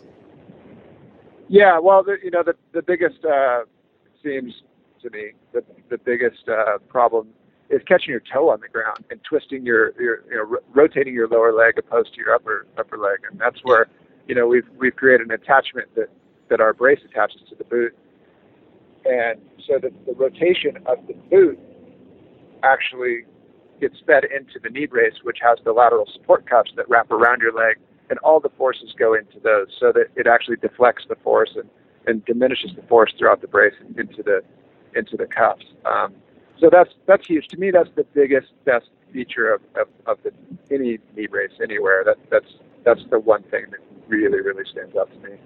Yeah, 1.48 1.78
well, 1.80 2.04
the, 2.04 2.18
you 2.24 2.32
know, 2.32 2.44
the 2.44 2.56
the 2.74 2.82
biggest 2.82 3.24
uh, 3.24 3.66
seems 4.24 4.54
to 5.06 5.18
me 5.18 5.32
the 5.54 5.64
the 5.90 5.98
biggest 5.98 6.48
uh, 6.50 6.78
problem 6.90 7.28
is 7.70 7.82
catching 7.88 8.12
your 8.12 8.22
toe 8.32 8.50
on 8.50 8.60
the 8.60 8.68
ground 8.68 9.06
and 9.10 9.20
twisting 9.24 9.66
your 9.66 9.94
your 10.02 10.24
you 10.30 10.36
know 10.36 10.44
ro- 10.44 10.64
rotating 10.74 11.14
your 11.14 11.28
lower 11.28 11.54
leg 11.54 11.78
opposed 11.78 12.14
to 12.14 12.20
your 12.20 12.34
upper 12.34 12.68
upper 12.78 12.98
leg, 12.98 13.20
and 13.30 13.40
that's 13.40 13.60
where 13.64 13.88
you 14.28 14.36
know 14.36 14.48
we've 14.48 14.68
we've 14.78 14.96
created 14.96 15.28
an 15.28 15.32
attachment 15.32 15.88
that 15.96 16.10
that 16.50 16.62
our 16.62 16.74
brace 16.74 17.00
attaches 17.10 17.42
to 17.50 17.56
the 17.56 17.64
boot, 17.64 17.96
and 19.06 19.40
so 19.68 19.80
the 19.80 19.92
the 20.06 20.14
rotation 20.14 20.78
of 20.86 20.98
the 21.08 21.14
boot 21.30 21.60
actually 22.64 23.26
gets 23.82 23.96
fed 24.08 24.24
into 24.24 24.60
the 24.64 24.70
knee 24.70 24.86
brace, 24.86 25.16
which 25.24 25.38
has 25.42 25.58
the 25.66 25.74
lateral 25.74 26.08
support 26.14 26.50
cuffs 26.50 26.72
that 26.76 26.88
wrap 26.90 27.12
around 27.12 27.42
your 27.42 27.54
leg 27.54 27.78
and 28.10 28.20
all 28.20 28.40
the 28.40 28.50
forces 28.58 28.94
go 28.98 29.14
into 29.14 29.40
those 29.44 29.68
so 29.80 29.92
that 29.92 30.06
it 30.16 30.28
actually 30.28 30.56
deflects 30.58 31.04
the 31.10 31.16
force 31.16 31.50
and, 31.56 31.70
and 32.06 32.24
diminishes 32.26 32.72
the 32.76 32.84
force 32.84 33.12
throughout 33.18 33.42
the 33.42 33.48
brace 33.48 33.74
into 33.98 34.24
the 34.24 34.42
into 34.96 35.18
the 35.18 35.28
cuffs. 35.28 35.66
Um, 35.86 36.14
so 36.60 36.70
that's 36.72 36.92
that's 37.06 37.28
huge. 37.28 37.48
To 37.50 37.58
me, 37.58 37.72
that's 37.72 37.90
the 37.96 38.06
biggest 38.14 38.48
best 38.64 38.90
feature 39.12 39.54
of, 39.54 39.62
of, 39.76 39.88
of 40.06 40.18
the, 40.24 40.32
any 40.74 41.00
knee 41.16 41.28
brace 41.28 41.52
anywhere. 41.62 42.04
That 42.04 42.18
that's 42.30 42.54
that's 42.84 43.02
the 43.10 43.20
one 43.20 43.44
thing 43.44 43.66
that 43.72 43.80
really 44.08 44.42
really 44.42 44.64
stands 44.70 44.96
out 44.96 45.10
to 45.12 45.30
me. 45.30 45.38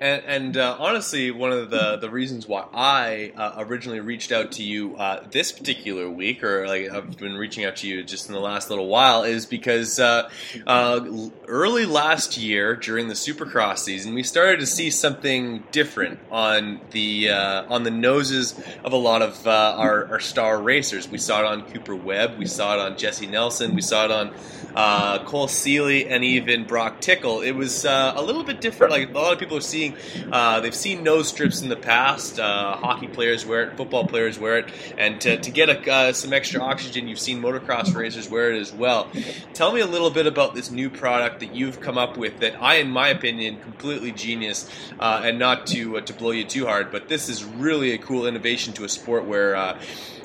And, 0.00 0.22
and 0.26 0.56
uh, 0.56 0.76
honestly, 0.78 1.32
one 1.32 1.50
of 1.50 1.70
the, 1.70 1.96
the 1.96 2.08
reasons 2.08 2.46
why 2.46 2.66
I 2.72 3.32
uh, 3.36 3.64
originally 3.64 3.98
reached 3.98 4.30
out 4.30 4.52
to 4.52 4.62
you 4.62 4.96
uh, 4.96 5.26
this 5.30 5.50
particular 5.50 6.08
week, 6.08 6.44
or 6.44 6.68
like 6.68 6.88
I've 6.90 7.16
been 7.18 7.36
reaching 7.36 7.64
out 7.64 7.76
to 7.76 7.88
you 7.88 8.04
just 8.04 8.28
in 8.28 8.34
the 8.34 8.40
last 8.40 8.70
little 8.70 8.86
while, 8.86 9.24
is 9.24 9.44
because 9.44 9.98
uh, 9.98 10.30
uh, 10.66 11.28
early 11.48 11.84
last 11.84 12.38
year 12.38 12.76
during 12.76 13.08
the 13.08 13.14
Supercross 13.14 13.78
season, 13.78 14.14
we 14.14 14.22
started 14.22 14.60
to 14.60 14.66
see 14.66 14.90
something 14.90 15.64
different 15.72 16.20
on 16.30 16.80
the 16.92 17.30
uh, 17.30 17.64
on 17.68 17.82
the 17.82 17.90
noses 17.90 18.54
of 18.84 18.92
a 18.92 18.96
lot 18.96 19.22
of 19.22 19.46
our, 19.48 20.06
our 20.06 20.20
star 20.20 20.60
racers. 20.62 21.08
We 21.08 21.18
saw 21.18 21.40
it 21.40 21.46
on 21.46 21.62
Cooper 21.72 21.96
Webb, 21.96 22.38
we 22.38 22.46
saw 22.46 22.74
it 22.74 22.80
on 22.80 22.96
Jessy 22.96 23.26
Nelson, 23.26 23.74
we 23.74 23.82
saw 23.82 24.04
it 24.04 24.12
on 24.12 25.24
Cole 25.24 25.48
Seely, 25.48 26.06
and 26.06 26.22
even 26.22 26.64
Broc 26.64 27.00
Tickle. 27.00 27.40
It 27.40 27.52
was 27.52 27.84
a 27.84 28.20
little 28.20 28.44
bit 28.44 28.60
different. 28.60 28.92
Like 28.92 29.10
a 29.10 29.12
lot 29.12 29.32
of 29.32 29.40
people 29.40 29.56
are 29.56 29.60
seeing, 29.96 30.32
uh, 30.32 30.60
they've 30.60 30.74
seen 30.74 31.02
nose 31.02 31.28
strips 31.28 31.62
in 31.62 31.68
the 31.68 31.76
past. 31.76 32.38
Uh, 32.38 32.76
hockey 32.76 33.08
players 33.08 33.46
wear 33.46 33.62
it, 33.62 33.76
football 33.76 34.06
players 34.06 34.38
wear 34.38 34.58
it, 34.58 34.72
and 34.96 35.20
to, 35.20 35.36
to 35.38 35.50
get 35.50 35.68
a, 35.68 35.92
uh, 35.92 36.12
some 36.12 36.32
extra 36.32 36.60
oxygen, 36.60 37.08
you've 37.08 37.18
seen 37.18 37.40
motocross 37.40 37.94
racers 37.94 38.28
wear 38.28 38.52
it 38.52 38.60
as 38.60 38.72
well. 38.72 39.08
Tell 39.54 39.72
me 39.72 39.80
a 39.80 39.86
little 39.86 40.10
bit 40.10 40.26
about 40.26 40.54
this 40.54 40.70
new 40.70 40.90
product 40.90 41.40
that 41.40 41.54
you've 41.54 41.80
come 41.80 41.98
up 41.98 42.16
with. 42.16 42.40
That 42.40 42.60
I, 42.62 42.76
in 42.76 42.90
my 42.90 43.08
opinion, 43.08 43.60
completely 43.60 44.12
genius, 44.12 44.68
uh, 44.98 45.22
and 45.24 45.38
not 45.38 45.66
to 45.68 45.98
uh, 45.98 46.00
to 46.02 46.12
blow 46.12 46.30
you 46.30 46.44
too 46.44 46.66
hard, 46.66 46.90
but 46.90 47.08
this 47.08 47.28
is 47.28 47.44
really 47.44 47.92
a 47.92 47.98
cool 47.98 48.26
innovation 48.26 48.72
to 48.74 48.84
a 48.84 48.88
sport 48.88 49.24
where. 49.24 49.56
Uh, 49.56 49.80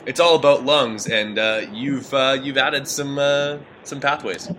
it's 0.06 0.20
all 0.20 0.36
about 0.36 0.66
lungs, 0.66 1.08
and 1.08 1.38
you've 1.74 2.12
you've 2.44 2.58
added 2.58 2.90
some 2.90 3.16
some 3.86 4.02
pathways. 4.02 4.52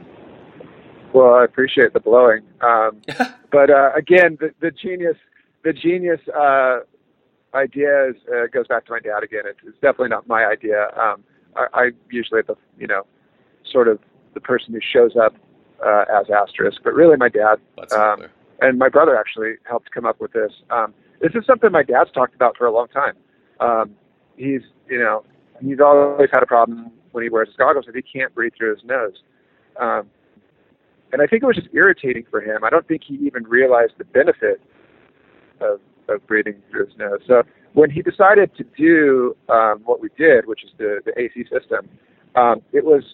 Well, 1.14 1.34
I 1.34 1.44
appreciate 1.44 1.92
the 1.94 2.00
blowing, 2.00 2.42
um, 2.60 3.00
but 3.52 3.70
uh, 3.70 3.92
again, 3.96 4.36
the, 4.40 4.52
the 4.60 4.70
genius, 4.70 5.16
the 5.62 5.72
genius 5.72 6.20
uh, 6.36 6.80
idea 7.54 8.10
is, 8.10 8.16
uh, 8.28 8.48
goes 8.52 8.66
back 8.66 8.84
to 8.86 8.92
my 8.92 8.98
dad 8.98 9.22
again. 9.22 9.44
It's, 9.46 9.60
it's 9.64 9.76
definitely 9.76 10.08
not 10.08 10.26
my 10.26 10.44
idea. 10.44 10.88
Um, 11.00 11.22
I, 11.56 11.66
I 11.72 11.90
usually 12.10 12.42
the 12.42 12.56
you 12.78 12.88
know 12.88 13.06
sort 13.70 13.88
of 13.88 14.00
the 14.34 14.40
person 14.40 14.74
who 14.74 14.80
shows 14.80 15.12
up 15.16 15.34
uh, 15.84 16.04
as 16.12 16.26
asterisk, 16.30 16.80
but 16.82 16.94
really 16.94 17.16
my 17.16 17.28
dad 17.28 17.56
Um, 17.92 18.24
and 18.60 18.78
my 18.78 18.88
brother 18.88 19.16
actually 19.16 19.54
helped 19.68 19.90
come 19.90 20.06
up 20.06 20.20
with 20.20 20.32
this. 20.32 20.52
Um, 20.70 20.94
this 21.20 21.32
is 21.34 21.46
something 21.46 21.70
my 21.70 21.82
dad's 21.82 22.10
talked 22.12 22.34
about 22.34 22.56
for 22.56 22.66
a 22.66 22.72
long 22.72 22.88
time. 22.88 23.14
Um, 23.60 23.94
he's, 24.36 24.62
you 24.88 24.98
know, 24.98 25.24
he's 25.62 25.80
always 25.80 26.28
had 26.32 26.42
a 26.42 26.46
problem 26.46 26.90
when 27.12 27.22
he 27.24 27.30
wears 27.30 27.48
his 27.48 27.56
goggles 27.56 27.86
that 27.86 27.94
he 27.94 28.02
can't 28.02 28.34
breathe 28.34 28.52
through 28.56 28.74
his 28.74 28.84
nose. 28.84 29.22
Um, 29.80 30.10
and 31.12 31.22
I 31.22 31.26
think 31.26 31.42
it 31.42 31.46
was 31.46 31.56
just 31.56 31.68
irritating 31.72 32.24
for 32.30 32.40
him. 32.40 32.64
I 32.64 32.70
don't 32.70 32.86
think 32.86 33.02
he 33.06 33.14
even 33.16 33.44
realized 33.44 33.92
the 33.98 34.04
benefit 34.04 34.60
of, 35.60 35.80
of 36.08 36.26
breathing 36.26 36.56
through 36.70 36.86
his 36.86 36.96
nose. 36.98 37.20
So 37.26 37.42
when 37.74 37.90
he 37.90 38.02
decided 38.02 38.50
to 38.56 38.64
do 38.76 39.36
um, 39.48 39.80
what 39.84 40.00
we 40.00 40.08
did, 40.16 40.46
which 40.46 40.64
is 40.64 40.70
the, 40.78 41.00
the 41.04 41.12
AC 41.20 41.44
system, 41.50 41.88
um, 42.34 42.62
it 42.72 42.84
was 42.84 43.04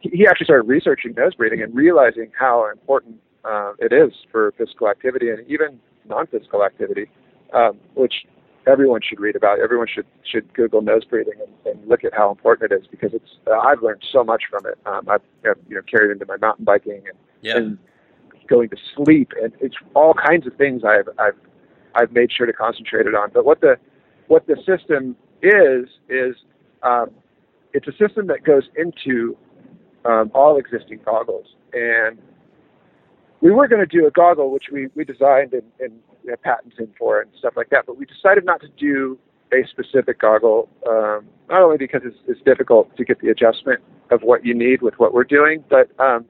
he 0.00 0.26
actually 0.26 0.46
started 0.46 0.66
researching 0.66 1.12
nose 1.14 1.34
breathing 1.34 1.62
and 1.62 1.74
realizing 1.74 2.30
how 2.38 2.70
important 2.70 3.16
uh, 3.44 3.72
it 3.78 3.92
is 3.92 4.12
for 4.32 4.52
physical 4.56 4.88
activity 4.88 5.28
and 5.28 5.46
even 5.46 5.78
non-physical 6.08 6.64
activity, 6.64 7.06
um, 7.52 7.78
which 7.94 8.24
everyone 8.66 9.00
should 9.06 9.20
read 9.20 9.36
about. 9.36 9.60
Everyone 9.60 9.86
should 9.92 10.06
should 10.24 10.52
Google 10.54 10.82
nose 10.82 11.04
breathing 11.04 11.34
and, 11.38 11.76
and 11.76 11.88
look 11.88 12.04
at 12.04 12.14
how 12.14 12.30
important 12.30 12.72
it 12.72 12.74
is 12.74 12.86
because 12.86 13.12
it's 13.12 13.30
uh, 13.46 13.58
I've 13.58 13.82
learned 13.82 14.02
so 14.10 14.24
much 14.24 14.44
from 14.50 14.66
it. 14.66 14.78
Um, 14.86 15.08
I've 15.08 15.22
I've, 15.44 15.58
you 15.68 15.76
know 15.76 15.82
carried 15.82 16.10
into 16.10 16.26
my 16.26 16.36
mountain 16.36 16.64
biking 16.64 17.02
and, 17.06 17.18
Yeah. 17.42 17.56
and 17.56 17.78
going 18.48 18.68
to 18.68 18.76
sleep 18.96 19.32
and 19.40 19.52
it's 19.60 19.76
all 19.94 20.12
kinds 20.12 20.46
of 20.46 20.54
things 20.56 20.82
I've 20.84 21.08
I've 21.18 21.38
I've 21.94 22.12
made 22.12 22.30
sure 22.32 22.46
to 22.46 22.52
concentrate 22.52 23.06
it 23.06 23.14
on. 23.14 23.30
But 23.32 23.44
what 23.44 23.60
the 23.60 23.76
what 24.28 24.46
the 24.46 24.56
system 24.66 25.16
is 25.42 25.88
is 26.08 26.36
um, 26.82 27.10
it's 27.72 27.86
a 27.86 27.92
system 27.92 28.26
that 28.26 28.44
goes 28.44 28.64
into 28.76 29.36
um, 30.04 30.30
all 30.34 30.58
existing 30.58 31.00
goggles 31.04 31.46
and 31.72 32.18
we 33.40 33.50
were 33.50 33.68
going 33.68 33.80
to 33.80 33.86
do 33.86 34.06
a 34.06 34.10
goggle 34.10 34.50
which 34.50 34.66
we, 34.72 34.88
we 34.94 35.04
designed 35.04 35.52
and, 35.52 35.62
and 35.78 35.92
have 36.28 36.42
patents 36.42 36.76
in 36.78 36.88
for 36.98 37.20
and 37.20 37.30
stuff 37.38 37.54
like 37.56 37.70
that, 37.70 37.86
but 37.86 37.96
we 37.96 38.04
decided 38.04 38.44
not 38.44 38.60
to 38.60 38.68
do 38.78 39.18
a 39.52 39.66
specific 39.68 40.20
goggle, 40.20 40.68
um, 40.88 41.26
not 41.48 41.62
only 41.62 41.76
because 41.76 42.02
it's, 42.04 42.16
it's 42.28 42.40
difficult 42.42 42.94
to 42.96 43.04
get 43.04 43.20
the 43.20 43.28
adjustment 43.28 43.80
of 44.10 44.22
what 44.22 44.44
you 44.44 44.54
need 44.54 44.82
with 44.82 44.94
what 44.98 45.12
we're 45.12 45.24
doing, 45.24 45.64
but 45.68 45.90
um, 45.98 46.24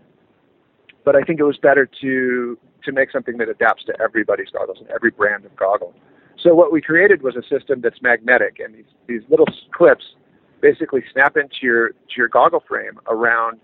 but 1.04 1.16
I 1.16 1.22
think 1.22 1.40
it 1.40 1.44
was 1.44 1.58
better 1.58 1.88
to 2.00 2.58
to 2.84 2.92
make 2.92 3.10
something 3.10 3.36
that 3.38 3.48
adapts 3.48 3.84
to 3.84 3.94
everybody's 4.00 4.48
goggles 4.50 4.78
and 4.80 4.88
every 4.88 5.10
brand 5.10 5.44
of 5.44 5.54
goggle. 5.54 5.94
So 6.42 6.54
what 6.54 6.72
we 6.72 6.80
created 6.80 7.22
was 7.22 7.36
a 7.36 7.42
system 7.42 7.82
that's 7.82 8.00
magnetic, 8.00 8.58
and 8.58 8.74
these 8.74 8.90
these 9.06 9.22
little 9.28 9.46
clips 9.72 10.04
basically 10.60 11.02
snap 11.12 11.36
into 11.36 11.56
your 11.62 11.90
to 11.90 12.14
your 12.16 12.28
goggle 12.28 12.62
frame 12.66 12.98
around 13.08 13.60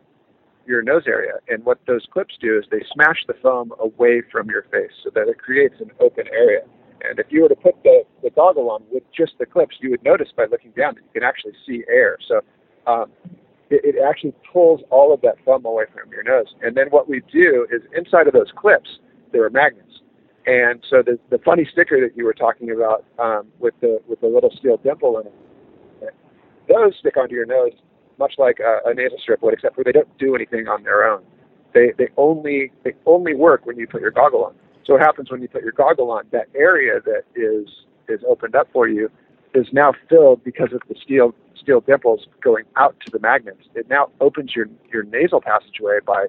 your 0.66 0.82
nose 0.82 1.04
area. 1.06 1.34
And 1.48 1.64
what 1.64 1.78
those 1.86 2.06
clips 2.12 2.34
do 2.40 2.58
is 2.58 2.64
they 2.70 2.82
smash 2.92 3.24
the 3.26 3.34
foam 3.42 3.72
away 3.78 4.22
from 4.32 4.50
your 4.50 4.62
face 4.64 4.90
so 5.04 5.10
that 5.14 5.28
it 5.28 5.38
creates 5.38 5.76
an 5.80 5.90
open 6.00 6.26
area. 6.32 6.62
And 7.08 7.18
if 7.18 7.26
you 7.30 7.42
were 7.42 7.48
to 7.48 7.56
put 7.56 7.80
the, 7.84 8.02
the 8.22 8.30
goggle 8.30 8.70
on 8.70 8.82
with 8.90 9.04
just 9.16 9.34
the 9.38 9.46
clips, 9.46 9.76
you 9.80 9.90
would 9.90 10.02
notice 10.02 10.28
by 10.36 10.46
looking 10.50 10.72
down 10.72 10.94
that 10.94 11.02
you 11.02 11.20
can 11.20 11.22
actually 11.22 11.52
see 11.66 11.84
air. 11.88 12.18
So 12.26 12.40
um, 12.90 13.12
it, 13.70 13.96
it 13.96 14.02
actually 14.02 14.34
pulls 14.52 14.80
all 14.90 15.12
of 15.12 15.20
that 15.22 15.36
foam 15.44 15.64
away 15.64 15.84
from 15.92 16.10
your 16.10 16.22
nose. 16.22 16.54
And 16.62 16.76
then 16.76 16.88
what 16.90 17.08
we 17.08 17.22
do 17.32 17.66
is 17.70 17.82
inside 17.96 18.26
of 18.26 18.32
those 18.32 18.52
clips, 18.56 18.98
there 19.32 19.44
are 19.44 19.50
magnets. 19.50 20.00
And 20.46 20.84
so 20.88 21.02
the, 21.02 21.18
the 21.30 21.38
funny 21.38 21.68
sticker 21.70 22.00
that 22.00 22.16
you 22.16 22.24
were 22.24 22.32
talking 22.34 22.70
about 22.70 23.04
um, 23.18 23.48
with 23.58 23.74
the 23.80 24.00
with 24.06 24.20
the 24.20 24.28
little 24.28 24.52
steel 24.56 24.76
dimple 24.76 25.18
in 25.18 25.26
it, 25.26 26.14
those 26.68 26.94
stick 27.00 27.16
onto 27.16 27.34
your 27.34 27.46
nose 27.46 27.72
much 28.18 28.34
like 28.38 28.58
a, 28.60 28.88
a 28.88 28.94
nasal 28.94 29.18
strip 29.18 29.42
would, 29.42 29.54
except 29.54 29.74
for 29.74 29.84
they 29.84 29.92
don't 29.92 30.18
do 30.18 30.34
anything 30.34 30.68
on 30.68 30.82
their 30.82 31.04
own. 31.04 31.22
They 31.74 31.92
they 31.98 32.08
only 32.16 32.72
they 32.84 32.92
only 33.04 33.34
work 33.34 33.66
when 33.66 33.76
you 33.76 33.86
put 33.86 34.00
your 34.00 34.10
goggle 34.10 34.44
on. 34.44 34.54
So 34.86 34.94
what 34.94 35.02
happens 35.02 35.30
when 35.30 35.42
you 35.42 35.48
put 35.48 35.62
your 35.62 35.72
goggle 35.72 36.10
on? 36.10 36.24
That 36.32 36.46
area 36.54 37.00
that 37.04 37.24
is 37.34 37.68
is 38.08 38.20
opened 38.26 38.54
up 38.54 38.68
for 38.72 38.88
you 38.88 39.10
is 39.54 39.66
now 39.72 39.92
filled 40.08 40.44
because 40.44 40.72
of 40.72 40.80
the 40.88 40.94
steel 41.02 41.34
steel 41.66 41.80
dimples 41.80 42.28
going 42.40 42.64
out 42.76 42.94
to 43.04 43.10
the 43.10 43.18
magnets. 43.18 43.64
It 43.74 43.88
now 43.90 44.10
opens 44.20 44.54
your 44.54 44.66
your 44.92 45.02
nasal 45.02 45.40
passageway 45.40 45.98
by 46.06 46.26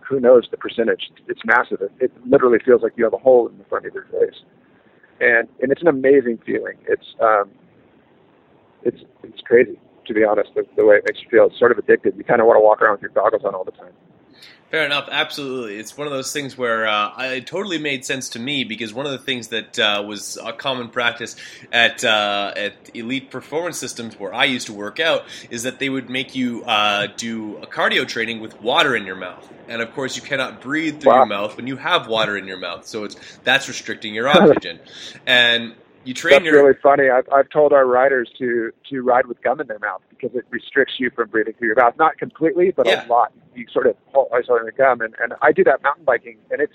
who 0.00 0.18
knows 0.18 0.48
the 0.50 0.56
percentage. 0.56 1.12
It's 1.28 1.42
massive. 1.44 1.80
It, 1.80 1.92
it 2.00 2.12
literally 2.26 2.58
feels 2.64 2.82
like 2.82 2.94
you 2.96 3.04
have 3.04 3.14
a 3.14 3.18
hole 3.18 3.46
in 3.46 3.56
the 3.56 3.64
front 3.64 3.86
of 3.86 3.94
your 3.94 4.06
face, 4.06 4.40
and 5.20 5.46
and 5.62 5.70
it's 5.70 5.80
an 5.80 5.86
amazing 5.86 6.40
feeling. 6.44 6.78
It's 6.88 7.14
um, 7.20 7.50
it's 8.82 9.02
it's 9.22 9.40
crazy 9.42 9.78
to 10.06 10.14
be 10.14 10.24
honest. 10.24 10.50
The, 10.56 10.64
the 10.76 10.84
way 10.84 10.96
it 10.96 11.04
makes 11.06 11.22
you 11.22 11.28
feel, 11.30 11.46
it's 11.46 11.58
sort 11.58 11.70
of 11.70 11.78
addicted. 11.78 12.16
You 12.16 12.24
kind 12.24 12.40
of 12.40 12.48
want 12.48 12.56
to 12.56 12.60
walk 12.60 12.82
around 12.82 12.94
with 12.94 13.02
your 13.02 13.10
goggles 13.10 13.44
on 13.44 13.54
all 13.54 13.64
the 13.64 13.70
time. 13.70 13.92
Fair 14.70 14.86
enough. 14.86 15.08
Absolutely, 15.10 15.78
it's 15.80 15.98
one 15.98 16.06
of 16.06 16.12
those 16.12 16.32
things 16.32 16.56
where 16.56 16.86
uh, 16.86 17.10
it 17.32 17.44
totally 17.48 17.78
made 17.78 18.04
sense 18.04 18.28
to 18.30 18.38
me 18.38 18.62
because 18.62 18.94
one 18.94 19.04
of 19.04 19.10
the 19.10 19.18
things 19.18 19.48
that 19.48 19.76
uh, 19.80 20.04
was 20.06 20.38
a 20.44 20.52
common 20.52 20.90
practice 20.90 21.34
at 21.72 22.04
uh, 22.04 22.52
at 22.56 22.74
Elite 22.94 23.32
Performance 23.32 23.78
Systems, 23.78 24.16
where 24.16 24.32
I 24.32 24.44
used 24.44 24.68
to 24.68 24.72
work 24.72 25.00
out, 25.00 25.24
is 25.50 25.64
that 25.64 25.80
they 25.80 25.88
would 25.88 26.08
make 26.08 26.36
you 26.36 26.62
uh, 26.62 27.08
do 27.16 27.56
a 27.56 27.66
cardio 27.66 28.06
training 28.06 28.38
with 28.38 28.60
water 28.60 28.94
in 28.94 29.06
your 29.06 29.16
mouth, 29.16 29.48
and 29.66 29.82
of 29.82 29.92
course, 29.92 30.14
you 30.14 30.22
cannot 30.22 30.60
breathe 30.60 31.00
through 31.00 31.10
Wow. 31.10 31.16
your 31.18 31.26
mouth 31.26 31.56
when 31.56 31.66
you 31.66 31.76
have 31.76 32.06
water 32.06 32.36
in 32.36 32.46
your 32.46 32.58
mouth, 32.58 32.86
so 32.86 33.02
it's 33.02 33.16
that's 33.42 33.66
restricting 33.66 34.14
your 34.14 34.28
oxygen, 34.28 34.78
and 35.26 35.74
you 36.04 36.14
train 36.14 36.32
That's 36.32 36.44
your 36.44 36.64
really 36.64 36.78
funny. 36.82 37.10
I've, 37.10 37.28
I've 37.32 37.48
told 37.50 37.72
our 37.72 37.86
riders 37.86 38.30
to 38.38 38.72
to 38.88 39.02
ride 39.02 39.26
with 39.26 39.42
gum 39.42 39.60
in 39.60 39.66
their 39.66 39.78
mouth 39.78 40.00
because 40.08 40.34
it 40.34 40.44
restricts 40.50 40.94
you 40.98 41.10
from 41.10 41.28
breathing 41.28 41.54
through 41.58 41.68
your 41.68 41.76
mouth. 41.76 41.94
Not 41.98 42.18
completely, 42.18 42.72
but 42.74 42.86
Yeah. 42.86 43.06
a 43.06 43.08
lot. 43.08 43.32
You 43.54 43.66
sort 43.72 43.86
of 43.86 43.96
hold 44.06 44.28
always 44.30 44.46
holding 44.46 44.66
the 44.66 44.72
gum, 44.72 45.00
and, 45.00 45.14
and 45.20 45.34
I 45.42 45.52
do 45.52 45.64
that 45.64 45.82
mountain 45.82 46.04
biking, 46.04 46.38
and 46.50 46.60
it's 46.60 46.74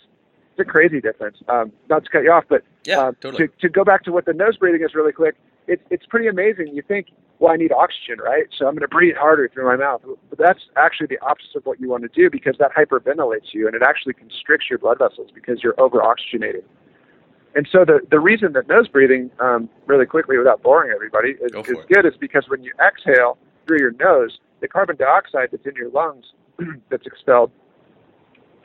it's 0.51 0.67
a 0.67 0.71
crazy 0.71 1.01
difference. 1.01 1.37
Um, 1.49 1.71
not 1.89 2.03
to 2.05 2.09
cut 2.09 2.23
you 2.23 2.31
off, 2.31 2.45
but 2.47 2.63
yeah, 2.85 2.99
um, 2.99 3.15
totally. 3.19 3.47
to 3.47 3.53
to 3.61 3.69
go 3.69 3.83
back 3.83 4.03
to 4.03 4.11
what 4.11 4.25
the 4.25 4.33
nose 4.33 4.57
breathing 4.57 4.83
is 4.83 4.93
really 4.93 5.11
quick. 5.11 5.35
It's 5.67 5.83
it's 5.89 6.05
pretty 6.05 6.27
amazing. 6.27 6.67
You 6.67 6.83
think, 6.83 7.07
well, 7.39 7.51
I 7.51 7.55
need 7.55 7.71
oxygen, 7.71 8.19
right? 8.23 8.45
So 8.55 8.67
I'm 8.67 8.73
going 8.73 8.81
to 8.81 8.87
breathe 8.87 9.15
harder 9.15 9.49
through 9.51 9.65
my 9.65 9.75
mouth. 9.75 10.01
But 10.29 10.37
that's 10.37 10.61
actually 10.75 11.07
the 11.07 11.19
opposite 11.19 11.55
of 11.55 11.65
what 11.65 11.79
you 11.79 11.89
want 11.89 12.03
to 12.03 12.09
do 12.09 12.29
because 12.29 12.55
that 12.59 12.71
hyperventilates 12.73 13.53
you, 13.53 13.65
and 13.65 13.75
it 13.75 13.81
actually 13.81 14.13
constricts 14.13 14.69
your 14.69 14.77
blood 14.77 14.99
vessels 14.99 15.31
because 15.33 15.63
you're 15.63 15.79
over 15.79 16.03
oxygenated. 16.03 16.63
And 17.55 17.67
so 17.71 17.85
the, 17.85 18.01
the 18.11 18.19
reason 18.19 18.51
that 18.53 18.67
nose 18.67 18.87
breathing, 18.87 19.31
um, 19.39 19.69
really 19.85 20.05
quickly 20.05 20.37
without 20.37 20.61
boring 20.61 20.91
everybody, 20.93 21.31
is, 21.41 21.51
Go 21.51 21.61
is 21.61 21.77
good 21.87 22.05
is 22.05 22.13
because 22.19 22.45
when 22.49 22.63
you 22.63 22.73
exhale 22.85 23.37
through 23.65 23.79
your 23.79 23.93
nose, 23.93 24.39
the 24.59 24.67
carbon 24.67 24.97
dioxide 24.97 25.49
that's 25.51 25.65
in 25.65 25.75
your 25.75 25.89
lungs 25.89 26.25
that's 26.89 27.05
expelled 27.05 27.51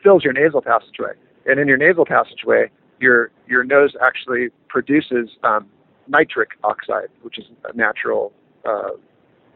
fills 0.03 0.25
your 0.25 0.33
nasal 0.33 0.61
passageway. 0.61 1.13
And 1.47 1.61
in 1.61 1.69
your 1.69 1.77
nasal 1.77 2.05
passageway, 2.05 2.71
your 3.01 3.31
your 3.47 3.65
nose 3.65 3.95
actually 4.05 4.49
produces 4.69 5.31
um, 5.43 5.67
nitric 6.09 6.51
oxide, 6.65 7.09
which 7.23 7.39
is 7.39 7.47
a 7.65 7.77
natural 7.77 8.33
uh, 8.67 8.91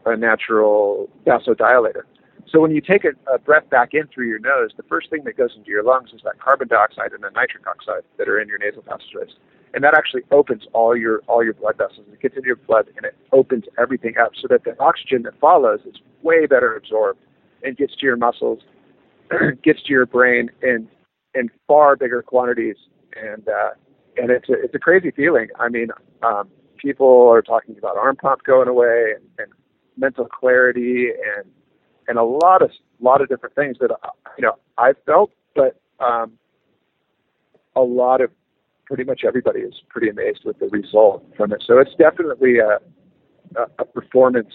a 0.05 0.17
natural 0.17 1.09
vasodilator. 1.25 2.03
So 2.51 2.59
when 2.61 2.71
you 2.71 2.81
take 2.81 3.03
a, 3.05 3.11
a 3.33 3.39
breath 3.39 3.69
back 3.69 3.89
in 3.93 4.07
through 4.07 4.27
your 4.27 4.39
nose, 4.39 4.71
the 4.77 4.83
first 4.83 5.09
thing 5.09 5.23
that 5.25 5.37
goes 5.37 5.51
into 5.57 5.69
your 5.69 5.83
lungs 5.83 6.11
is 6.13 6.21
that 6.23 6.39
carbon 6.39 6.67
dioxide 6.67 7.11
and 7.11 7.23
the 7.23 7.31
nitric 7.31 7.65
oxide 7.67 8.03
that 8.17 8.29
are 8.29 8.39
in 8.39 8.47
your 8.47 8.59
nasal 8.59 8.83
passageways, 8.83 9.35
and 9.73 9.83
that 9.83 9.95
actually 9.97 10.21
opens 10.31 10.63
all 10.73 10.95
your 10.95 11.21
all 11.27 11.43
your 11.43 11.53
blood 11.53 11.77
vessels. 11.77 12.05
It 12.11 12.21
gets 12.21 12.35
into 12.35 12.47
your 12.47 12.55
blood 12.57 12.85
and 12.95 13.05
it 13.05 13.15
opens 13.31 13.65
everything 13.77 14.17
up 14.17 14.31
so 14.39 14.47
that 14.49 14.63
the 14.63 14.79
oxygen 14.79 15.23
that 15.23 15.39
follows 15.39 15.81
is 15.85 15.95
way 16.21 16.45
better 16.45 16.75
absorbed 16.75 17.19
and 17.63 17.75
gets 17.75 17.95
to 17.95 18.05
your 18.05 18.17
muscles, 18.17 18.59
gets 19.63 19.81
to 19.83 19.91
your 19.91 20.05
brain 20.05 20.49
in 20.61 20.87
in 21.33 21.49
far 21.67 21.95
bigger 21.95 22.21
quantities, 22.21 22.77
and 23.15 23.47
uh, 23.47 23.71
and 24.17 24.29
it's 24.29 24.49
a, 24.49 24.53
it's 24.53 24.75
a 24.75 24.79
crazy 24.79 25.11
feeling. 25.11 25.47
I 25.59 25.69
mean, 25.69 25.87
um, 26.23 26.49
people 26.77 27.27
are 27.29 27.41
talking 27.41 27.77
about 27.77 27.97
arm 27.97 28.15
pump 28.15 28.43
going 28.43 28.67
away 28.67 29.13
and, 29.15 29.23
and 29.39 29.47
mental 29.97 30.25
clarity 30.25 31.07
and 31.09 31.45
and 32.07 32.17
a 32.17 32.23
lot 32.23 32.61
of 32.61 32.71
lot 32.99 33.21
of 33.21 33.29
different 33.29 33.55
things 33.55 33.77
that 33.79 33.91
you 34.37 34.41
know 34.43 34.53
I've 34.77 34.97
felt, 35.05 35.31
but 35.55 35.79
um, 35.99 36.33
a 37.75 37.81
lot 37.81 38.21
of 38.21 38.31
pretty 38.85 39.03
much 39.03 39.21
everybody 39.25 39.61
is 39.61 39.73
pretty 39.89 40.09
amazed 40.09 40.41
with 40.45 40.59
the 40.59 40.67
result 40.67 41.25
from 41.35 41.51
it. 41.51 41.63
So 41.65 41.79
it's 41.79 41.95
definitely 41.97 42.59
a 42.59 42.79
a, 43.55 43.65
a 43.79 43.85
performance 43.85 44.53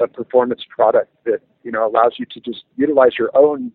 a 0.00 0.08
performance 0.08 0.62
product 0.68 1.12
that 1.24 1.40
you 1.62 1.70
know 1.70 1.86
allows 1.86 2.14
you 2.18 2.26
to 2.26 2.40
just 2.40 2.64
utilize 2.76 3.12
your 3.18 3.30
own 3.36 3.72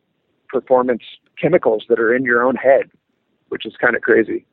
performance 0.47 1.03
chemicals 1.39 1.85
that 1.89 1.99
are 1.99 2.13
in 2.13 2.23
your 2.23 2.43
own 2.43 2.55
head, 2.55 2.89
which 3.49 3.65
is 3.65 3.73
kind 3.79 3.95
of 3.95 4.01
crazy. 4.01 4.45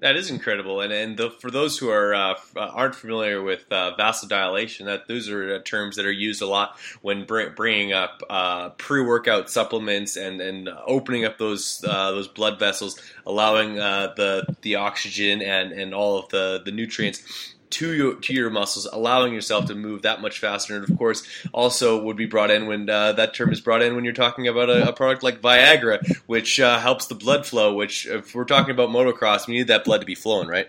That 0.00 0.16
is 0.16 0.30
incredible, 0.30 0.82
and 0.82 0.92
and 0.92 1.16
the, 1.16 1.30
for 1.30 1.50
those 1.50 1.78
who 1.78 1.88
are 1.88 2.14
uh, 2.14 2.34
uh, 2.54 2.60
aren't 2.60 2.94
familiar 2.94 3.40
with 3.40 3.64
uh, 3.72 3.92
vasodilation, 3.98 4.84
that 4.84 5.08
those 5.08 5.30
are 5.30 5.54
uh, 5.54 5.58
terms 5.64 5.96
that 5.96 6.04
are 6.04 6.12
used 6.12 6.42
a 6.42 6.46
lot 6.46 6.76
when 7.00 7.24
br- 7.24 7.48
bringing 7.56 7.94
up 7.94 8.22
uh, 8.28 8.68
pre-workout 8.70 9.48
supplements 9.48 10.16
and 10.16 10.42
and 10.42 10.68
opening 10.86 11.24
up 11.24 11.38
those 11.38 11.82
uh, 11.88 12.10
those 12.10 12.28
blood 12.28 12.58
vessels, 12.58 13.00
allowing 13.24 13.78
uh, 13.78 14.12
the 14.16 14.44
the 14.60 14.74
oxygen 14.74 15.40
and 15.40 15.72
and 15.72 15.94
all 15.94 16.18
of 16.18 16.28
the 16.28 16.60
the 16.62 16.72
nutrients 16.72 17.54
to 17.70 17.92
your 17.92 18.14
to 18.16 18.32
your 18.32 18.50
muscles, 18.50 18.86
allowing 18.92 19.32
yourself 19.32 19.66
to 19.66 19.74
move 19.74 20.02
that 20.02 20.20
much 20.20 20.38
faster. 20.38 20.76
And 20.76 20.88
of 20.88 20.96
course, 20.98 21.26
also 21.52 22.02
would 22.02 22.16
be 22.16 22.26
brought 22.26 22.50
in 22.50 22.66
when 22.66 22.88
uh, 22.88 23.12
that 23.12 23.34
term 23.34 23.52
is 23.52 23.60
brought 23.60 23.82
in 23.82 23.94
when 23.94 24.04
you're 24.04 24.12
talking 24.14 24.48
about 24.48 24.70
a, 24.70 24.88
a 24.88 24.92
product 24.92 25.22
like 25.22 25.40
Viagra, 25.40 26.16
which 26.26 26.60
uh, 26.60 26.78
helps 26.78 27.06
the 27.06 27.14
blood 27.14 27.46
flow. 27.46 27.74
Which, 27.74 28.06
if 28.06 28.34
we're 28.34 28.44
talking 28.44 28.72
about 28.72 28.90
motocross, 28.90 29.46
we 29.46 29.54
need 29.54 29.68
that 29.68 29.84
blood 29.84 30.00
to 30.00 30.06
be 30.06 30.14
flowing, 30.14 30.48
right? 30.48 30.68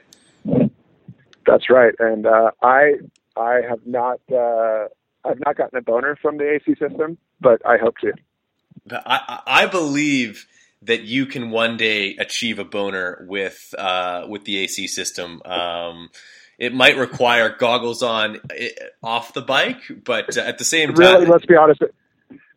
That's 1.45 1.69
right, 1.69 1.93
and 1.99 2.25
uh, 2.25 2.51
I 2.62 2.95
I 3.36 3.62
have 3.67 3.86
not 3.86 4.19
uh, 4.31 4.88
I've 5.23 5.39
not 5.45 5.55
gotten 5.55 5.77
a 5.77 5.81
boner 5.81 6.17
from 6.21 6.38
the 6.38 6.49
AC 6.49 6.75
system, 6.75 7.17
but 7.39 7.65
I 7.65 7.77
hope 7.77 7.97
to. 7.99 8.13
I, 8.91 9.21
I 9.45 9.63
I 9.63 9.65
believe 9.67 10.47
that 10.81 11.03
you 11.03 11.25
can 11.25 11.49
one 11.49 11.77
day 11.77 12.15
achieve 12.17 12.60
a 12.60 12.63
boner 12.63 13.25
with 13.27 13.73
uh, 13.77 14.25
with 14.27 14.45
the 14.45 14.57
AC 14.57 14.88
system. 14.88 15.41
Um, 15.45 16.10
it 16.58 16.74
might 16.74 16.98
require 16.98 17.56
goggles 17.58 18.02
on 18.02 18.39
eh, 18.56 18.70
off 19.04 19.34
the 19.34 19.41
bike, 19.41 19.82
but 20.04 20.38
uh, 20.38 20.41
at 20.41 20.58
the 20.58 20.65
same 20.65 20.93
time, 20.93 20.98
Really, 20.98 21.26
let's 21.26 21.46
be 21.46 21.56
honest. 21.56 21.82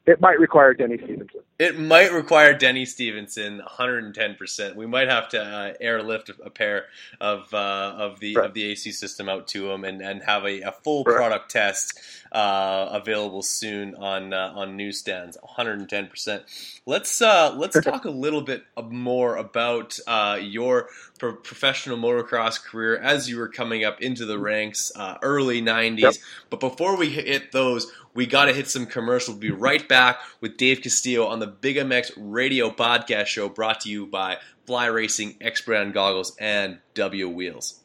It, 0.07 0.21
might 0.21 0.41
require 0.41 0.75
Denny 0.75 0.97
Stephenson. 0.97 1.41
It 1.59 1.79
might 1.79 2.13
require 2.13 2.55
Denny 2.55 2.85
Stephenson 2.87 3.61
110%. 3.65 4.75
We 4.75 4.87
might 4.87 5.09
have 5.09 5.29
to 5.31 5.41
uh, 5.43 5.75
airlift 5.81 6.31
a 6.45 6.51
pair 6.51 6.87
of 7.21 7.53
uh, 7.53 7.95
of 7.97 8.19
the 8.19 8.37
Right. 8.37 8.47
of 8.47 8.55
the 8.55 8.65
AC 8.65 8.93
system 8.93 9.29
out 9.29 9.47
to 9.49 9.71
him 9.71 9.85
and, 9.85 10.01
and 10.01 10.23
have 10.23 10.45
a, 10.45 10.63
a 10.63 10.73
full 10.73 11.05
Right. 11.05 11.17
product 11.17 11.51
test 11.51 12.01
uh, 12.33 12.89
available 12.93 13.43
soon 13.43 13.95
on 13.95 14.33
uh, 14.33 14.53
on 14.55 14.77
newsstands. 14.77 15.37
110%. 15.59 16.81
Let's 16.87 17.21
uh, 17.21 17.55
let's 17.57 17.81
talk 17.81 18.05
a 18.05 18.11
little 18.11 18.43
bit 18.43 18.65
more 18.83 19.37
about 19.37 19.99
uh, 20.07 20.39
your 20.41 20.89
pro- 21.19 21.37
professional 21.37 21.97
motocross 21.97 22.63
career 22.63 22.97
as 22.99 23.29
you 23.29 23.39
were 23.39 23.49
coming 23.49 23.85
up 23.85 24.01
into 24.01 24.27
the 24.27 24.39
ranks, 24.39 24.93
uh, 24.95 25.17
early 25.23 25.61
90s. 25.61 25.99
Yep. 25.99 26.15
But 26.51 26.61
before 26.61 26.97
we 26.97 27.11
hit 27.11 27.53
those, 27.53 27.91
we 28.15 28.27
got 28.27 28.47
to 28.47 28.53
hit 28.53 28.69
some 28.69 28.87
commercials. 28.87 29.37
We'll 29.37 29.41
be 29.41 29.51
right 29.51 29.87
back 29.89 30.21
with 30.41 30.57
Dave 30.57 30.83
Castillo 30.83 31.27
on 31.27 31.39
the 31.39 31.47
Big 31.47 31.77
MX 31.77 32.13
Radio 32.17 32.71
Podcast 32.71 33.27
Show 33.27 33.49
brought 33.49 33.81
to 33.83 33.89
you 33.89 34.07
by 34.07 34.39
Fly 34.67 34.87
Racing, 34.87 35.37
X 35.41 35.63
Brand 35.63 35.95
Goggles, 35.95 36.37
and 36.39 36.79
W 36.95 37.29
Wheels. 37.29 37.81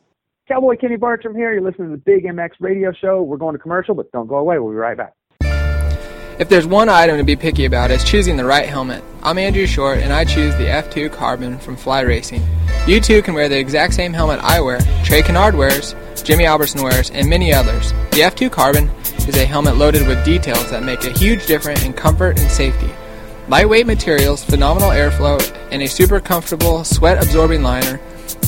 Cowboy 0.47 0.75
Kenny 0.77 0.95
Bartram 0.95 1.35
here. 1.35 1.53
You're 1.53 1.63
listening 1.63 1.89
to 1.89 1.95
the 1.95 2.03
Big 2.05 2.23
MX 2.23 2.49
Radio 2.59 2.91
Show. 2.91 3.23
We're 3.23 3.37
going 3.37 3.55
to 3.55 3.59
commercial, 3.59 3.95
but 3.95 4.11
don't 4.11 4.27
go 4.27 4.35
away. 4.35 4.59
We'll 4.59 4.69
be 4.69 4.75
right 4.75 4.95
back. 4.95 5.15
If 6.37 6.49
there's 6.49 6.67
one 6.67 6.87
item 6.87 7.17
to 7.17 7.23
be 7.23 7.35
picky 7.35 7.65
about, 7.65 7.89
it's 7.89 8.03
choosing 8.03 8.37
the 8.37 8.45
right 8.45 8.69
helmet. 8.69 9.03
I'm 9.23 9.39
Andrew 9.39 9.65
Short, 9.65 9.97
and 9.97 10.13
I 10.13 10.23
choose 10.23 10.55
the 10.57 10.65
F2 10.65 11.11
Carbon 11.11 11.57
from 11.57 11.75
Fly 11.75 12.01
Racing. 12.01 12.43
You 12.85 13.01
too 13.01 13.23
can 13.23 13.33
wear 13.33 13.49
the 13.49 13.57
exact 13.57 13.95
same 13.95 14.13
helmet 14.13 14.39
I 14.43 14.61
wear, 14.61 14.81
Trey 15.03 15.23
Canard 15.23 15.55
wears, 15.55 15.95
Jimmy 16.23 16.45
Albertson 16.45 16.83
wears, 16.83 17.09
and 17.09 17.27
many 17.27 17.51
others. 17.51 17.91
The 18.11 18.21
F2 18.21 18.51
Carbon 18.51 18.91
is 19.27 19.35
a 19.37 19.45
helmet 19.45 19.77
loaded 19.77 20.05
with 20.07 20.23
details 20.23 20.69
that 20.69 20.83
make 20.83 21.05
a 21.05 21.17
huge 21.17 21.47
difference 21.47 21.83
in 21.83 21.91
comfort 21.91 22.39
and 22.39 22.51
safety. 22.51 22.91
Lightweight 23.47 23.87
materials, 23.87 24.43
phenomenal 24.43 24.89
airflow, 24.89 25.39
and 25.71 25.81
a 25.81 25.87
super 25.87 26.19
comfortable 26.19 26.83
sweat-absorbing 26.83 27.63
liner, 27.63 27.99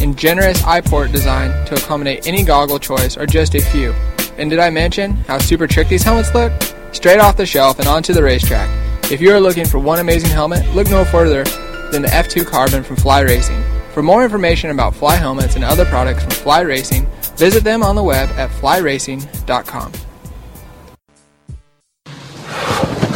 and 0.02 0.18
generous 0.18 0.64
eye 0.64 0.82
port 0.82 1.12
design 1.12 1.50
to 1.68 1.76
accommodate 1.76 2.28
any 2.28 2.44
goggle 2.44 2.80
choice 2.80 3.18
or 3.18 3.26
just 3.26 3.56
a 3.56 3.62
few. 3.62 3.94
And 4.38 4.50
did 4.50 4.60
I 4.60 4.70
mention 4.70 5.12
how 5.12 5.38
super 5.38 5.68
trick 5.68 5.88
these 5.88 6.04
helmets 6.04 6.34
look? 6.34 6.52
Straight 6.92 7.20
off 7.20 7.38
the 7.38 7.46
shelf 7.46 7.80
and 7.80 7.88
onto 7.88 8.14
the 8.14 8.24
racetrack. 8.24 8.70
If 9.12 9.22
you 9.22 9.34
are 9.34 9.40
looking 9.40 9.66
for 9.66 9.80
one 9.80 10.00
amazing 10.00 10.30
helmet, 10.30 10.68
look 10.76 10.90
no 10.90 11.06
further 11.06 11.44
than 11.92 12.02
the 12.02 12.10
F2 12.10 12.46
Carbon 12.46 12.84
from 12.84 12.98
Fly 12.98 13.22
Racing. 13.22 13.64
For 13.94 14.04
more 14.04 14.24
information 14.24 14.70
about 14.70 14.94
Fly 14.94 15.16
helmets 15.16 15.56
and 15.56 15.64
other 15.64 15.86
products 15.86 16.24
from 16.24 16.32
Fly 16.32 16.62
Racing, 16.62 17.08
visit 17.36 17.64
them 17.64 17.84
on 17.84 17.96
the 17.96 18.04
web 18.04 18.30
at 18.32 18.50
flyracing.com. 18.52 19.92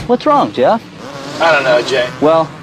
What's 0.07 0.25
wrong, 0.25 0.51
Jeff? 0.51 0.81
I 1.41 1.51
don't 1.51 1.63
know, 1.63 1.81
Jay. 1.87 2.09
Well, 2.21 2.45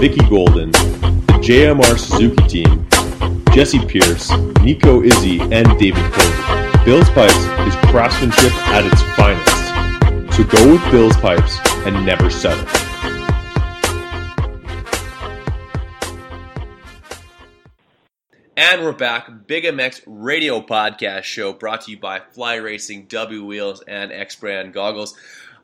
Vicki 0.00 0.20
Golden, 0.28 0.72
the 0.72 1.40
JMR 1.40 1.98
Suzuki 1.98 2.46
team, 2.48 2.86
Jesse 3.54 3.82
Pierce, 3.86 4.30
Nico 4.60 5.00
Izzi, 5.00 5.40
and 5.50 5.66
David 5.78 6.04
Cody. 6.12 6.84
Bill's 6.84 7.08
Pipes 7.10 7.34
is 7.66 7.74
craftsmanship 7.90 8.52
at 8.68 8.84
its 8.84 9.00
finest. 9.16 10.36
So 10.36 10.44
go 10.44 10.72
with 10.72 10.90
Bill's 10.90 11.16
Pipes 11.16 11.58
and 11.86 12.04
never 12.04 12.28
settle. 12.28 12.68
And 18.58 18.82
we're 18.82 18.92
back. 18.92 19.46
Big 19.46 19.64
MX 19.64 20.02
Radio 20.06 20.60
Podcast 20.60 21.22
Show 21.22 21.54
brought 21.54 21.82
to 21.82 21.92
you 21.92 21.98
by 21.98 22.20
Fly 22.20 22.56
Racing, 22.56 23.06
W 23.06 23.46
Wheels, 23.46 23.82
and 23.88 24.12
X 24.12 24.36
Brand 24.36 24.74
Goggles. 24.74 25.14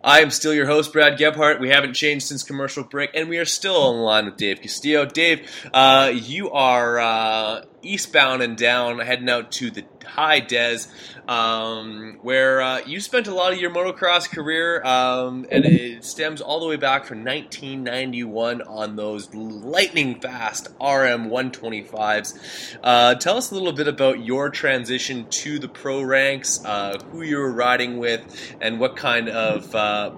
I 0.05 0.21
am 0.21 0.31
still 0.31 0.53
your 0.53 0.67
host, 0.67 0.93
Brad 0.93 1.17
Gebhart. 1.19 1.61
We 1.61 1.69
haven't 1.69 1.95
changed 1.95 2.27
since 2.27 2.43
commercial 2.43 2.83
break, 2.83 3.11
and 3.15 3.29
we 3.29 3.39
are 3.39 3.45
still 3.45 3.77
on 3.77 3.97
the 3.97 4.03
line 4.03 4.25
with 4.25 4.37
Dave 4.37 4.61
Castillo. 4.61 5.07
Dave, 5.07 5.49
uh, 5.73 6.13
you 6.13 6.51
are 6.51 6.99
uh, 6.99 7.65
eastbound 7.83 8.43
and 8.43 8.57
down, 8.57 8.99
heading 9.01 9.29
out 9.29 9.53
to 9.53 9.71
the 9.71 9.85
High 10.05 10.41
Des, 10.41 10.81
um, 11.29 12.19
where 12.23 12.61
uh, 12.61 12.81
you 12.87 13.01
spent 13.01 13.27
a 13.27 13.35
lot 13.35 13.53
of 13.53 13.61
your 13.61 13.71
motocross 13.71 14.29
career, 14.29 14.83
um, 14.85 15.47
and 15.51 15.65
it 15.65 16.05
stems 16.05 16.41
all 16.41 16.61
the 16.61 16.67
way 16.67 16.77
back 16.77 17.05
from 17.05 17.25
1991 17.25 18.63
on 18.63 18.97
those 18.97 19.33
lightning 19.35 20.21
fast 20.21 20.69
RM 20.81 21.31
125s. 21.31 22.77
Uh, 22.83 23.15
tell 23.17 23.37
us 23.37 23.51
a 23.51 23.55
little 23.55 23.73
bit 23.73 23.89
about 23.89 24.25
your 24.25 24.51
transition 24.51 25.27
to 25.29 25.59
the 25.59 25.69
pro 25.69 26.03
ranks, 26.03 26.65
uh, 26.65 26.99
who 27.11 27.23
you 27.23 27.39
were 27.39 27.53
riding 27.53 27.99
with, 27.99 28.57
and 28.61 28.81
what 28.81 28.97
kind 28.97 29.29
of 29.29 29.75
uh, 29.75 30.11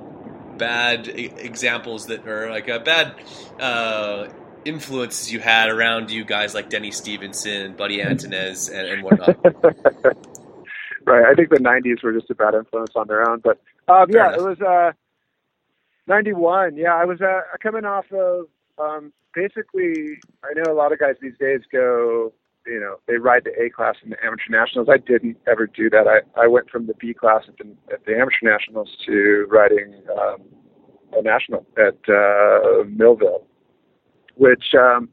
bad 0.56 1.08
examples 1.08 2.06
that 2.06 2.26
are 2.26 2.50
like 2.50 2.68
a 2.68 2.80
bad 2.80 3.14
uh, 3.60 4.28
influences 4.64 5.32
you 5.32 5.40
had 5.40 5.70
around 5.70 6.10
you 6.10 6.24
guys 6.24 6.54
like 6.54 6.70
Denny 6.70 6.90
Stephenson, 6.90 7.74
Buddy 7.74 7.98
Antunez, 7.98 8.68
and, 8.72 8.88
and 8.88 9.02
whatnot. 9.02 9.44
right. 11.04 11.24
I 11.24 11.34
think 11.34 11.50
the 11.50 11.56
'90s 11.56 12.02
were 12.02 12.12
just 12.12 12.30
a 12.30 12.34
bad 12.34 12.54
influence 12.54 12.92
on 12.94 13.06
their 13.08 13.28
own, 13.28 13.40
but 13.40 13.60
um, 13.88 14.06
yeah, 14.10 14.32
it 14.34 14.42
was 14.42 14.60
uh, 14.60 14.92
'91. 16.06 16.76
Yeah, 16.76 16.94
I 16.94 17.04
was 17.04 17.20
uh, 17.20 17.42
coming 17.62 17.84
off 17.84 18.06
of 18.12 18.46
um, 18.78 19.12
basically. 19.34 20.18
I 20.42 20.52
know 20.54 20.72
a 20.72 20.74
lot 20.74 20.92
of 20.92 20.98
guys 20.98 21.16
these 21.20 21.36
days 21.38 21.60
go, 21.70 22.32
you 22.66 22.80
know, 22.80 22.96
they 23.06 23.16
ride 23.16 23.44
the 23.44 23.62
A 23.62 23.70
class 23.70 23.96
in 24.02 24.10
the 24.10 24.24
amateur 24.24 24.50
nationals. 24.50 24.88
I 24.90 24.98
didn't 24.98 25.36
ever 25.46 25.66
do 25.66 25.90
that. 25.90 26.06
I 26.06 26.20
I 26.40 26.46
went 26.46 26.70
from 26.70 26.86
the 26.86 26.94
B 26.94 27.14
class 27.14 27.42
at 27.48 27.56
the, 27.58 27.74
at 27.92 28.04
the 28.06 28.12
amateur 28.12 28.42
nationals 28.42 28.96
to 29.06 29.46
riding 29.50 30.02
um, 30.18 30.42
a 31.12 31.22
national 31.22 31.66
at 31.76 31.98
uh, 32.08 32.84
Millville, 32.88 33.46
which 34.34 34.74
um, 34.74 35.08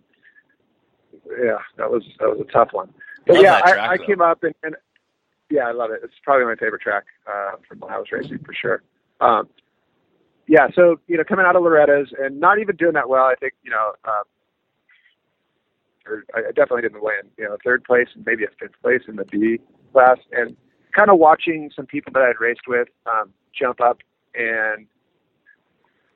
yeah, 1.29 1.57
that 1.77 1.89
was 1.89 2.03
that 2.19 2.29
was 2.29 2.39
a 2.39 2.51
tough 2.51 2.69
one. 2.71 2.93
But 3.25 3.35
Love 3.35 3.43
yeah, 3.43 3.59
track, 3.59 3.77
I, 3.77 3.93
I 3.93 3.97
came 3.97 4.21
up 4.21 4.43
and, 4.43 4.55
and 4.63 4.75
yeah, 5.49 5.67
I 5.67 5.71
love 5.71 5.91
it. 5.91 6.01
It's 6.03 6.13
probably 6.23 6.45
my 6.45 6.55
favorite 6.55 6.81
track 6.81 7.03
uh, 7.27 7.57
from 7.67 7.79
when 7.79 7.91
I 7.91 7.97
was 7.97 8.07
racing 8.11 8.39
for 8.39 8.53
sure. 8.53 8.81
Um, 9.19 9.47
yeah, 10.47 10.67
so 10.73 10.99
you 11.07 11.17
know, 11.17 11.23
coming 11.23 11.45
out 11.45 11.55
of 11.55 11.63
Loretta's 11.63 12.09
and 12.17 12.39
not 12.39 12.59
even 12.59 12.75
doing 12.75 12.93
that 12.93 13.09
well. 13.09 13.25
I 13.25 13.35
think 13.39 13.53
you 13.63 13.71
know, 13.71 13.93
uh, 14.05 14.23
or 16.07 16.23
I 16.35 16.39
I 16.39 16.51
definitely 16.51 16.81
didn't 16.81 17.03
win. 17.03 17.29
You 17.37 17.45
know, 17.45 17.57
third 17.63 17.83
place 17.83 18.07
and 18.15 18.25
maybe 18.25 18.43
a 18.43 18.49
fifth 18.59 18.81
place 18.81 19.01
in 19.07 19.15
the 19.15 19.25
B 19.25 19.59
class, 19.93 20.17
and 20.31 20.55
kind 20.95 21.09
of 21.09 21.19
watching 21.19 21.71
some 21.75 21.85
people 21.85 22.11
that 22.13 22.23
I'd 22.23 22.39
raced 22.39 22.67
with 22.67 22.87
um, 23.05 23.31
jump 23.57 23.81
up 23.81 23.99
and 24.35 24.87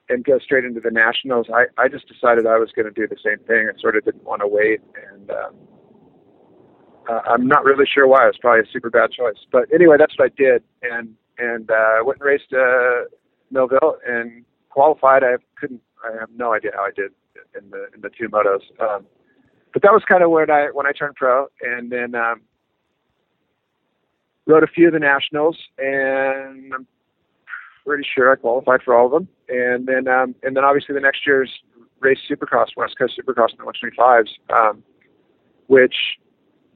and 0.10 0.24
go 0.24 0.40
straight 0.40 0.66
into 0.66 0.80
the 0.80 0.92
nationals. 0.92 1.48
I 1.54 1.66
I 1.82 1.88
just 1.88 2.08
decided 2.08 2.46
I 2.46 2.58
was 2.58 2.72
going 2.76 2.86
to 2.86 2.92
do 2.92 3.08
the 3.08 3.18
same 3.24 3.40
thing 3.48 3.68
and 3.68 3.80
sort 3.80 3.96
of 3.96 4.06
didn't 4.06 4.24
want 4.24 4.42
to 4.42 4.48
wait 4.48 4.82
and. 5.12 5.30
Um, 5.30 5.56
uh, 7.08 7.22
I'm 7.28 7.48
not 7.48 7.64
really 7.64 7.86
sure 7.86 8.08
why. 8.08 8.24
It 8.24 8.28
was 8.28 8.38
probably 8.42 8.62
a 8.62 8.72
super 8.72 8.90
bad 8.90 9.12
choice. 9.12 9.38
But 9.52 9.72
anyway, 9.72 9.96
that's 10.00 10.18
what 10.18 10.32
I 10.32 10.34
did, 10.36 10.64
and 10.82 11.14
and 11.38 11.70
uh, 11.70 12.04
went 12.04 12.20
and 12.20 12.26
raced 12.26 12.52
uh, 12.52 13.06
Millville 13.52 13.98
and 14.08 14.44
qualified. 14.70 15.24
I 15.24 15.36
couldn't. 15.60 15.82
I 16.04 16.20
have 16.20 16.30
no 16.36 16.54
idea 16.54 16.72
how 16.74 16.82
I 16.84 16.92
did 16.96 17.12
in 17.56 17.70
the 17.70 17.88
in 17.94 18.02
the 18.02 18.10
two 18.10 18.28
motos. 18.30 18.62
Um, 18.82 19.06
but 19.74 19.82
that 19.82 19.92
was 19.92 20.04
kind 20.08 20.24
of 20.24 20.32
when 20.32 20.50
I 20.50 20.70
when 20.72 20.86
I 20.88 20.92
turned 20.92 21.16
pro, 21.16 21.48
and 21.62 21.92
then 21.92 22.16
um, 22.16 22.42
rode 24.48 24.64
a 24.64 24.68
few 24.68 24.88
of 24.88 24.94
the 24.94 25.00
nationals, 25.00 25.58
and 25.78 26.74
I'm 26.74 26.88
pretty 27.86 28.06
sure 28.16 28.32
I 28.32 28.36
qualified 28.36 28.82
for 28.84 28.96
all 28.96 29.06
of 29.08 29.12
them. 29.12 29.28
And 29.50 29.86
then 29.86 30.08
um, 30.08 30.36
and 30.44 30.56
then 30.56 30.64
obviously 30.64 30.96
the 30.96 31.02
next 31.02 31.26
year's 31.26 31.52
race 32.00 32.20
Supercross, 32.30 32.68
West 32.76 32.98
Coast 32.98 33.20
Supercross 33.20 33.50
in 33.52 33.58
the 33.58 33.64
125s, 33.64 34.28
um, 34.54 34.84
which 35.68 35.96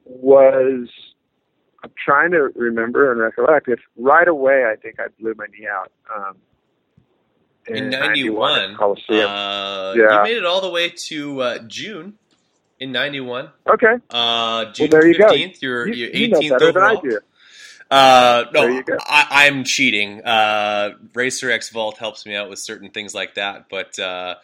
was 0.04 0.88
I'm 1.82 1.90
trying 2.04 2.30
to 2.32 2.50
remember 2.54 3.10
and 3.10 3.20
recollect 3.20 3.68
if 3.68 3.80
right 3.96 4.28
away 4.28 4.64
I 4.70 4.76
think 4.76 5.00
I 5.00 5.06
blew 5.20 5.34
my 5.36 5.46
knee 5.46 5.66
out. 5.70 5.90
Um, 6.14 6.36
in 7.66 7.90
91 7.90 8.70
91, 8.70 8.76
Coliseum. 8.76 9.28
uh, 9.30 9.94
Yeah. 9.94 10.16
you 10.18 10.22
made 10.24 10.36
it 10.38 10.44
all 10.44 10.60
the 10.60 10.70
way 10.70 10.88
to 10.88 11.40
uh, 11.40 11.58
June 11.66 12.14
in 12.80 12.90
91. 12.92 13.50
okay. 13.68 13.94
Uh, 14.08 14.72
June 14.72 14.90
there 14.90 15.06
you 15.06 15.14
15th, 15.14 15.62
your, 15.62 15.86
You, 15.86 15.94
your 15.94 16.10
you 16.10 16.28
know 16.28 16.40
18th 16.40 16.50
better 16.50 16.72
than 16.72 16.82
I 16.82 16.94
overall. 16.94 17.18
Uh, 17.90 18.44
no, 18.54 18.60
There 18.62 18.70
you 18.70 18.82
go. 18.84 18.96
I, 19.00 19.46
I'm 19.46 19.64
cheating. 19.64 20.22
Uh, 20.22 20.90
Racer 21.14 21.50
X 21.50 21.70
Vault 21.70 21.98
helps 21.98 22.24
me 22.24 22.36
out 22.36 22.48
with 22.48 22.60
certain 22.60 22.90
things 22.90 23.14
like 23.14 23.34
that, 23.34 23.66
but 23.68 23.98
uh, 23.98 24.36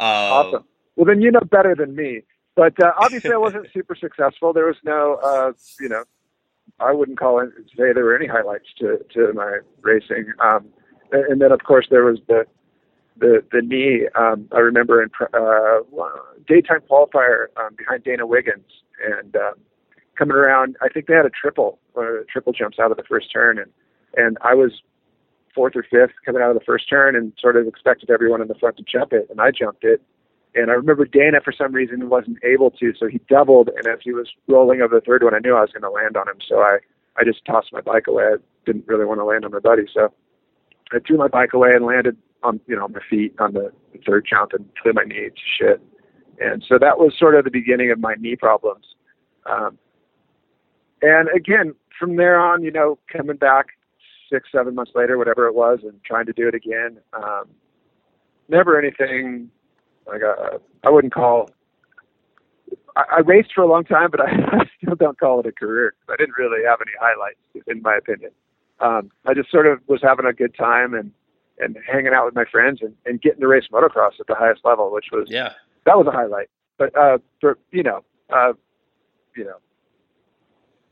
uh, 0.00 0.02
Awesome. 0.02 0.64
Well, 0.96 1.06
then 1.06 1.20
you 1.20 1.30
know 1.30 1.40
better 1.40 1.74
than 1.74 1.94
me. 1.94 2.22
But 2.56 2.80
uh, 2.82 2.92
obviously, 2.96 3.32
I 3.32 3.36
wasn't 3.36 3.66
super 3.74 3.96
successful. 3.96 4.52
There 4.52 4.66
was 4.66 4.76
no, 4.84 5.18
uh, 5.22 5.52
you 5.80 5.88
know, 5.88 6.04
I 6.80 6.92
wouldn't 6.92 7.18
call 7.18 7.40
it 7.40 7.50
say 7.76 7.92
there 7.92 8.04
were 8.04 8.16
any 8.16 8.26
highlights 8.26 8.68
to 8.78 8.98
to 9.14 9.32
my 9.32 9.58
racing. 9.82 10.32
Um, 10.42 10.68
and, 11.12 11.24
and 11.24 11.40
then, 11.40 11.52
of 11.52 11.60
course, 11.64 11.86
there 11.90 12.04
was 12.04 12.20
the 12.28 12.44
the 13.18 13.44
the 13.52 13.60
knee. 13.60 14.06
Um, 14.14 14.48
I 14.52 14.58
remember 14.58 15.02
in 15.02 15.10
uh, 15.20 15.80
daytime 16.46 16.80
qualifier 16.88 17.46
um, 17.56 17.74
behind 17.76 18.04
Dana 18.04 18.26
Wiggins 18.26 18.70
and 19.04 19.34
um, 19.36 19.54
coming 20.16 20.36
around. 20.36 20.76
I 20.82 20.88
think 20.88 21.06
they 21.06 21.14
had 21.14 21.26
a 21.26 21.30
triple 21.30 21.78
or 21.94 22.24
triple 22.30 22.52
jumps 22.52 22.78
out 22.78 22.90
of 22.90 22.96
the 22.96 23.04
first 23.04 23.32
turn, 23.32 23.58
and 23.58 23.70
and 24.16 24.38
I 24.42 24.54
was 24.54 24.82
fourth 25.54 25.74
or 25.76 25.84
fifth 25.88 26.14
coming 26.24 26.42
out 26.42 26.50
of 26.50 26.58
the 26.58 26.64
first 26.64 26.88
turn, 26.88 27.16
and 27.16 27.32
sort 27.40 27.56
of 27.56 27.66
expected 27.66 28.10
everyone 28.10 28.42
in 28.42 28.48
the 28.48 28.54
front 28.54 28.76
to 28.76 28.82
jump 28.82 29.12
it, 29.12 29.28
and 29.30 29.40
I 29.40 29.50
jumped 29.50 29.84
it. 29.84 30.02
And 30.56 30.70
I 30.70 30.74
remember 30.74 31.04
Dana, 31.04 31.40
for 31.44 31.52
some 31.52 31.72
reason, 31.72 32.08
wasn't 32.08 32.38
able 32.44 32.70
to, 32.72 32.92
so 32.98 33.08
he 33.08 33.20
doubled. 33.28 33.70
And 33.76 33.86
as 33.88 33.98
he 34.02 34.12
was 34.12 34.28
rolling 34.46 34.82
over 34.82 34.94
the 34.94 35.00
third 35.00 35.24
one, 35.24 35.34
I 35.34 35.40
knew 35.40 35.56
I 35.56 35.62
was 35.62 35.72
going 35.72 35.82
to 35.82 35.90
land 35.90 36.16
on 36.16 36.28
him. 36.28 36.36
So 36.48 36.60
I, 36.60 36.78
I 37.16 37.24
just 37.24 37.44
tossed 37.44 37.72
my 37.72 37.80
bike 37.80 38.06
away. 38.06 38.22
I 38.22 38.36
didn't 38.64 38.86
really 38.86 39.04
want 39.04 39.18
to 39.18 39.24
land 39.24 39.44
on 39.44 39.50
my 39.50 39.58
buddy, 39.58 39.82
so 39.92 40.12
I 40.92 40.98
threw 41.00 41.16
my 41.16 41.28
bike 41.28 41.54
away 41.54 41.70
and 41.74 41.84
landed 41.84 42.16
on, 42.44 42.60
you 42.66 42.76
know, 42.76 42.86
my 42.86 43.00
feet 43.10 43.34
on 43.40 43.54
the 43.54 43.72
third 44.06 44.26
jump 44.28 44.52
and 44.52 44.68
threw 44.80 44.92
my 44.92 45.02
knee 45.02 45.30
to 45.30 45.42
shit. 45.58 45.82
And 46.40 46.64
so 46.68 46.78
that 46.78 46.98
was 46.98 47.14
sort 47.18 47.34
of 47.34 47.44
the 47.44 47.50
beginning 47.50 47.90
of 47.90 47.98
my 47.98 48.14
knee 48.18 48.36
problems. 48.36 48.84
Um, 49.50 49.78
and 51.04 51.28
again, 51.34 51.74
from 51.98 52.16
there 52.16 52.40
on, 52.40 52.62
you 52.62 52.70
know, 52.70 52.98
coming 53.12 53.36
back 53.36 53.66
six, 54.32 54.48
seven 54.50 54.74
months 54.74 54.92
later, 54.94 55.18
whatever 55.18 55.46
it 55.46 55.54
was, 55.54 55.80
and 55.82 56.02
trying 56.04 56.26
to 56.26 56.32
do 56.32 56.48
it 56.48 56.54
again. 56.54 56.98
Um, 57.12 57.44
never 58.48 58.78
anything 58.78 59.50
like 60.06 60.22
uh, 60.22 60.58
I 60.82 60.90
wouldn't 60.90 61.12
call. 61.12 61.50
I, 62.96 63.04
I 63.16 63.20
raced 63.20 63.50
for 63.54 63.62
a 63.62 63.68
long 63.68 63.84
time, 63.84 64.10
but 64.10 64.20
I, 64.20 64.30
I 64.52 64.64
still 64.82 64.96
don't 64.96 65.18
call 65.18 65.40
it 65.40 65.46
a 65.46 65.52
career. 65.52 65.94
I 66.08 66.16
didn't 66.16 66.36
really 66.38 66.64
have 66.66 66.80
any 66.80 66.92
highlights, 67.00 67.66
in 67.66 67.82
my 67.82 67.96
opinion. 67.96 68.30
Um, 68.80 69.10
I 69.26 69.34
just 69.34 69.50
sort 69.50 69.66
of 69.66 69.80
was 69.86 70.00
having 70.02 70.26
a 70.26 70.32
good 70.32 70.54
time 70.56 70.94
and 70.94 71.12
and 71.60 71.78
hanging 71.86 72.12
out 72.12 72.24
with 72.24 72.34
my 72.34 72.44
friends 72.50 72.80
and, 72.82 72.94
and 73.06 73.22
getting 73.22 73.40
to 73.40 73.46
race 73.46 73.66
motocross 73.70 74.18
at 74.18 74.26
the 74.26 74.34
highest 74.34 74.62
level, 74.64 74.92
which 74.92 75.06
was 75.12 75.28
yeah, 75.30 75.52
that 75.86 75.96
was 75.96 76.06
a 76.06 76.10
highlight. 76.10 76.48
But 76.78 76.96
uh, 76.96 77.18
for 77.40 77.58
you 77.70 77.82
know, 77.82 78.04
uh, 78.30 78.54
you 79.36 79.44
know, 79.44 79.58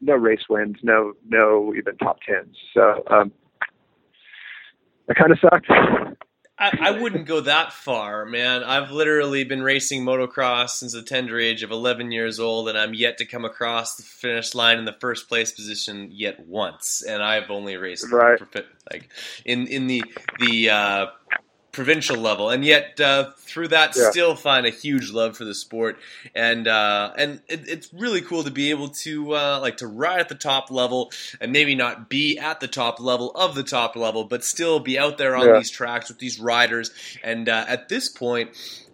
no 0.03 0.15
race 0.15 0.43
wins, 0.51 0.77
no 0.83 1.15
no 1.29 1.73
even 1.75 1.97
top 1.97 2.19
tens. 2.29 2.57
So 2.75 3.03
um, 3.11 3.33
that 5.09 5.17
kind 5.17 5.33
of 5.33 5.39
sucked. 5.41 5.69
I, 6.59 6.73
I 6.81 6.91
wouldn't 6.93 7.27
go 7.27 7.41
that 7.41 7.73
far, 7.73 8.25
man. 8.25 8.63
I've 8.63 8.93
literally 8.93 9.43
been 9.43 9.63
racing 9.63 10.05
motocross 10.05 10.71
since 10.71 10.93
the 10.93 11.03
tender 11.03 11.39
age 11.41 11.65
of 11.65 11.73
11 11.73 12.13
years 12.13 12.39
old, 12.39 12.69
and 12.69 12.79
I'm 12.79 12.95
yet 12.95 13.19
to 13.19 13.25
come 13.25 13.45
across 13.45 13.97
the 13.97 14.05
finish 14.05 14.55
line 14.55 14.79
in 14.79 14.85
the 14.85 14.97
first 15.01 15.29
place 15.29 15.51
position 15.51 16.11
yet 16.13 16.47
once. 16.47 17.03
And 17.03 17.23
I've 17.23 17.51
only 17.51 17.77
raced 17.79 18.13
Right. 18.13 18.39
for, 18.39 18.49
like 18.93 19.11
in 19.45 19.67
in 19.67 19.89
the 19.89 20.05
the 20.39 20.71
uh, 20.71 21.07
provincial 21.73 22.19
level, 22.19 22.51
and 22.51 22.65
yet 22.65 23.01
uh, 23.01 23.31
through 23.39 23.69
that 23.69 23.95
Yeah. 23.95 24.11
still 24.11 24.37
find 24.37 24.67
a 24.67 24.71
huge 24.71 25.11
love 25.11 25.37
for 25.37 25.45
the 25.45 25.55
sport, 25.55 25.99
and 26.35 26.69
uh, 26.69 27.13
and 27.17 27.41
it, 27.49 27.69
it's 27.69 27.93
really 27.93 28.21
cool 28.21 28.45
to 28.45 28.51
be 28.51 28.71
able 28.71 28.91
to 28.91 29.35
uh, 29.35 29.59
like 29.61 29.79
to 29.79 29.87
ride 29.87 30.21
at 30.21 30.29
the 30.29 30.35
top 30.35 30.71
level, 30.71 31.11
and 31.41 31.53
maybe 31.53 31.75
not 31.75 32.09
be 32.09 32.39
at 32.39 32.61
the 32.61 32.69
top 32.69 33.01
level 33.01 33.31
of 33.33 33.55
the 33.55 33.63
top 33.65 33.97
level, 33.97 34.25
but 34.25 34.45
still 34.45 34.81
be 34.81 34.99
out 34.99 35.19
there 35.19 35.35
on 35.37 35.47
Yeah. 35.47 35.53
these 35.53 35.71
tracks 35.71 36.09
with 36.09 36.19
these 36.19 36.39
riders, 36.39 36.91
and 37.23 37.49
uh, 37.49 37.65
at 37.69 37.89
this 37.89 38.09
point. 38.09 38.51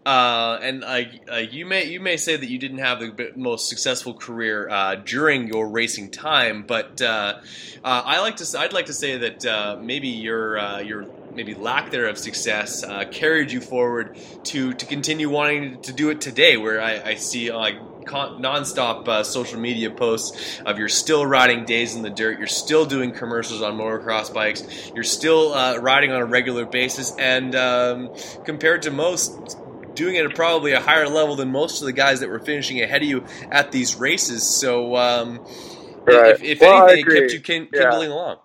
Uh, 0.06 0.58
and 0.62 0.84
uh, 0.84 1.02
you 1.36 1.66
may 1.66 1.84
you 1.84 2.00
may 2.00 2.16
say 2.16 2.34
that 2.34 2.48
you 2.48 2.58
didn't 2.58 2.78
have 2.78 2.98
the 2.98 3.30
most 3.36 3.68
successful 3.68 4.14
career 4.14 4.66
uh, 4.70 4.94
during 4.94 5.46
your 5.48 5.68
racing 5.68 6.10
time, 6.10 6.64
but 6.66 6.98
uh, 7.02 7.34
uh, 7.84 8.02
I 8.06 8.20
like 8.20 8.36
to 8.36 8.58
I'd 8.58 8.72
like 8.72 8.86
to 8.86 8.94
say 8.94 9.18
that 9.18 9.44
uh, 9.44 9.76
maybe 9.78 10.08
your 10.08 10.58
uh, 10.58 10.78
your 10.78 11.10
maybe 11.34 11.54
lack 11.54 11.90
there 11.90 12.06
of 12.06 12.18
success 12.18 12.82
uh, 12.84 13.04
carried 13.10 13.50
you 13.50 13.60
forward 13.60 14.16
to 14.44 14.72
to 14.74 14.86
continue 14.86 15.28
wanting 15.28 15.80
to 15.82 15.92
do 15.92 16.10
it 16.10 16.20
today. 16.20 16.56
Where 16.56 16.80
I, 16.80 17.00
I 17.10 17.14
see 17.14 17.50
uh, 17.50 17.56
like 17.58 17.76
con- 18.06 18.42
nonstop 18.42 19.06
uh, 19.08 19.22
social 19.22 19.60
media 19.60 19.90
posts 19.90 20.60
of 20.64 20.78
you're 20.78 20.88
still 20.88 21.24
riding 21.26 21.64
days 21.64 21.94
in 21.94 22.02
the 22.02 22.10
dirt, 22.10 22.38
you're 22.38 22.46
still 22.46 22.86
doing 22.86 23.12
commercials 23.12 23.62
on 23.62 23.76
motocross 23.76 24.32
bikes, 24.32 24.90
you're 24.94 25.04
still 25.04 25.52
uh, 25.54 25.76
riding 25.78 26.10
on 26.12 26.20
a 26.20 26.26
regular 26.26 26.64
basis, 26.64 27.14
and 27.18 27.54
um, 27.54 28.10
compared 28.44 28.82
to 28.82 28.90
most 28.90 29.56
doing 29.94 30.14
it 30.14 30.24
at 30.24 30.34
probably 30.34 30.72
a 30.72 30.80
higher 30.80 31.08
level 31.08 31.34
than 31.34 31.50
most 31.50 31.82
of 31.82 31.86
the 31.86 31.92
guys 31.92 32.20
that 32.20 32.28
were 32.28 32.38
finishing 32.38 32.80
ahead 32.80 33.02
of 33.02 33.08
you 33.08 33.24
at 33.50 33.72
these 33.72 33.96
races. 33.96 34.42
So, 34.44 34.96
um, 34.96 35.40
Right. 36.06 36.36
if, 36.36 36.42
if 36.42 36.60
Well, 36.60 36.88
anything, 36.88 37.04
it 37.12 37.20
kept 37.20 37.32
you 37.32 37.40
kin- 37.40 37.68
Yeah. 37.72 37.90
kindling 37.90 38.10
along. 38.12 38.36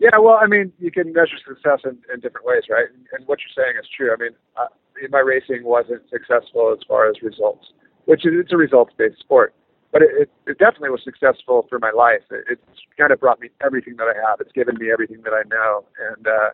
Yeah, 0.00 0.16
well, 0.18 0.38
I 0.40 0.46
mean, 0.46 0.72
you 0.80 0.90
can 0.90 1.12
measure 1.12 1.36
success 1.46 1.80
in, 1.84 1.98
in 2.12 2.20
different 2.20 2.46
ways, 2.46 2.62
right? 2.70 2.86
And, 2.88 3.04
and 3.12 3.28
what 3.28 3.38
you're 3.44 3.52
saying 3.52 3.76
is 3.78 3.86
true. 3.94 4.10
I 4.10 4.16
mean, 4.16 4.32
uh, 4.56 4.72
my 5.10 5.20
racing 5.20 5.62
wasn't 5.62 6.08
successful 6.08 6.72
as 6.72 6.82
far 6.88 7.08
as 7.08 7.16
results, 7.22 7.68
which 8.06 8.24
is 8.24 8.32
it's 8.34 8.52
a 8.52 8.56
results-based 8.56 9.20
sport, 9.20 9.54
but 9.92 10.00
it, 10.00 10.08
it, 10.24 10.30
it 10.46 10.58
definitely 10.58 10.88
was 10.88 11.04
successful 11.04 11.66
for 11.68 11.78
my 11.78 11.90
life. 11.90 12.24
It, 12.30 12.44
it's 12.48 12.80
kind 12.98 13.12
of 13.12 13.20
brought 13.20 13.40
me 13.40 13.50
everything 13.62 13.96
that 13.98 14.08
I 14.08 14.16
have. 14.26 14.40
It's 14.40 14.52
given 14.52 14.76
me 14.78 14.90
everything 14.90 15.20
that 15.24 15.34
I 15.34 15.42
know, 15.52 15.84
and 16.16 16.26
uh, 16.26 16.50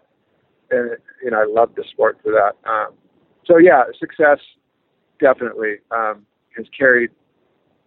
and 0.72 0.98
you 1.22 1.30
know, 1.30 1.38
I 1.38 1.46
love 1.48 1.70
the 1.76 1.84
sport 1.88 2.18
for 2.24 2.32
that. 2.32 2.58
Um, 2.68 2.94
so 3.46 3.58
yeah, 3.58 3.84
success 3.96 4.38
definitely 5.20 5.76
um, 5.92 6.26
has 6.56 6.66
carried 6.76 7.10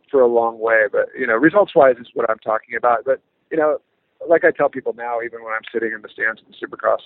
for 0.10 0.22
a 0.22 0.28
long 0.28 0.58
way, 0.58 0.86
but 0.90 1.08
you 1.20 1.28
know, 1.28 1.36
results-wise 1.36 1.98
is 2.00 2.08
what 2.14 2.30
I'm 2.30 2.40
talking 2.40 2.76
about. 2.78 3.04
But 3.04 3.22
you 3.52 3.58
know, 3.58 3.80
like 4.28 4.44
I 4.44 4.52
tell 4.52 4.70
people 4.70 4.94
now, 4.94 5.22
even 5.22 5.44
when 5.44 5.54
I'm 5.54 5.66
sitting 5.72 5.94
in 5.94 6.02
the 6.02 6.10
stands 6.10 6.42
in 6.42 6.52
the 6.52 6.58
Supercross, 6.58 7.00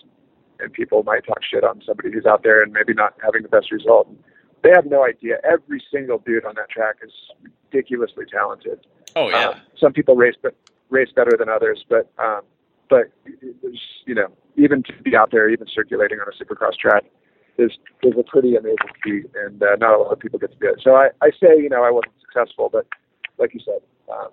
and 0.59 0.71
people 0.71 1.03
might 1.03 1.25
talk 1.25 1.39
shit 1.43 1.63
on 1.63 1.81
somebody 1.85 2.11
who's 2.11 2.25
out 2.25 2.43
there 2.43 2.61
and 2.61 2.71
maybe 2.71 2.93
not 2.93 3.13
having 3.23 3.43
the 3.43 3.49
best 3.49 3.71
result, 3.71 4.07
they 4.63 4.69
have 4.69 4.85
no 4.85 5.03
idea. 5.03 5.37
Every 5.43 5.83
single 5.91 6.19
dude 6.19 6.45
on 6.45 6.55
that 6.55 6.69
track 6.69 6.95
is 7.03 7.11
ridiculously 7.71 8.25
talented. 8.31 8.85
Oh 9.15 9.29
yeah. 9.29 9.49
Um, 9.49 9.61
some 9.79 9.93
people 9.93 10.15
race 10.15 10.35
but 10.41 10.55
race 10.89 11.09
better 11.15 11.35
than 11.37 11.49
others, 11.49 11.83
but 11.89 12.11
um, 12.17 12.41
but 12.89 13.11
there's, 13.61 13.81
you 14.05 14.15
know 14.15 14.31
even 14.55 14.83
to 14.83 14.93
be 15.03 15.15
out 15.15 15.31
there, 15.31 15.49
even 15.49 15.67
circulating 15.73 16.19
on 16.19 16.27
a 16.27 16.43
Supercross 16.43 16.77
track, 16.77 17.03
is 17.57 17.71
is 18.01 18.13
a 18.17 18.23
pretty 18.23 18.55
amazing 18.55 18.77
feat, 19.03 19.25
and 19.35 19.61
uh, 19.61 19.75
not 19.79 19.93
a 19.93 19.97
lot 20.01 20.11
of 20.11 20.19
people 20.19 20.39
get 20.39 20.51
to 20.51 20.57
do 20.59 20.69
it. 20.69 20.81
So 20.83 20.95
I 20.95 21.09
I 21.21 21.29
say 21.31 21.57
you 21.57 21.69
know 21.69 21.83
I 21.83 21.91
wasn't 21.91 22.13
successful, 22.21 22.69
but 22.71 22.87
like 23.37 23.53
you 23.53 23.59
said, 23.63 23.81
um, 24.11 24.29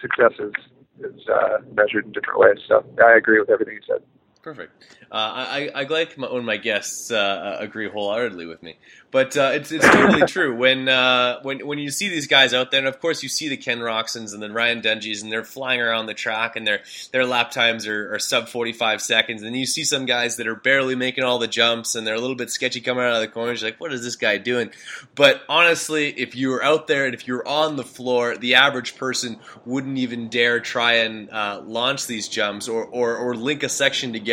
success 0.00 0.32
is 0.38 0.52
is 1.00 1.28
uh, 1.28 1.58
measured 1.74 2.06
in 2.06 2.12
different 2.12 2.40
ways. 2.40 2.58
So 2.66 2.84
I 3.04 3.16
agree 3.16 3.40
with 3.40 3.50
everything 3.50 3.74
you 3.74 3.80
said. 3.86 4.02
Perfect. 4.42 4.72
Uh, 5.10 5.14
I, 5.14 5.70
I 5.74 5.82
like 5.84 6.16
my, 6.16 6.32
when 6.32 6.44
my 6.44 6.58
guests 6.58 7.10
uh, 7.10 7.56
agree 7.58 7.88
wholeheartedly 7.88 8.46
with 8.46 8.62
me, 8.62 8.76
but 9.10 9.36
uh, 9.36 9.50
it's 9.54 9.72
it's 9.72 9.86
totally 9.86 10.26
true. 10.26 10.54
When 10.56 10.88
uh, 10.88 11.40
when 11.42 11.66
when 11.66 11.78
you 11.78 11.90
see 11.90 12.08
these 12.08 12.28
guys 12.28 12.54
out 12.54 12.70
there, 12.70 12.78
and 12.78 12.86
of 12.86 13.00
course 13.00 13.22
you 13.22 13.28
see 13.28 13.48
the 13.48 13.56
Ken 13.56 13.78
Roczens 13.78 14.32
and 14.34 14.42
the 14.42 14.50
Ryan 14.50 14.80
Dungeys, 14.80 15.22
and 15.22 15.32
they're 15.32 15.44
flying 15.44 15.80
around 15.80 16.06
the 16.06 16.14
track, 16.14 16.56
and 16.56 16.66
their 16.66 16.80
their 17.10 17.26
lap 17.26 17.50
times 17.50 17.86
are, 17.86 18.14
are 18.14 18.18
sub 18.18 18.48
forty 18.48 18.72
five 18.72 19.02
seconds, 19.02 19.42
and 19.42 19.56
you 19.56 19.66
see 19.66 19.82
some 19.82 20.06
guys 20.06 20.36
that 20.36 20.46
are 20.46 20.54
barely 20.54 20.94
making 20.94 21.24
all 21.24 21.38
the 21.38 21.48
jumps, 21.48 21.94
and 21.94 22.06
they're 22.06 22.14
a 22.14 22.20
little 22.20 22.36
bit 22.36 22.50
sketchy 22.50 22.80
coming 22.80 23.02
out 23.02 23.14
of 23.14 23.20
the 23.20 23.28
corners. 23.28 23.60
You're 23.60 23.72
like, 23.72 23.80
what 23.80 23.92
is 23.92 24.04
this 24.04 24.16
guy 24.16 24.38
doing? 24.38 24.70
But 25.14 25.42
honestly, 25.48 26.10
if 26.10 26.36
you 26.36 26.50
were 26.50 26.62
out 26.62 26.86
there 26.86 27.06
and 27.06 27.14
if 27.14 27.26
you 27.26 27.34
were 27.34 27.48
on 27.48 27.76
the 27.76 27.84
floor, 27.84 28.36
the 28.36 28.54
average 28.54 28.96
person 28.96 29.40
wouldn't 29.64 29.98
even 29.98 30.28
dare 30.28 30.60
try 30.60 30.94
and 30.94 31.28
uh, 31.30 31.60
launch 31.64 32.06
these 32.06 32.28
jumps 32.28 32.68
or, 32.68 32.84
or, 32.84 33.16
or 33.16 33.34
link 33.34 33.62
a 33.62 33.68
section 33.68 34.12
together. 34.12 34.27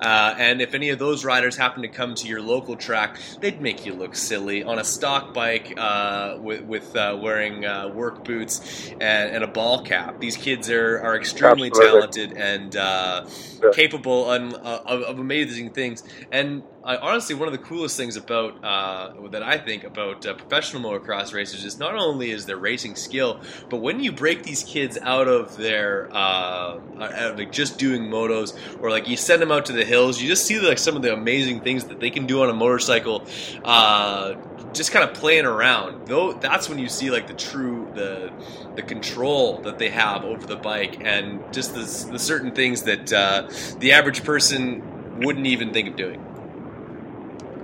Uh, 0.00 0.34
and 0.38 0.60
if 0.60 0.74
any 0.74 0.90
of 0.90 0.98
those 0.98 1.24
riders 1.24 1.56
happen 1.56 1.82
to 1.82 1.88
come 1.88 2.14
to 2.14 2.28
your 2.28 2.40
local 2.40 2.76
track, 2.76 3.18
they'd 3.40 3.60
make 3.60 3.86
you 3.86 3.94
look 3.94 4.14
silly 4.14 4.62
on 4.62 4.78
a 4.78 4.84
stock 4.84 5.34
bike 5.34 5.74
uh, 5.76 6.36
with, 6.38 6.62
with 6.62 6.96
uh, 6.96 7.18
wearing 7.20 7.64
uh, 7.64 7.88
work 7.88 8.24
boots 8.24 8.90
and, 9.00 9.34
and 9.34 9.44
a 9.44 9.46
ball 9.46 9.82
cap. 9.82 10.20
These 10.20 10.36
kids 10.36 10.70
are, 10.70 11.00
are 11.00 11.16
extremely 11.16 11.68
Absolutely. 11.68 12.00
talented 12.00 12.32
and 12.36 12.76
uh, 12.76 13.26
capable 13.72 14.24
on, 14.24 14.54
uh, 14.54 14.82
of, 14.86 15.02
of 15.02 15.18
amazing 15.18 15.70
things. 15.70 16.02
And 16.30 16.62
I, 16.84 16.96
honestly, 16.96 17.36
one 17.36 17.46
of 17.46 17.52
the 17.52 17.58
coolest 17.58 17.96
things 17.96 18.16
about 18.16 18.64
uh, 18.64 19.12
that 19.30 19.42
I 19.42 19.56
think 19.56 19.84
about 19.84 20.26
uh, 20.26 20.34
professional 20.34 20.82
motocross 20.82 21.32
racers 21.32 21.64
is 21.64 21.78
not 21.78 21.94
only 21.94 22.32
is 22.32 22.46
their 22.46 22.56
racing 22.56 22.96
skill, 22.96 23.40
but 23.70 23.76
when 23.76 24.02
you 24.02 24.10
break 24.10 24.42
these 24.42 24.64
kids 24.64 24.98
out 25.00 25.28
of 25.28 25.56
their 25.56 26.08
uh, 26.12 26.80
out 26.98 27.30
of 27.30 27.38
like 27.38 27.52
just 27.52 27.78
doing 27.78 28.02
motos, 28.02 28.58
or 28.80 28.90
like 28.90 29.08
you 29.08 29.16
send 29.16 29.40
them 29.40 29.52
out 29.52 29.66
to 29.66 29.72
the 29.72 29.84
hills, 29.84 30.20
you 30.20 30.26
just 30.26 30.44
see 30.44 30.58
like 30.58 30.78
some 30.78 30.96
of 30.96 31.02
the 31.02 31.12
amazing 31.12 31.60
things 31.60 31.84
that 31.84 32.00
they 32.00 32.10
can 32.10 32.26
do 32.26 32.42
on 32.42 32.50
a 32.50 32.54
motorcycle, 32.54 33.24
uh, 33.64 34.34
just 34.72 34.90
kind 34.90 35.08
of 35.08 35.14
playing 35.14 35.46
around. 35.46 36.08
Though 36.08 36.32
that's 36.32 36.68
when 36.68 36.80
you 36.80 36.88
see 36.88 37.12
like 37.12 37.28
the 37.28 37.34
true 37.34 37.88
the 37.94 38.32
the 38.74 38.82
control 38.82 39.58
that 39.58 39.78
they 39.78 39.90
have 39.90 40.24
over 40.24 40.44
the 40.48 40.56
bike, 40.56 41.00
and 41.00 41.52
just 41.52 41.74
the, 41.74 42.10
the 42.10 42.18
certain 42.18 42.50
things 42.50 42.82
that 42.82 43.12
uh, 43.12 43.48
the 43.78 43.92
average 43.92 44.24
person 44.24 45.20
wouldn't 45.20 45.46
even 45.46 45.72
think 45.72 45.88
of 45.88 45.94
doing. 45.94 46.31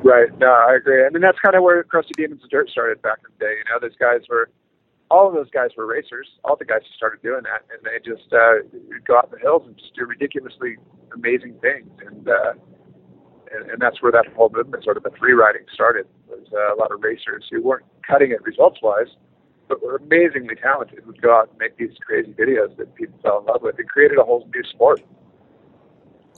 Right. 0.05 0.29
No, 0.39 0.47
I 0.47 0.77
agree. 0.77 1.05
I 1.05 1.11
mean, 1.11 1.23
that's 1.23 1.39
kind 1.41 1.57
of 1.57 1.63
where 1.63 1.83
Crusty 1.83 2.15
Demons 2.17 2.45
of 2.45 2.51
Dirt 2.51 2.71
started 2.71 3.03
back 3.03 3.19
in 3.27 3.33
the 3.39 3.45
day. 3.45 3.55
You 3.59 3.65
know, 3.69 3.79
those 3.81 3.97
guys 3.99 4.21
were, 4.29 4.49
all 5.11 5.27
of 5.29 5.35
those 5.35 5.51
guys 5.51 5.71
were 5.77 5.87
racers. 5.87 6.29
All 6.45 6.57
the 6.57 6.65
guys 6.65 6.81
who 6.83 6.95
started 6.97 7.21
doing 7.23 7.43
that, 7.45 7.67
and 7.73 7.83
they 7.83 7.99
just 8.05 8.33
uh, 8.33 8.63
go 9.07 9.19
out 9.19 9.27
in 9.27 9.33
the 9.33 9.41
hills 9.41 9.63
and 9.67 9.77
just 9.77 9.95
do 9.95 10.05
ridiculously 10.05 10.77
amazing 11.13 11.55
things. 11.61 11.91
And 12.07 12.29
uh, 12.29 12.53
and, 13.53 13.71
and 13.71 13.81
that's 13.81 14.03
where 14.03 14.13
that 14.13 14.27
whole 14.37 14.51
movement, 14.53 14.85
sort 14.85 14.97
of 14.97 15.03
the 15.03 15.11
free 15.19 15.33
riding, 15.33 15.63
started. 15.73 16.07
Was 16.29 16.47
uh, 16.53 16.75
a 16.75 16.77
lot 16.77 16.93
of 16.93 17.03
racers 17.03 17.47
who 17.51 17.63
weren't 17.63 17.87
cutting 18.07 18.31
it 18.31 18.43
results 18.45 18.79
wise, 18.83 19.09
but 19.69 19.83
were 19.83 19.97
amazingly 19.97 20.55
talented. 20.55 21.07
Would 21.07 21.23
go 21.23 21.35
out 21.35 21.49
and 21.51 21.59
make 21.59 21.77
these 21.77 21.97
crazy 22.07 22.33
videos 22.33 22.77
that 22.77 22.95
people 22.95 23.19
fell 23.23 23.41
in 23.41 23.47
love 23.47 23.63
with. 23.63 23.79
It 23.79 23.89
created 23.89 24.19
a 24.19 24.25
whole 24.25 24.49
new 24.55 24.63
sport. 24.71 25.01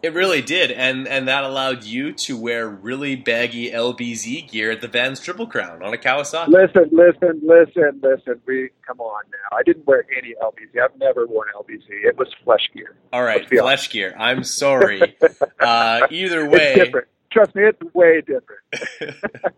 It 0.02 0.14
really 0.14 0.40
did, 0.40 0.70
and 0.70 1.06
and 1.06 1.28
that 1.28 1.44
allowed 1.44 1.84
you 1.84 2.12
to 2.12 2.36
wear 2.36 2.68
really 2.68 3.16
baggy 3.16 3.70
LBZ 3.70 4.50
gear 4.50 4.70
at 4.70 4.80
the 4.80 4.88
Vans 4.88 5.20
Triple 5.20 5.46
Crown 5.46 5.82
on 5.82 5.92
a 5.92 5.98
Kawasaki. 5.98 6.48
Listen, 6.48 6.88
listen, 6.90 7.40
listen, 7.44 8.00
listen. 8.02 8.40
We 8.46 8.70
come 8.86 9.00
on 9.00 9.24
now. 9.30 9.58
I 9.58 9.62
didn't 9.62 9.86
wear 9.86 10.06
any 10.16 10.34
LBZ. 10.42 10.82
I've 10.82 10.98
never 10.98 11.26
worn 11.26 11.48
LBZ. 11.54 11.84
It 11.88 12.16
was 12.16 12.28
flesh 12.44 12.70
gear. 12.72 12.96
All 13.12 13.22
right, 13.22 13.46
flesh 13.46 13.90
gear. 13.90 14.14
I'm 14.18 14.42
sorry. 14.42 15.16
uh, 15.60 16.06
either 16.10 16.48
way, 16.48 16.74
It's 16.74 16.84
different. 16.84 17.08
Trust 17.30 17.54
me, 17.54 17.64
it's 17.64 17.94
way 17.94 18.22
different. 18.22 19.16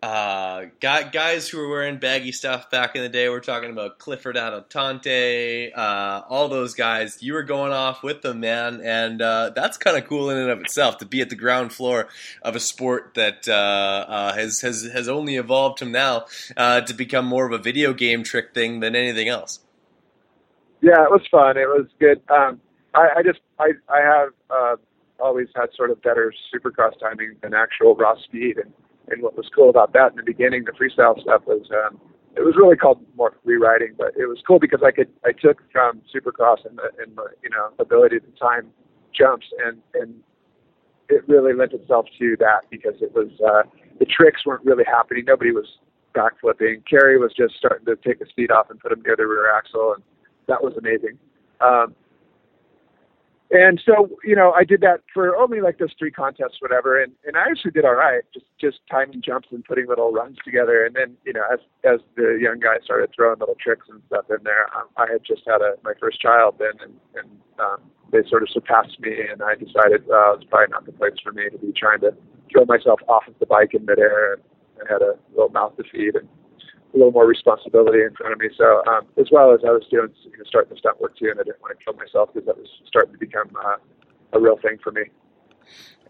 uh, 0.00 0.66
guy, 0.80 1.02
guys 1.02 1.48
who 1.48 1.58
were 1.58 1.68
wearing 1.68 1.98
baggy 1.98 2.30
stuff 2.30 2.70
back 2.70 2.94
in 2.94 3.02
the 3.02 3.08
day, 3.08 3.28
we're 3.28 3.40
talking 3.40 3.70
about 3.70 3.98
Clifford 3.98 4.36
Adoptante, 4.36 5.76
uh, 5.76 6.22
all 6.28 6.48
those 6.48 6.74
guys. 6.74 7.20
You 7.20 7.32
were 7.32 7.42
going 7.42 7.72
off 7.72 8.04
with 8.04 8.22
them, 8.22 8.40
man, 8.40 8.80
and 8.80 9.20
uh, 9.20 9.50
that's 9.56 9.76
kind 9.76 9.96
of 9.96 10.08
cool 10.08 10.30
in 10.30 10.38
and 10.38 10.50
of 10.50 10.60
itself 10.60 10.98
to 10.98 11.06
be 11.06 11.20
at 11.20 11.30
the 11.30 11.36
ground 11.36 11.72
floor 11.72 12.06
of 12.42 12.54
a 12.54 12.60
sport 12.60 13.14
that 13.14 13.48
uh, 13.48 13.52
uh, 13.52 14.34
has 14.34 14.60
has 14.60 14.84
has 14.84 15.08
only 15.08 15.34
evolved 15.34 15.80
from 15.80 15.90
now 15.90 16.26
uh, 16.56 16.80
to 16.82 16.94
become 16.94 17.26
more 17.26 17.44
of 17.44 17.52
a 17.52 17.58
video 17.58 17.92
game 17.92 18.22
trick 18.22 18.54
thing 18.54 18.78
than 18.78 18.94
anything 18.94 19.28
else. 19.28 19.58
Yeah, 20.80 21.02
it 21.02 21.10
was 21.10 21.22
fun. 21.28 21.56
It 21.56 21.66
was 21.66 21.86
good. 21.98 22.22
Um, 22.30 22.60
I, 22.94 23.08
I 23.16 23.22
just 23.24 23.40
I 23.58 23.72
I 23.88 24.00
have 24.00 24.28
uh, 24.48 24.76
always 25.18 25.48
had 25.56 25.70
sort 25.76 25.90
of 25.90 26.00
better 26.02 26.32
supercross 26.54 26.96
timing 27.00 27.34
than 27.42 27.52
actual 27.52 27.96
raw 27.96 28.14
speed, 28.22 28.58
and 28.58 28.72
and 29.10 29.22
what 29.22 29.36
was 29.36 29.48
cool 29.54 29.70
about 29.70 29.92
that 29.92 30.10
in 30.12 30.16
the 30.16 30.22
beginning, 30.22 30.64
the 30.64 30.72
freestyle 30.72 31.20
stuff 31.20 31.42
was 31.46 31.68
um, 31.72 32.00
it 32.36 32.44
was 32.44 32.54
really 32.56 32.76
called 32.76 33.04
more 33.16 33.34
free 33.44 33.56
riding, 33.56 33.94
but 33.98 34.12
it 34.16 34.26
was 34.26 34.38
cool 34.46 34.58
because 34.58 34.80
I 34.84 34.90
could 34.90 35.08
I 35.24 35.32
took 35.32 35.58
from 35.72 36.02
supercross 36.14 36.64
and 36.64 36.78
the 36.78 36.90
and 37.02 37.16
the 37.16 37.26
you 37.42 37.50
know 37.50 37.70
ability 37.78 38.20
to 38.20 38.30
time 38.38 38.70
jumps 39.12 39.46
and 39.64 39.78
and 39.94 40.14
it 41.08 41.26
really 41.26 41.54
lent 41.54 41.72
itself 41.72 42.06
to 42.18 42.36
that 42.38 42.68
because 42.70 42.94
it 43.00 43.14
was 43.14 43.28
uh, 43.40 43.62
the 43.98 44.04
tricks 44.04 44.44
weren't 44.44 44.64
really 44.64 44.84
happening. 44.84 45.24
Nobody 45.26 45.52
was 45.52 45.66
backflipping. 46.14 46.84
Kerry 46.88 47.18
was 47.18 47.32
just 47.36 47.54
starting 47.56 47.86
to 47.86 47.96
take 47.96 48.18
the 48.18 48.26
speed 48.26 48.50
off 48.50 48.70
and 48.70 48.78
put 48.78 48.92
him 48.92 49.02
near 49.04 49.16
the 49.16 49.26
rear 49.26 49.52
axle, 49.54 49.94
and 49.94 50.02
that 50.46 50.62
was 50.62 50.74
amazing. 50.76 51.18
Um, 51.60 51.94
and 53.50 53.80
so 53.84 54.10
you 54.24 54.36
know 54.36 54.52
I 54.52 54.64
did 54.64 54.80
that 54.82 55.00
for 55.12 55.34
only 55.36 55.60
like 55.60 55.78
those 55.78 55.94
three 55.98 56.10
contests, 56.10 56.60
whatever, 56.60 57.00
and 57.00 57.12
and 57.26 57.36
I 57.36 57.48
actually 57.50 57.70
did 57.70 57.84
all 57.84 57.94
right, 57.94 58.22
just 58.32 58.46
just 58.60 58.78
timing 58.90 59.22
jumps 59.22 59.48
and 59.50 59.64
putting 59.64 59.88
little 59.88 60.12
runs 60.12 60.36
together. 60.44 60.84
And 60.84 60.94
then 60.94 61.16
you 61.24 61.32
know 61.32 61.44
as 61.50 61.60
as 61.84 62.00
the 62.16 62.38
young 62.40 62.60
guy 62.60 62.76
started 62.84 63.10
throwing 63.14 63.38
little 63.38 63.56
tricks 63.58 63.86
and 63.88 64.02
stuff 64.08 64.26
in 64.28 64.44
there, 64.44 64.68
um, 64.76 64.88
I 64.96 65.06
had 65.10 65.24
just 65.24 65.42
had 65.46 65.62
a 65.62 65.74
my 65.82 65.94
first 65.98 66.20
child 66.20 66.56
then, 66.58 66.76
and 66.82 66.94
and 67.16 67.30
um, 67.58 67.80
they 68.12 68.28
sort 68.28 68.42
of 68.42 68.50
surpassed 68.50 69.00
me, 69.00 69.16
and 69.30 69.42
I 69.42 69.54
decided 69.54 70.04
uh, 70.10 70.36
it's 70.36 70.44
probably 70.44 70.68
not 70.70 70.84
the 70.84 70.92
place 70.92 71.16
for 71.22 71.32
me 71.32 71.48
to 71.50 71.58
be 71.58 71.72
trying 71.72 72.00
to 72.00 72.12
throw 72.52 72.64
myself 72.66 73.00
off 73.08 73.28
of 73.28 73.34
the 73.40 73.46
bike 73.46 73.72
in 73.72 73.86
midair. 73.86 74.34
And 74.34 74.42
I 74.88 74.92
had 74.92 75.02
a 75.02 75.14
little 75.32 75.50
mouth 75.50 75.76
to 75.76 75.84
feed 75.90 76.14
and 76.16 76.28
a 76.94 76.96
little 76.96 77.12
more 77.12 77.26
responsibility 77.26 78.02
in 78.02 78.14
front 78.14 78.32
of 78.32 78.38
me. 78.38 78.48
So, 78.56 78.82
um, 78.88 79.06
as 79.18 79.28
well 79.30 79.52
as 79.52 79.60
I 79.66 79.70
was 79.70 79.84
doing, 79.90 80.08
you 80.24 80.38
know, 80.38 80.44
starting 80.46 80.70
the 80.70 80.78
stunt 80.78 81.00
work 81.00 81.16
too, 81.16 81.28
and 81.30 81.40
I 81.40 81.44
didn't 81.44 81.60
want 81.60 81.78
to 81.78 81.84
kill 81.84 81.94
myself 81.94 82.30
because 82.32 82.46
that 82.46 82.56
was 82.56 82.68
starting 82.86 83.12
to 83.12 83.18
become 83.18 83.50
uh, 83.64 83.76
a 84.32 84.40
real 84.40 84.56
thing 84.56 84.78
for 84.82 84.92
me. 84.92 85.02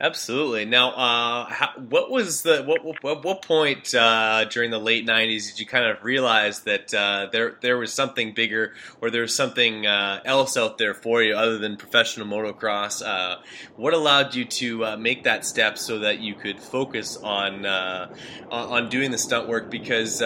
Absolutely. 0.00 0.64
Now, 0.64 0.90
uh, 0.90 1.46
how, 1.46 1.70
what 1.88 2.08
was 2.08 2.42
the 2.42 2.62
what 2.62 2.84
what, 3.02 3.24
what 3.24 3.42
point 3.42 3.92
uh, 3.96 4.44
during 4.44 4.70
the 4.70 4.78
late 4.78 5.04
'90s 5.04 5.48
did 5.48 5.58
you 5.58 5.66
kind 5.66 5.86
of 5.86 6.04
realize 6.04 6.60
that 6.60 6.94
uh, 6.94 7.26
there 7.32 7.56
there 7.62 7.76
was 7.76 7.92
something 7.92 8.32
bigger, 8.32 8.74
or 9.00 9.10
there 9.10 9.22
was 9.22 9.34
something 9.34 9.88
uh, 9.88 10.20
else 10.24 10.56
out 10.56 10.78
there 10.78 10.94
for 10.94 11.20
you 11.20 11.34
other 11.34 11.58
than 11.58 11.76
professional 11.76 12.28
motocross? 12.28 13.04
Uh, 13.04 13.40
what 13.74 13.92
allowed 13.92 14.36
you 14.36 14.44
to 14.44 14.84
uh, 14.84 14.96
make 14.96 15.24
that 15.24 15.44
step 15.44 15.76
so 15.76 15.98
that 15.98 16.20
you 16.20 16.34
could 16.34 16.60
focus 16.60 17.16
on 17.16 17.66
on, 17.66 18.08
on 18.50 18.88
doing 18.88 19.10
the 19.10 19.18
stunt 19.18 19.48
work? 19.48 19.68
Because 19.68 20.22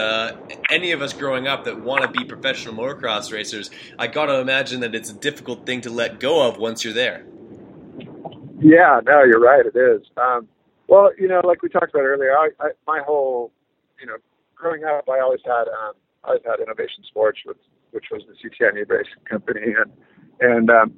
any 0.68 0.92
of 0.92 1.00
us 1.00 1.14
growing 1.14 1.46
up 1.46 1.64
that 1.64 1.80
want 1.80 2.02
to 2.02 2.08
be 2.08 2.26
professional 2.26 2.74
motocross 2.74 3.32
racers, 3.32 3.70
I 3.98 4.08
got 4.08 4.26
to 4.26 4.38
imagine 4.38 4.80
that 4.80 4.94
it's 4.94 5.08
a 5.10 5.14
difficult 5.14 5.64
thing 5.64 5.80
to 5.82 5.90
let 5.90 6.20
go 6.20 6.46
of 6.46 6.58
once 6.58 6.84
you're 6.84 6.92
there. 6.92 7.24
Yeah, 8.62 9.00
no, 9.04 9.24
you're 9.24 9.40
right. 9.40 9.64
It 9.66 9.76
is. 9.76 10.06
Um, 10.16 10.48
well, 10.88 11.10
you 11.18 11.28
know, 11.28 11.40
like 11.44 11.62
we 11.62 11.68
talked 11.68 11.90
about 11.90 12.04
earlier, 12.04 12.32
I, 12.36 12.50
I, 12.60 12.70
my 12.86 13.00
whole, 13.04 13.52
you 14.00 14.06
know, 14.06 14.16
growing 14.54 14.84
up, 14.84 15.08
I 15.08 15.20
always 15.20 15.40
had, 15.44 15.68
um, 15.68 15.94
I 16.24 16.28
always 16.28 16.42
had 16.46 16.60
Innovation 16.60 17.04
Sports, 17.08 17.40
which, 17.44 17.58
which 17.90 18.04
was 18.12 18.22
the 18.28 18.34
CTI 18.48 18.86
brace 18.86 19.06
company, 19.28 19.74
and 19.76 19.92
and 20.40 20.70
um, 20.70 20.94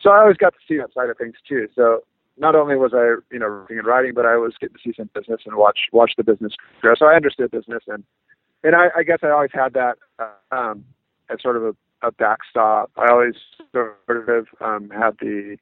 so 0.00 0.10
I 0.10 0.20
always 0.20 0.36
got 0.36 0.54
to 0.54 0.60
see 0.68 0.78
that 0.78 0.92
side 0.94 1.10
of 1.10 1.18
things 1.18 1.34
too. 1.48 1.68
So 1.74 2.00
not 2.38 2.54
only 2.54 2.76
was 2.76 2.92
I, 2.94 3.16
you 3.32 3.38
know, 3.38 3.46
reading 3.46 3.78
and 3.78 3.86
writing, 3.86 4.12
but 4.14 4.26
I 4.26 4.36
was 4.36 4.54
getting 4.60 4.76
to 4.76 4.80
see 4.84 4.94
some 4.96 5.10
business 5.14 5.42
and 5.46 5.56
watch 5.56 5.78
watch 5.92 6.12
the 6.16 6.24
business 6.24 6.54
grow. 6.80 6.94
So 6.98 7.06
I 7.06 7.14
understood 7.16 7.50
business, 7.50 7.84
and 7.88 8.04
and 8.64 8.74
I, 8.74 8.88
I 8.96 9.02
guess 9.04 9.18
I 9.22 9.30
always 9.30 9.50
had 9.52 9.74
that 9.74 9.98
um, 10.50 10.84
as 11.30 11.40
sort 11.42 11.56
of 11.56 11.64
a, 11.64 12.08
a 12.08 12.12
backstop. 12.12 12.90
I 12.96 13.10
always 13.10 13.34
sort 13.72 14.28
of 14.28 14.48
um, 14.60 14.90
had 14.90 15.16
the 15.20 15.56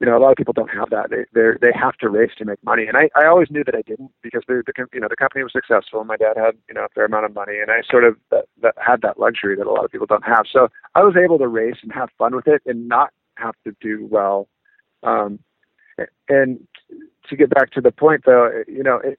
you 0.00 0.06
know, 0.06 0.16
a 0.16 0.18
lot 0.18 0.30
of 0.30 0.36
people 0.36 0.54
don't 0.54 0.70
have 0.70 0.88
that. 0.90 1.10
They 1.10 1.24
they 1.34 1.50
they 1.60 1.72
have 1.78 1.96
to 1.98 2.08
race 2.08 2.30
to 2.38 2.44
make 2.46 2.62
money, 2.64 2.86
and 2.86 2.96
I 2.96 3.10
I 3.14 3.26
always 3.26 3.50
knew 3.50 3.62
that 3.64 3.74
I 3.74 3.82
didn't 3.82 4.10
because 4.22 4.42
the 4.48 4.62
the 4.66 4.72
you 4.94 5.00
know 5.00 5.08
the 5.08 5.16
company 5.16 5.42
was 5.42 5.52
successful. 5.52 6.00
and 6.00 6.08
My 6.08 6.16
dad 6.16 6.36
had 6.36 6.56
you 6.68 6.74
know 6.74 6.84
a 6.84 6.88
fair 6.94 7.04
amount 7.04 7.26
of 7.26 7.34
money, 7.34 7.58
and 7.60 7.70
I 7.70 7.82
sort 7.88 8.04
of 8.04 8.16
that, 8.30 8.46
that 8.62 8.74
had 8.78 9.02
that 9.02 9.20
luxury 9.20 9.56
that 9.56 9.66
a 9.66 9.70
lot 9.70 9.84
of 9.84 9.92
people 9.92 10.06
don't 10.06 10.24
have. 10.24 10.46
So 10.50 10.68
I 10.94 11.02
was 11.02 11.16
able 11.16 11.38
to 11.38 11.48
race 11.48 11.76
and 11.82 11.92
have 11.92 12.08
fun 12.16 12.34
with 12.34 12.48
it, 12.48 12.62
and 12.64 12.88
not 12.88 13.10
have 13.34 13.54
to 13.64 13.76
do 13.80 14.06
well. 14.10 14.48
Um, 15.02 15.38
and 16.28 16.66
to 17.28 17.36
get 17.36 17.50
back 17.50 17.70
to 17.72 17.80
the 17.82 17.92
point, 17.92 18.22
though, 18.24 18.50
you 18.66 18.82
know, 18.82 18.96
it, 18.96 19.18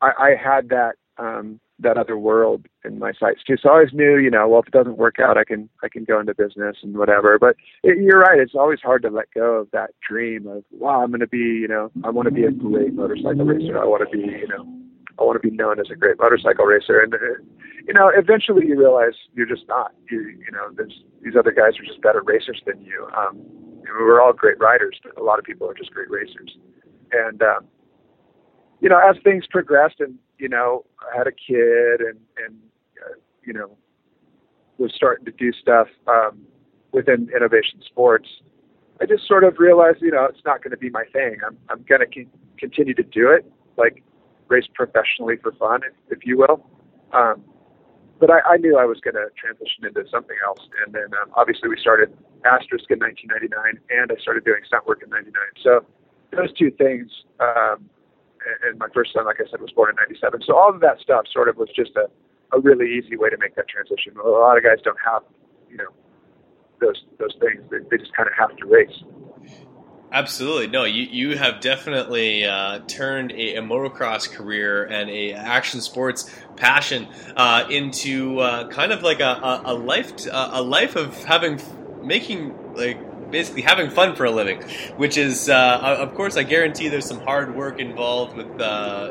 I, 0.00 0.12
I 0.18 0.34
had 0.34 0.70
that 0.70 0.96
um, 1.18 1.60
that 1.78 1.96
other 1.96 2.16
world 2.16 2.66
in 2.84 2.98
my 2.98 3.12
sights 3.12 3.40
too. 3.46 3.56
So 3.60 3.68
I 3.68 3.72
always 3.72 3.92
knew, 3.92 4.16
you 4.16 4.30
know, 4.30 4.48
well, 4.48 4.60
if 4.60 4.68
it 4.68 4.72
doesn't 4.72 4.96
work 4.96 5.18
out, 5.18 5.36
I 5.36 5.44
can 5.44 5.68
I 5.82 5.88
can 5.88 6.04
go 6.04 6.20
into 6.20 6.34
business 6.34 6.76
and 6.82 6.96
whatever. 6.96 7.38
But 7.38 7.56
it, 7.82 7.98
you're 7.98 8.20
right; 8.20 8.38
it's 8.38 8.54
always 8.54 8.80
hard 8.80 9.02
to 9.02 9.10
let 9.10 9.26
go 9.34 9.56
of 9.56 9.70
that 9.72 9.90
dream 10.08 10.46
of, 10.46 10.64
wow, 10.70 11.02
I'm 11.02 11.10
going 11.10 11.20
to 11.20 11.26
be, 11.26 11.38
you 11.38 11.68
know, 11.68 11.90
I 12.04 12.10
want 12.10 12.26
to 12.26 12.34
be 12.34 12.44
a 12.44 12.50
great 12.50 12.94
motorcycle 12.94 13.44
racer. 13.44 13.78
I 13.78 13.84
want 13.84 14.08
to 14.08 14.16
be, 14.16 14.22
you 14.24 14.48
know, 14.48 14.66
I 15.18 15.24
want 15.24 15.40
to 15.40 15.48
be 15.48 15.54
known 15.54 15.80
as 15.80 15.86
a 15.90 15.96
great 15.96 16.18
motorcycle 16.18 16.64
racer. 16.64 17.00
And 17.00 17.14
uh, 17.14 17.18
you 17.86 17.94
know, 17.94 18.10
eventually 18.14 18.66
you 18.66 18.78
realize 18.78 19.14
you're 19.34 19.46
just 19.46 19.66
not. 19.68 19.92
You 20.10 20.20
you 20.20 20.52
know, 20.52 20.70
there's 20.76 21.02
these 21.22 21.34
other 21.38 21.52
guys 21.52 21.78
are 21.78 21.84
just 21.84 22.00
better 22.02 22.22
racers 22.22 22.62
than 22.66 22.82
you. 22.82 23.08
Um, 23.16 23.40
we're 24.00 24.20
all 24.20 24.32
great 24.32 24.58
riders, 24.58 24.98
but 25.02 25.20
a 25.20 25.24
lot 25.24 25.38
of 25.38 25.44
people 25.44 25.68
are 25.68 25.74
just 25.74 25.92
great 25.92 26.10
racers. 26.10 26.56
And 27.12 27.42
um, 27.42 27.66
you 28.80 28.88
know, 28.88 28.98
as 28.98 29.16
things 29.22 29.44
progressed 29.48 30.00
and 30.00 30.18
you 30.38 30.48
know, 30.48 30.84
I 31.00 31.16
had 31.16 31.26
a 31.26 31.32
kid 31.32 32.00
and 32.00 32.18
and 32.44 32.56
uh, 33.04 33.14
you 33.44 33.52
know 33.52 33.76
was 34.78 34.92
starting 34.94 35.24
to 35.24 35.32
do 35.32 35.52
stuff 35.52 35.86
um, 36.08 36.40
within 36.92 37.30
Innovation 37.34 37.80
Sports. 37.86 38.28
I 39.00 39.06
just 39.06 39.26
sort 39.26 39.44
of 39.44 39.58
realized, 39.58 39.98
you 40.00 40.10
know, 40.10 40.24
it's 40.24 40.44
not 40.44 40.62
going 40.62 40.70
to 40.70 40.76
be 40.76 40.90
my 40.90 41.04
thing. 41.12 41.36
I'm 41.46 41.56
I'm 41.70 41.84
going 41.88 42.00
to 42.00 42.06
con- 42.06 42.30
continue 42.58 42.94
to 42.94 43.02
do 43.02 43.30
it, 43.30 43.44
like 43.76 44.02
race 44.48 44.66
professionally 44.74 45.36
for 45.42 45.52
fun, 45.52 45.80
if, 45.86 46.18
if 46.18 46.26
you 46.26 46.38
will. 46.38 46.66
Um, 47.12 47.44
but 48.20 48.30
I, 48.30 48.54
I 48.54 48.56
knew 48.56 48.78
I 48.78 48.84
was 48.84 49.00
going 49.00 49.14
to 49.14 49.26
transition 49.36 49.84
into 49.84 50.08
something 50.10 50.36
else, 50.46 50.60
and 50.84 50.94
then 50.94 51.10
um, 51.22 51.30
obviously 51.34 51.68
we 51.68 51.78
started 51.78 52.14
Asterisk 52.44 52.90
in 52.90 52.98
1999, 52.98 53.80
and 53.90 54.12
I 54.12 54.20
started 54.22 54.44
doing 54.44 54.62
stunt 54.66 54.86
work 54.86 55.02
in 55.02 55.10
'99. 55.10 55.34
So 55.62 55.84
those 56.30 56.52
two 56.54 56.70
things 56.70 57.10
um, 57.40 57.90
and 58.66 58.78
my 58.78 58.88
first 58.94 59.12
son, 59.12 59.24
like 59.26 59.40
I 59.40 59.50
said, 59.50 59.60
was 59.60 59.72
born 59.72 59.90
in 59.90 59.96
'97. 59.96 60.42
So 60.46 60.56
all 60.56 60.70
of 60.70 60.80
that 60.80 60.98
stuff 61.00 61.24
sort 61.32 61.48
of 61.48 61.56
was 61.56 61.68
just 61.74 61.92
a, 61.96 62.06
a 62.56 62.60
really 62.60 62.94
easy 62.94 63.16
way 63.16 63.30
to 63.30 63.36
make 63.38 63.54
that 63.56 63.68
transition. 63.68 64.14
A 64.16 64.28
lot 64.28 64.56
of 64.56 64.64
guys 64.64 64.78
don't 64.82 64.98
have, 65.04 65.22
you 65.70 65.76
know, 65.76 65.90
those 66.80 67.02
those 67.18 67.34
things. 67.40 67.62
They, 67.70 67.78
they 67.90 67.98
just 67.98 68.14
kind 68.14 68.28
of 68.28 68.34
have 68.38 68.56
to 68.56 68.66
race. 68.66 69.02
Absolutely, 70.12 70.68
no. 70.68 70.84
You 70.84 71.02
you 71.02 71.36
have 71.36 71.60
definitely 71.60 72.44
uh, 72.44 72.80
turned 72.86 73.32
a, 73.32 73.56
a, 73.56 73.62
motocross 73.62 74.30
career 74.30 74.84
and 74.84 75.10
a 75.10 75.32
action 75.32 75.80
sports 75.80 76.32
passion 76.54 77.08
uh, 77.36 77.64
into 77.68 78.38
uh, 78.38 78.68
kind 78.68 78.92
of 78.92 79.02
like 79.02 79.18
a, 79.18 79.24
a, 79.24 79.62
a 79.66 79.74
life 79.74 80.12
a 80.30 80.62
life 80.62 80.94
of 80.94 81.24
having 81.24 81.60
making 82.00 82.74
like 82.74 82.98
basically 83.34 83.62
having 83.62 83.90
fun 83.90 84.14
for 84.14 84.24
a 84.26 84.30
living, 84.30 84.62
which 84.96 85.16
is, 85.16 85.48
uh, 85.48 85.96
of 85.98 86.14
course, 86.14 86.36
I 86.36 86.44
guarantee 86.44 86.88
there's 86.88 87.04
some 87.04 87.18
hard 87.18 87.56
work 87.56 87.80
involved 87.80 88.36
with 88.36 88.60
uh, 88.60 89.10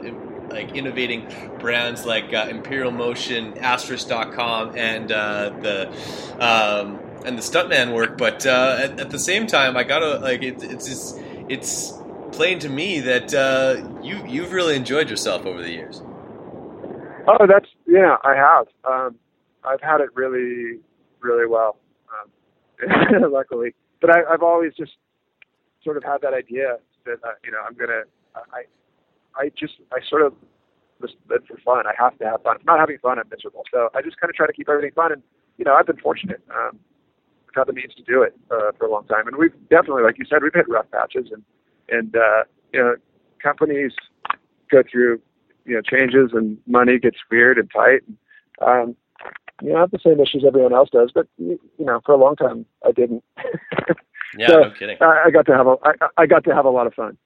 like 0.49 0.73
innovating 0.77 1.27
brands 1.59 2.05
like 2.05 2.33
uh, 2.33 2.47
Imperial 2.49 2.91
Motion, 2.91 3.57
Asterisk.com, 3.57 4.77
and 4.77 5.11
uh, 5.11 5.49
the 5.59 5.89
um, 6.39 7.01
and 7.25 7.37
the 7.37 7.41
stuntman 7.41 7.93
work. 7.93 8.17
But 8.17 8.45
uh, 8.45 8.77
at, 8.79 8.97
at, 8.97 9.09
the 9.09 9.19
same 9.19 9.45
time, 9.45 9.75
I 9.75 9.83
gotta 9.83 10.19
like 10.19 10.41
it, 10.41 10.63
it's 10.63 10.87
just, 10.87 11.19
it's 11.49 11.91
plain 12.31 12.59
to 12.59 12.69
me 12.69 13.01
that 13.01 13.33
uh, 13.33 14.01
you 14.01 14.25
you've 14.25 14.53
really 14.53 14.77
enjoyed 14.77 15.09
yourself 15.09 15.45
over 15.45 15.61
the 15.61 15.71
years. 15.71 16.01
Oh, 17.27 17.45
that's 17.45 17.67
yeah, 17.87 18.15
I 18.23 18.35
have. 18.35 18.67
Um, 18.85 19.15
I've 19.65 19.81
had 19.81 19.99
it 19.99 20.15
really, 20.15 20.79
really 21.19 21.45
well. 21.45 21.77
Um, 22.13 23.31
luckily, 23.31 23.73
but 24.03 24.11
I, 24.11 24.33
I've 24.33 24.43
always 24.43 24.73
just 24.75 24.91
sort 25.81 25.95
of 25.95 26.03
had 26.03 26.19
that 26.23 26.33
idea 26.33 26.75
that 27.05 27.23
uh, 27.23 27.39
you 27.43 27.51
know 27.51 27.59
I'm 27.65 27.73
gonna 27.73 28.03
I 28.35 28.67
I 29.39 29.49
just 29.57 29.75
I 29.93 29.99
sort 30.07 30.23
of 30.23 30.33
just 31.01 31.15
live 31.29 31.43
for 31.47 31.57
fun. 31.63 31.87
I 31.87 31.93
have 31.97 32.17
to 32.19 32.25
have 32.25 32.43
fun. 32.43 32.57
If 32.57 32.67
I'm 32.67 32.75
not 32.75 32.79
having 32.79 32.97
fun, 32.97 33.17
I'm 33.17 33.29
miserable. 33.31 33.63
So 33.71 33.89
I 33.95 34.01
just 34.01 34.19
kind 34.19 34.29
of 34.29 34.35
try 34.35 34.45
to 34.45 34.51
keep 34.51 34.67
everything 34.67 34.91
fun. 34.93 35.13
And 35.13 35.23
you 35.57 35.63
know 35.63 35.73
I've 35.73 35.87
been 35.87 35.97
fortunate. 35.97 36.41
Um, 36.51 36.79
I've 37.47 37.55
had 37.55 37.67
the 37.67 37.73
means 37.73 37.95
to 37.95 38.03
do 38.03 38.23
it 38.23 38.35
uh, 38.51 38.73
for 38.77 38.87
a 38.87 38.91
long 38.91 39.07
time, 39.07 39.25
and 39.25 39.37
we've 39.37 39.55
definitely, 39.69 40.03
like 40.03 40.17
you 40.19 40.25
said, 40.29 40.43
we've 40.43 40.53
hit 40.53 40.67
rough 40.67 40.91
patches, 40.91 41.31
and 41.31 41.43
and 41.87 42.13
uh, 42.13 42.43
you 42.73 42.81
know 42.81 42.95
companies 43.41 43.93
go 44.69 44.83
through 44.91 45.21
you 45.63 45.75
know 45.75 45.81
changes, 45.81 46.31
and 46.33 46.57
money 46.67 46.99
gets 46.99 47.19
weird 47.31 47.57
and 47.57 47.71
tight. 47.71 48.01
And, 48.05 48.17
um, 48.59 48.95
you 49.63 49.71
know, 49.71 49.87
the 49.91 49.99
same 50.05 50.19
issues 50.19 50.43
everyone 50.45 50.73
else 50.73 50.89
does, 50.91 51.11
but 51.13 51.27
you 51.37 51.59
know, 51.79 52.01
for 52.05 52.13
a 52.13 52.17
long 52.17 52.35
time 52.35 52.65
I 52.85 52.91
didn't. 52.91 53.23
yeah, 54.37 54.47
so 54.47 54.59
no 54.59 54.71
kidding. 54.71 54.97
I, 55.01 55.25
I 55.27 55.31
got 55.31 55.45
to 55.45 55.53
have 55.53 55.67
a 55.67 55.75
I, 55.83 56.23
I 56.23 56.25
got 56.25 56.43
to 56.43 56.53
have 56.53 56.65
a 56.65 56.69
lot 56.69 56.85
of 56.85 56.93
fun. 56.93 57.17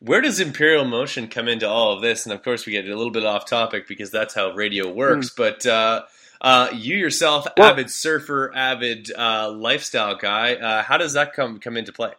Where 0.00 0.20
does 0.20 0.40
Imperial 0.40 0.84
Motion 0.84 1.28
come 1.28 1.46
into 1.46 1.68
all 1.68 1.92
of 1.92 2.02
this? 2.02 2.26
And 2.26 2.32
of 2.32 2.42
course, 2.42 2.66
we 2.66 2.72
get 2.72 2.86
a 2.86 2.96
little 2.96 3.12
bit 3.12 3.24
off 3.24 3.46
topic 3.46 3.86
because 3.86 4.10
that's 4.10 4.34
how 4.34 4.52
radio 4.52 4.90
works. 4.90 5.30
Mm. 5.30 5.36
But 5.36 5.66
uh, 5.66 6.02
uh, 6.40 6.70
you 6.72 6.96
yourself, 6.96 7.46
well, 7.56 7.70
avid 7.70 7.90
surfer, 7.90 8.50
avid 8.54 9.12
uh, 9.16 9.52
lifestyle 9.52 10.16
guy, 10.16 10.54
uh, 10.54 10.82
how 10.82 10.96
does 10.96 11.12
that 11.12 11.34
come 11.34 11.60
come 11.60 11.76
into 11.76 11.92
play? 11.92 12.12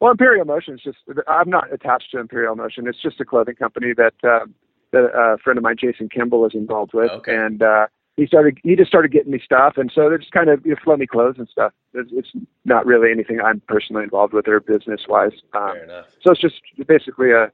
Well, 0.00 0.12
Imperial 0.12 0.44
Motion 0.44 0.74
is 0.74 0.80
just, 0.82 0.98
I'm 1.28 1.48
not 1.48 1.72
attached 1.72 2.10
to 2.10 2.18
Imperial 2.18 2.56
Motion. 2.56 2.88
It's 2.88 3.00
just 3.00 3.20
a 3.20 3.24
clothing 3.24 3.54
company 3.54 3.92
that 3.96 4.14
um, 4.24 4.54
that 4.92 5.04
a 5.04 5.38
friend 5.38 5.58
of 5.58 5.64
mine, 5.64 5.76
Jason 5.78 6.08
Kimball, 6.08 6.46
is 6.46 6.54
involved 6.54 6.92
with, 6.94 7.10
okay. 7.10 7.34
and 7.34 7.62
uh, 7.62 7.86
he 8.16 8.26
started 8.26 8.58
he 8.62 8.76
just 8.76 8.88
started 8.88 9.10
getting 9.10 9.32
me 9.32 9.40
stuff, 9.42 9.74
and 9.76 9.90
so 9.92 10.08
they're 10.08 10.18
just 10.18 10.32
kind 10.32 10.50
of 10.50 10.64
you 10.64 10.72
know, 10.72 10.76
flow 10.82 10.96
me 10.96 11.06
clothes 11.06 11.36
and 11.38 11.48
stuff. 11.48 11.72
It's, 11.94 12.10
it's 12.12 12.30
not 12.64 12.86
really 12.86 13.10
anything 13.10 13.40
I'm 13.40 13.60
personally 13.66 14.04
involved 14.04 14.34
with 14.34 14.46
or 14.48 14.60
business 14.60 15.02
wise. 15.08 15.32
Um, 15.54 15.72
Fair 15.72 15.84
enough. 15.84 16.06
So 16.20 16.32
it's 16.32 16.40
just 16.40 16.60
basically 16.86 17.32
a, 17.32 17.50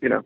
you 0.00 0.08
know, 0.08 0.22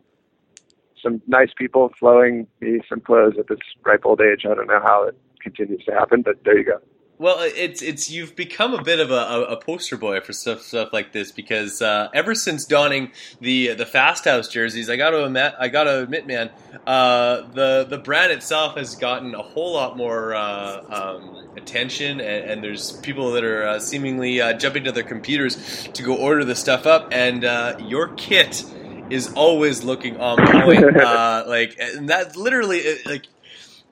some 1.01 1.21
nice 1.27 1.49
people 1.57 1.91
flowing 1.99 2.47
me 2.61 2.81
some 2.87 3.01
clothes 3.01 3.35
at 3.39 3.47
this 3.47 3.59
ripe 3.83 4.05
old 4.05 4.21
age. 4.21 4.45
I 4.45 4.53
don't 4.53 4.67
know 4.67 4.81
how 4.81 5.03
it 5.03 5.17
continues 5.39 5.83
to 5.85 5.91
happen, 5.91 6.21
but 6.21 6.43
there 6.43 6.57
you 6.57 6.65
go. 6.65 6.79
Well, 7.17 7.37
it's 7.39 7.81
it's 7.81 8.11
you've 8.11 8.35
become 8.35 8.73
a 8.73 8.83
bit 8.83 8.99
of 8.99 9.09
a, 9.09 9.45
a, 9.49 9.57
poster 9.57 9.95
boy 9.95 10.19
for 10.19 10.33
stuff 10.33 10.61
stuff 10.61 10.91
like 10.91 11.13
this 11.13 11.31
because 11.31 11.81
uh, 11.81 12.09
ever 12.13 12.35
since 12.35 12.65
donning 12.65 13.13
the 13.39 13.73
the 13.73 13.85
Fast 13.85 14.25
House 14.25 14.49
jerseys, 14.49 14.89
I 14.89 14.97
got 14.97 15.11
to 15.11 15.23
admit, 15.23 15.53
I 15.57 15.69
got 15.69 15.85
to 15.85 16.03
admit, 16.03 16.27
man, 16.27 16.49
uh, 16.85 17.43
the 17.53 17.87
the 17.89 17.99
brand 17.99 18.33
itself 18.33 18.75
has 18.75 18.95
gotten 18.95 19.33
a 19.33 19.41
whole 19.41 19.73
lot 19.73 19.95
more 19.95 20.35
uh, 20.35 20.83
um, 20.89 21.47
attention, 21.55 22.19
and, 22.19 22.51
and, 22.51 22.63
there's 22.63 22.91
people 22.91 23.31
that 23.31 23.45
are 23.45 23.65
uh, 23.65 23.79
seemingly 23.79 24.41
uh, 24.41 24.51
jumping 24.53 24.83
to 24.83 24.91
their 24.91 25.03
computers 25.03 25.87
to 25.93 26.03
go 26.03 26.17
order 26.17 26.43
the 26.43 26.55
stuff 26.55 26.85
up, 26.85 27.07
and 27.13 27.45
uh, 27.45 27.77
your 27.79 28.09
kit 28.09 28.65
is 29.09 29.31
always 29.35 29.85
looking 29.85 30.17
on 30.17 30.37
point. 30.61 30.81
like, 31.47 31.77
and 31.79 32.09
that 32.09 32.35
literally 32.35 32.83
like 33.05 33.27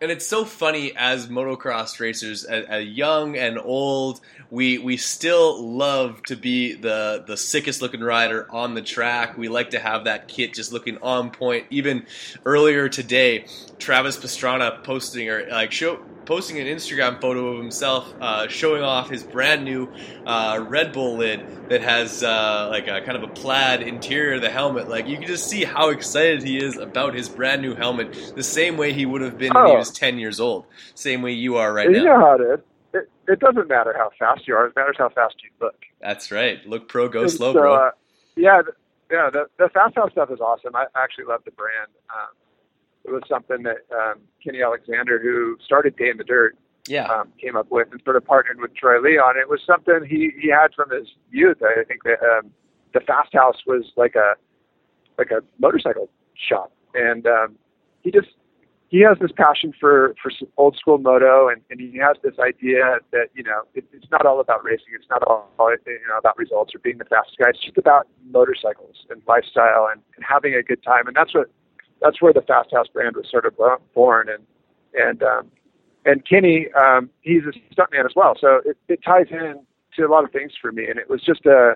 and 0.04 0.12
it's 0.12 0.28
so 0.28 0.44
funny 0.44 0.92
as 0.98 1.28
motocross 1.28 1.98
racers, 2.02 2.46
a, 2.46 2.76
a, 2.76 2.80
young 2.82 3.38
and 3.38 3.58
old, 3.58 4.20
we 4.52 4.78
we 4.78 4.98
still 4.98 5.64
love 5.66 6.22
to 6.24 6.36
be 6.36 6.74
the 6.74 7.24
the 7.26 7.38
sickest 7.38 7.82
looking 7.82 8.02
rider 8.02 8.46
on 8.52 8.74
the 8.74 8.82
track. 8.82 9.38
We 9.38 9.48
like 9.48 9.70
to 9.70 9.80
have 9.80 10.04
that 10.04 10.28
kit 10.28 10.54
just 10.56 10.74
looking 10.74 10.98
on 10.98 11.32
point. 11.32 11.68
Even 11.70 12.06
earlier 12.46 12.90
today, 12.90 13.46
Travis 13.80 14.18
Pastrana 14.18 14.84
posting 14.84 15.30
or 15.30 15.48
like 15.50 15.72
show 15.72 16.04
posting 16.26 16.60
an 16.60 16.68
Instagram 16.68 17.20
photo 17.20 17.48
of 17.48 17.58
himself 17.60 18.14
uh, 18.20 18.48
showing 18.48 18.84
off 18.84 19.10
his 19.10 19.24
brand 19.24 19.64
new 19.64 19.92
uh, 20.26 20.64
Red 20.68 20.94
Bull 20.94 21.18
lid 21.18 21.70
that 21.70 21.82
has 21.82 22.24
uh, 22.24 22.68
like 22.70 22.88
a 22.88 23.02
kind 23.02 23.18
of 23.18 23.24
a 23.24 23.28
plaid 23.34 23.82
interior 23.82 24.36
of 24.36 24.42
the 24.42 24.50
helmet. 24.50 24.90
Like 24.90 25.08
you 25.08 25.18
can 25.18 25.28
just 25.28 25.48
see 25.48 25.64
how 25.64 25.90
excited 25.90 26.44
he 26.44 26.58
is 26.58 26.78
about 26.78 27.14
his 27.14 27.30
brand 27.30 27.62
new 27.62 27.76
helmet, 27.76 28.34
the 28.36 28.44
same 28.44 28.78
way 28.78 28.94
he 28.94 29.06
would 29.06 29.22
have 29.22 29.38
been 29.38 29.52
oh. 29.56 29.60
when 29.60 29.68
he 29.68 29.76
oh. 29.76 29.80
was 29.80 29.92
ten 29.92 30.18
years 30.20 30.40
old, 30.40 30.66
same 30.96 31.22
way 31.22 31.32
you 31.32 31.58
are 31.58 31.74
right 31.74 31.88
you 31.88 31.98
now. 31.98 32.00
You 32.00 32.06
know 32.06 32.20
how 32.20 32.36
it 32.36 32.42
is. 32.42 32.60
It, 32.94 33.10
it 33.28 33.40
doesn't 33.40 33.68
matter 33.68 33.94
how 33.98 34.12
fast 34.20 34.48
you 34.48 34.56
are; 34.56 34.68
it 34.68 34.76
matters 34.76 34.96
how 34.98 35.10
fast 35.10 35.36
you 35.44 35.50
look. 35.60 35.76
That's 36.02 36.32
right. 36.32 36.66
Look 36.68 36.88
pro, 36.88 37.10
go 37.10 37.22
and 37.22 37.32
slow, 37.32 37.54
so, 37.54 37.60
bro. 37.60 37.76
Uh, 37.76 37.92
yeah, 38.36 38.62
yeah. 39.12 39.30
The, 39.32 39.48
the 39.58 39.70
fast 39.70 39.96
house 39.96 40.12
stuff 40.12 40.30
is 40.32 40.40
awesome. 40.40 40.76
I 40.76 40.86
actually 40.96 41.26
love 41.26 41.42
the 41.46 41.52
brand. 41.52 41.90
Um, 42.14 42.30
it 43.06 43.12
was 43.12 43.24
something 43.28 43.64
that 43.64 43.78
um, 43.92 44.20
Kenny 44.44 44.62
Alexander, 44.62 45.20
who 45.20 45.58
started 45.64 45.96
Day 45.96 46.10
in 46.10 46.18
the 46.18 46.24
Dirt, 46.24 46.56
yeah. 46.88 47.06
um, 47.08 47.30
came 47.40 47.56
up 47.56 47.70
with 47.70 47.88
and 47.92 48.02
sort 48.04 48.16
of 48.16 48.26
partnered 48.26 48.60
with 48.60 48.76
Troy 48.76 49.00
Lee 49.02 49.18
on. 49.18 49.38
It 49.38 49.50
was 49.50 49.62
something 49.66 50.06
he, 50.08 50.32
he 50.40 50.50
had 50.50 50.74
from 50.76 50.90
his 50.90 51.08
youth. 51.32 51.58
I 51.62 51.84
think 51.84 52.04
that 52.04 52.22
um, 52.22 52.52
the 52.94 53.00
Fast 53.02 53.34
House 53.34 53.58
was 53.66 53.92
like 53.96 54.16
a 54.16 54.34
like 55.18 55.32
a 55.32 55.42
motorcycle 55.60 56.10
shop, 56.36 56.72
and 56.94 57.28
um, 57.28 57.56
he 58.02 58.12
just 58.12 58.30
he 58.90 59.00
has 59.02 59.18
this 59.20 59.32
passion 59.36 59.74
for 59.80 60.16
for 60.22 60.32
old 60.58 60.78
school 60.78 60.98
moto, 60.98 61.50
and, 61.50 61.62
and 61.70 61.80
he 61.80 61.98
has 61.98 62.18
this 62.24 62.38
idea 62.40 63.00
that 63.12 63.28
you 63.34 63.44
know 63.44 63.62
it, 63.74 63.86
it's 63.92 64.10
not 64.12 64.26
all 64.26 64.40
about 64.40 64.64
racing, 64.64 64.94
it's 64.94 65.10
not 65.10 65.24
all 65.24 65.50
you 65.86 66.00
know 66.08 66.18
about 66.18 66.38
results 66.38 66.74
or 66.76 66.80
being 66.80 66.98
the 66.98 67.06
fastest 67.06 67.38
guy. 67.38 67.50
It's 67.50 67.60
just 67.60 67.78
about 67.78 68.08
motorcycles 68.32 69.06
and 69.10 69.22
lifestyle 69.28 69.90
and, 69.92 70.02
and 70.16 70.26
having 70.28 70.54
a 70.56 70.64
good 70.64 70.84
time, 70.84 71.08
and 71.08 71.16
that's 71.16 71.34
what 71.34 71.50
that's 72.02 72.22
where 72.22 72.34
the 72.34 72.42
Fast 72.42 72.70
House 72.74 72.88
brand 72.88 73.16
was 73.16 73.28
sort 73.30 73.46
of 73.46 73.54
born. 73.94 74.30
And 74.30 74.44
and 74.94 75.24
um, 75.24 75.52
and 76.06 76.28
Kenny, 76.28 76.68
um, 76.74 77.10
he's 77.22 77.44
a 77.44 77.74
stuntman 77.74 78.06
as 78.06 78.14
well, 78.16 78.36
so 78.40 78.62
it, 78.66 78.78
it 78.88 79.00
ties 79.04 79.28
in 79.32 79.66
to 79.96 80.04
a 80.04 80.10
lot 80.10 80.24
of 80.24 80.32
things 80.32 80.52
for 80.60 80.72
me. 80.72 80.88
And 80.90 81.00
it 81.00 81.10
was 81.10 81.22
just 81.22 81.46
a 81.46 81.76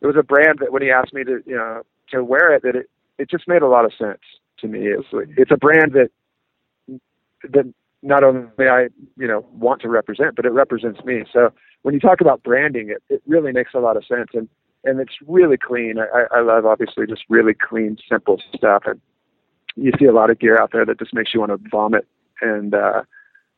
it 0.00 0.06
was 0.06 0.16
a 0.18 0.22
brand 0.22 0.58
that 0.60 0.72
when 0.72 0.82
he 0.82 0.90
asked 0.90 1.12
me 1.12 1.24
to 1.24 1.42
you 1.46 1.56
know 1.56 1.82
to 2.10 2.24
wear 2.24 2.54
it, 2.54 2.62
that 2.62 2.76
it 2.76 2.90
it 3.18 3.30
just 3.30 3.48
made 3.48 3.62
a 3.62 3.68
lot 3.68 3.84
of 3.84 3.92
sense 3.94 4.20
to 4.58 4.68
me. 4.68 4.88
It's 4.88 5.08
it's 5.36 5.50
a 5.50 5.56
brand 5.56 5.92
that 5.92 6.10
that 7.44 7.72
not 8.02 8.24
only 8.24 8.48
I 8.60 8.88
you 9.16 9.26
know 9.26 9.46
want 9.52 9.82
to 9.82 9.88
represent, 9.88 10.36
but 10.36 10.44
it 10.44 10.50
represents 10.50 11.04
me. 11.04 11.24
So 11.32 11.50
when 11.82 11.94
you 11.94 12.00
talk 12.00 12.20
about 12.20 12.42
branding, 12.42 12.90
it 12.90 13.02
it 13.08 13.22
really 13.26 13.52
makes 13.52 13.74
a 13.74 13.80
lot 13.80 13.96
of 13.96 14.04
sense 14.04 14.30
and 14.34 14.48
and 14.84 15.00
it's 15.00 15.16
really 15.26 15.56
clean. 15.56 15.96
I, 15.98 16.24
I 16.38 16.40
love 16.40 16.64
obviously 16.64 17.06
just 17.06 17.24
really 17.28 17.54
clean, 17.54 17.98
simple 18.08 18.40
stuff. 18.54 18.84
And 18.86 19.00
you 19.76 19.92
see 19.98 20.06
a 20.06 20.12
lot 20.12 20.30
of 20.30 20.38
gear 20.38 20.60
out 20.60 20.72
there 20.72 20.84
that 20.84 20.98
just 20.98 21.14
makes 21.14 21.32
you 21.34 21.40
want 21.40 21.52
to 21.52 21.68
vomit. 21.70 22.06
And 22.40 22.74
uh, 22.74 23.02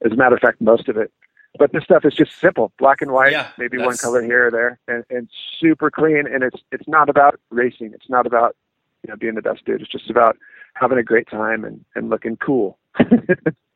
as 0.04 0.12
a 0.12 0.16
matter 0.16 0.34
of 0.34 0.40
fact, 0.40 0.60
most 0.60 0.88
of 0.88 0.96
it. 0.96 1.12
But 1.58 1.72
this 1.72 1.84
stuff 1.84 2.04
is 2.06 2.14
just 2.14 2.40
simple, 2.40 2.72
black 2.78 3.02
and 3.02 3.12
white, 3.12 3.32
yeah, 3.32 3.48
maybe 3.58 3.76
one 3.76 3.96
color 3.98 4.22
here 4.22 4.46
or 4.46 4.50
there, 4.50 4.78
and, 4.88 5.04
and 5.10 5.28
super 5.60 5.90
clean. 5.90 6.24
And 6.26 6.42
it's 6.42 6.62
it's 6.72 6.88
not 6.88 7.10
about 7.10 7.38
racing. 7.50 7.92
It's 7.92 8.08
not 8.08 8.26
about 8.26 8.56
you 9.02 9.10
know 9.10 9.16
being 9.16 9.34
the 9.34 9.42
best 9.42 9.64
dude. 9.66 9.82
It's 9.82 9.90
just 9.90 10.08
about 10.08 10.38
having 10.74 10.96
a 10.96 11.02
great 11.02 11.28
time 11.28 11.64
and 11.64 11.84
and 11.94 12.08
looking 12.08 12.36
cool. 12.36 12.78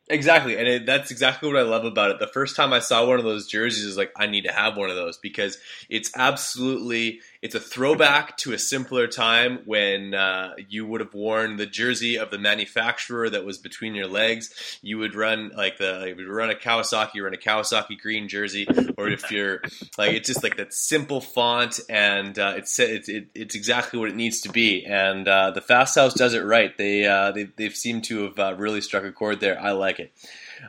Exactly, 0.08 0.56
and 0.56 0.68
it, 0.68 0.86
that's 0.86 1.10
exactly 1.10 1.48
what 1.52 1.58
I 1.58 1.62
love 1.62 1.84
about 1.84 2.12
it. 2.12 2.20
The 2.20 2.28
first 2.28 2.54
time 2.54 2.72
I 2.72 2.78
saw 2.78 3.04
one 3.06 3.18
of 3.18 3.24
those 3.24 3.48
jerseys, 3.48 3.84
is 3.84 3.96
like, 3.96 4.12
I 4.16 4.26
need 4.26 4.44
to 4.44 4.52
have 4.52 4.76
one 4.76 4.88
of 4.88 4.94
those 4.94 5.18
because 5.18 5.58
it's 5.88 6.12
absolutely 6.16 7.20
it's 7.42 7.54
a 7.54 7.60
throwback 7.60 8.36
to 8.38 8.52
a 8.52 8.58
simpler 8.58 9.06
time 9.06 9.60
when 9.66 10.14
uh, 10.14 10.54
you 10.68 10.86
would 10.86 11.00
have 11.00 11.14
worn 11.14 11.56
the 11.56 11.66
jersey 11.66 12.18
of 12.18 12.30
the 12.30 12.38
manufacturer 12.38 13.30
that 13.30 13.44
was 13.44 13.58
between 13.58 13.94
your 13.94 14.06
legs. 14.08 14.78
You 14.82 14.98
would 14.98 15.14
run 15.14 15.50
like 15.56 15.78
the 15.78 16.06
you 16.08 16.16
would 16.16 16.28
run 16.28 16.50
a 16.50 16.54
Kawasaki, 16.54 17.22
run 17.22 17.34
a 17.34 17.36
Kawasaki 17.36 17.98
green 18.00 18.28
jersey, 18.28 18.66
or 18.96 19.08
if 19.08 19.30
you're 19.30 19.60
like 19.98 20.12
it's 20.12 20.28
just 20.28 20.42
like 20.42 20.56
that 20.56 20.72
simple 20.72 21.20
font, 21.20 21.80
and 21.88 22.38
uh, 22.38 22.54
it's 22.56 22.78
it, 22.78 23.08
it, 23.08 23.28
it's 23.34 23.54
exactly 23.54 23.98
what 23.98 24.08
it 24.08 24.16
needs 24.16 24.40
to 24.42 24.48
be. 24.50 24.84
And 24.84 25.28
uh, 25.28 25.50
the 25.50 25.60
Fast 25.60 25.94
House 25.96 26.14
does 26.14 26.34
it 26.34 26.44
right. 26.44 26.76
They 26.76 27.06
uh, 27.06 27.32
they 27.32 27.44
they've 27.44 27.76
seemed 27.76 28.04
to 28.04 28.24
have 28.24 28.38
uh, 28.38 28.54
really 28.56 28.80
struck 28.80 29.04
a 29.04 29.12
chord 29.12 29.40
there. 29.40 29.60
I 29.60 29.72
like 29.72 29.95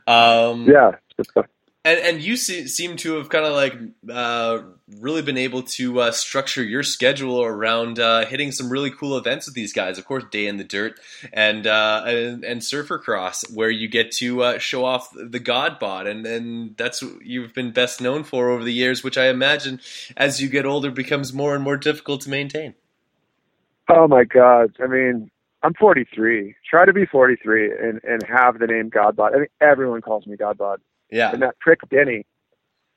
Um, 0.06 0.68
yeah. 0.68 0.92
And, 1.86 2.00
and 2.02 2.22
you 2.22 2.36
see, 2.36 2.68
seem 2.68 2.98
to 2.98 3.16
have 3.16 3.30
kind 3.30 3.46
of 3.46 3.54
like 3.54 3.74
uh, 4.12 4.60
really 5.00 5.22
been 5.22 5.38
able 5.38 5.64
to 5.64 6.02
uh, 6.02 6.12
structure 6.12 6.62
your 6.62 6.84
schedule 6.84 7.42
around 7.42 7.98
uh, 7.98 8.26
hitting 8.26 8.52
some 8.52 8.70
really 8.70 8.92
cool 8.92 9.18
events 9.18 9.46
with 9.46 9.56
these 9.56 9.72
guys. 9.72 9.98
Of 9.98 10.06
course, 10.06 10.26
Day 10.30 10.48
in 10.48 10.58
the 10.58 10.66
Dirt 10.66 11.00
and 11.32 11.66
uh, 11.66 12.04
and, 12.06 12.44
and 12.44 12.62
Surfer 12.62 13.00
Cross, 13.00 13.52
where 13.54 13.70
you 13.70 13.88
get 13.88 14.12
to 14.14 14.44
uh, 14.44 14.58
show 14.58 14.84
off 14.84 15.14
the 15.16 15.40
God 15.40 15.80
Bod, 15.80 16.08
and 16.08 16.26
and 16.26 16.76
that's 16.76 17.02
what 17.02 17.26
you've 17.26 17.54
been 17.54 17.72
best 17.72 18.02
known 18.02 18.26
for 18.26 18.50
over 18.50 18.66
the 18.66 18.74
years, 18.74 19.02
which 19.02 19.18
I 19.18 19.30
imagine 19.30 19.80
as 20.18 20.42
you 20.42 20.50
get 20.50 20.66
older 20.66 20.92
becomes 20.92 21.32
more 21.32 21.56
and 21.56 21.64
more 21.64 21.78
difficult 21.78 22.20
to 22.22 22.30
maintain. 22.30 22.76
Oh 23.90 24.10
my 24.10 24.26
God! 24.26 24.76
I 24.84 24.88
mean, 24.88 25.32
I'm 25.68 25.74
43. 25.74 26.56
Try 26.70 26.86
to 26.86 26.94
be 26.94 27.06
43 27.06 27.72
and 27.78 28.02
and 28.06 28.24
have 28.24 28.60
the 28.60 28.68
name 28.68 28.88
God 28.88 29.18
Bod. 29.18 29.34
I 29.36 29.40
mean, 29.40 29.48
everyone 29.60 30.02
calls 30.02 30.26
me 30.26 30.38
God 30.38 30.58
Bod. 30.58 30.80
Yeah. 31.12 31.34
And 31.34 31.42
that 31.42 31.60
prick 31.60 31.82
Denny, 31.90 32.26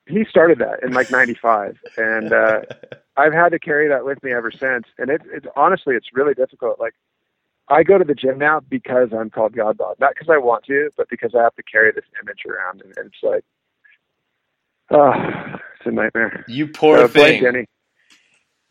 he 0.06 0.24
started 0.24 0.60
that 0.60 0.84
in 0.84 0.92
like 0.92 1.10
'95, 1.10 1.78
and 1.96 2.32
uh, 2.32 2.60
I've 3.16 3.32
had 3.32 3.48
to 3.48 3.58
carry 3.58 3.88
that 3.88 4.04
with 4.04 4.22
me 4.22 4.30
ever 4.30 4.52
since. 4.52 4.84
And 4.98 5.10
it's 5.10 5.24
it's 5.32 5.46
honestly 5.56 5.96
it's 5.96 6.10
really 6.14 6.32
difficult. 6.34 6.78
Like 6.78 6.94
I 7.66 7.82
go 7.82 7.98
to 7.98 8.04
the 8.04 8.14
gym 8.14 8.38
now 8.38 8.60
because 8.60 9.08
I'm 9.12 9.30
called 9.30 9.56
God 9.56 9.76
Bod, 9.76 9.96
not 9.98 10.14
because 10.14 10.28
I 10.32 10.38
want 10.38 10.64
to, 10.66 10.90
but 10.96 11.08
because 11.10 11.34
I 11.34 11.42
have 11.42 11.56
to 11.56 11.64
carry 11.64 11.90
this 11.90 12.04
image 12.22 12.44
around, 12.48 12.82
and, 12.82 12.96
and 12.96 13.06
it's 13.06 13.22
like, 13.24 13.44
oh, 14.92 15.12
it's 15.76 15.86
a 15.86 15.90
nightmare. 15.90 16.44
You 16.46 16.68
poor 16.68 17.08
thing. 17.08 17.42
Denny. 17.42 17.66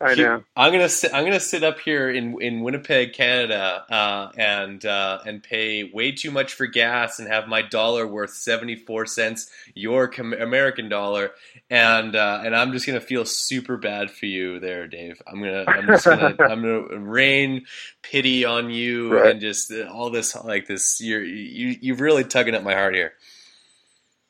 I 0.02 0.14
know. 0.14 0.42
I'm 0.56 0.72
gonna 0.72 0.88
sit. 0.88 1.12
I'm 1.12 1.24
gonna 1.24 1.38
sit 1.38 1.62
up 1.62 1.78
here 1.78 2.08
in 2.08 2.40
in 2.40 2.62
Winnipeg, 2.62 3.12
Canada, 3.12 3.84
uh, 3.90 4.30
and 4.34 4.84
uh, 4.84 5.18
and 5.26 5.42
pay 5.42 5.84
way 5.84 6.12
too 6.12 6.30
much 6.30 6.54
for 6.54 6.66
gas 6.66 7.18
and 7.18 7.28
have 7.28 7.48
my 7.48 7.60
dollar 7.60 8.06
worth 8.06 8.30
seventy 8.30 8.76
four 8.76 9.04
cents 9.04 9.50
your 9.74 10.08
com- 10.08 10.32
American 10.32 10.88
dollar, 10.88 11.32
and 11.68 12.16
uh, 12.16 12.40
and 12.42 12.56
I'm 12.56 12.72
just 12.72 12.86
gonna 12.86 13.00
feel 13.00 13.26
super 13.26 13.76
bad 13.76 14.10
for 14.10 14.24
you 14.24 14.58
there, 14.58 14.88
Dave. 14.88 15.20
I'm 15.26 15.40
gonna 15.40 15.64
I'm 15.68 15.86
just 15.86 16.06
gonna 16.06 16.34
I'm 16.40 16.62
gonna 16.62 16.98
rain 16.98 17.66
pity 18.02 18.46
on 18.46 18.70
you 18.70 19.14
right. 19.14 19.32
and 19.32 19.40
just 19.40 19.70
all 19.92 20.08
this 20.08 20.34
like 20.34 20.66
this. 20.66 21.00
You're 21.02 21.22
you 21.22 21.76
you're 21.80 21.96
really 21.96 22.24
tugging 22.24 22.54
at 22.54 22.64
my 22.64 22.74
heart 22.74 22.94
here. 22.94 23.12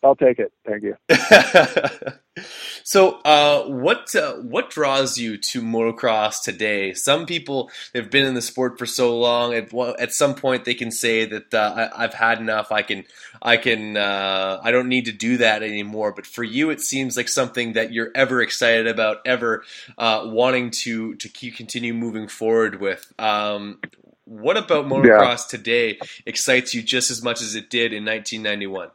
I'll 0.02 0.16
take 0.16 0.38
it. 0.38 0.52
Thank 0.66 0.82
you. 0.82 0.96
so, 2.84 3.20
uh, 3.20 3.64
what 3.64 4.14
uh, 4.16 4.36
what 4.36 4.70
draws 4.70 5.18
you 5.18 5.36
to 5.36 5.60
motocross 5.60 6.42
today? 6.42 6.94
Some 6.94 7.26
people 7.26 7.70
have 7.94 8.10
been 8.10 8.24
in 8.24 8.32
the 8.32 8.40
sport 8.40 8.78
for 8.78 8.86
so 8.86 9.18
long. 9.18 9.52
At, 9.52 9.74
at 9.98 10.14
some 10.14 10.34
point, 10.34 10.64
they 10.64 10.74
can 10.74 10.90
say 10.90 11.26
that 11.26 11.52
uh, 11.52 11.90
I, 11.94 12.02
have 12.02 12.14
had 12.14 12.40
enough. 12.40 12.72
I 12.72 12.80
can, 12.80 13.04
I 13.42 13.58
can, 13.58 13.98
uh, 13.98 14.60
I 14.62 14.70
don't 14.70 14.88
need 14.88 15.04
to 15.04 15.12
do 15.12 15.36
that 15.36 15.62
anymore. 15.62 16.12
But 16.12 16.26
for 16.26 16.44
you, 16.44 16.70
it 16.70 16.80
seems 16.80 17.16
like 17.16 17.28
something 17.28 17.74
that 17.74 17.92
you're 17.92 18.10
ever 18.14 18.40
excited 18.40 18.86
about, 18.86 19.18
ever 19.26 19.64
uh, 19.98 20.22
wanting 20.24 20.70
to 20.82 21.14
to 21.16 21.28
keep 21.28 21.56
continue 21.56 21.92
moving 21.92 22.26
forward 22.26 22.80
with. 22.80 23.12
Um, 23.18 23.80
what 24.24 24.56
about 24.56 24.86
motocross 24.86 25.52
yeah. 25.52 25.58
today 25.58 25.98
excites 26.24 26.72
you 26.72 26.82
just 26.82 27.10
as 27.10 27.22
much 27.22 27.42
as 27.42 27.54
it 27.54 27.68
did 27.68 27.92
in 27.92 28.04
1991? 28.04 28.90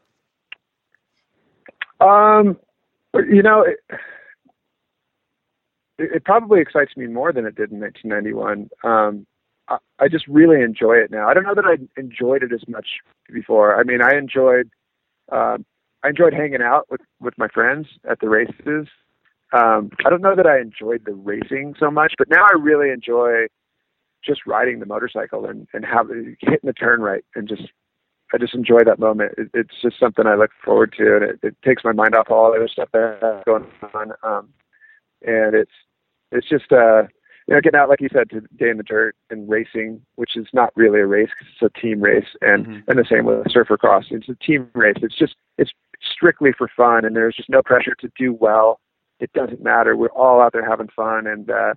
Um, 2.00 2.58
you 3.14 3.42
know, 3.42 3.62
it, 3.62 3.80
it, 5.98 6.26
probably 6.26 6.60
excites 6.60 6.98
me 6.98 7.08
more 7.08 7.32
than 7.32 7.46
it 7.46 7.56
did 7.56 7.72
in 7.72 7.80
1991. 7.80 8.70
Um, 8.84 9.26
I, 9.68 9.78
I 10.00 10.08
just 10.10 10.28
really 10.28 10.62
enjoy 10.62 10.96
it 10.96 11.12
now. 11.12 11.28
I 11.28 11.34
don't 11.34 11.44
know 11.44 11.56
that 11.56 11.66
I 11.66 11.78
enjoyed 12.00 12.44
it 12.44 12.52
as 12.52 12.68
much 12.68 12.88
before. 13.32 13.80
I 13.80 13.84
mean, 13.84 14.02
I 14.02 14.18
enjoyed, 14.18 14.70
uh, 15.32 15.58
I 16.04 16.10
enjoyed 16.10 16.34
hanging 16.34 16.62
out 16.62 16.90
with 16.90 17.02
with 17.20 17.38
my 17.38 17.48
friends 17.48 17.88
at 18.10 18.20
the 18.20 18.30
races. 18.30 18.88
Um, 19.54 19.90
I 20.06 20.10
don't 20.10 20.22
know 20.22 20.36
that 20.36 20.48
I 20.48 20.60
enjoyed 20.60 21.04
the 21.06 21.14
racing 21.14 21.76
so 21.80 21.90
much, 21.90 22.14
but 22.18 22.30
now 22.30 22.44
I 22.44 22.58
really 22.60 22.90
enjoy 22.90 23.48
just 24.24 24.42
riding 24.46 24.80
the 24.80 24.86
motorcycle 24.86 25.46
and 25.46 25.68
and 25.74 25.86
having 25.86 26.36
hitting 26.42 26.60
the 26.64 26.74
turn 26.74 27.02
right 27.02 27.24
and 27.36 27.48
just 27.48 27.64
I 28.36 28.38
just 28.38 28.54
enjoy 28.54 28.84
that 28.86 29.00
moment. 29.00 29.32
It, 29.38 29.50
it's 29.54 29.82
just 29.82 29.98
something 29.98 30.28
I 30.28 30.36
look 30.36 30.52
forward 30.64 30.94
to, 30.98 31.16
and 31.16 31.24
it, 31.24 31.40
it 31.42 31.56
takes 31.64 31.86
my 31.86 31.94
mind 31.94 32.16
off 32.16 32.30
all 32.30 32.52
the 32.52 32.58
other 32.58 32.68
stuff 32.68 32.90
that's 32.92 33.46
going 33.46 33.66
on. 33.94 34.12
Um, 34.24 34.50
and 35.26 35.56
it's 35.56 35.72
it's 36.34 36.48
just 36.50 36.70
uh, 36.74 37.04
you 37.48 37.56
know 37.56 37.62
getting 37.62 37.80
out 37.80 37.88
like 37.88 38.02
you 38.02 38.10
said 38.12 38.30
to 38.32 38.42
day 38.42 38.70
in 38.70 38.76
the 38.76 38.84
dirt 38.84 39.16
and 39.30 39.50
racing, 39.50 40.02
which 40.16 40.36
is 40.36 40.48
not 40.52 40.74
really 40.76 41.00
a 41.00 41.06
race 41.06 41.30
because 41.30 41.54
it's 41.54 41.76
a 41.78 41.80
team 41.80 42.02
race, 42.02 42.28
and 42.42 42.66
Mhm. 42.68 42.84
and 42.90 43.00
the 43.00 43.06
same 43.10 43.24
with 43.24 43.50
surfer 43.50 43.78
cross. 43.78 44.04
It's 44.12 44.28
a 44.28 44.36
team 44.36 44.70
race. 44.74 44.98
It's 45.02 45.16
just 45.18 45.36
it's 45.58 45.72
strictly 46.02 46.52
for 46.52 46.68
fun, 46.68 47.06
and 47.06 47.16
there's 47.16 47.38
just 47.38 47.50
no 47.50 47.62
pressure 47.64 47.96
to 48.02 48.12
do 48.20 48.34
well. 48.34 48.82
It 49.22 49.32
doesn't 49.32 49.64
matter. 49.64 49.96
We're 49.96 50.08
all 50.10 50.42
out 50.42 50.52
there 50.52 50.70
having 50.70 50.90
fun, 50.90 51.26
and 51.26 51.50
uh, 51.50 51.74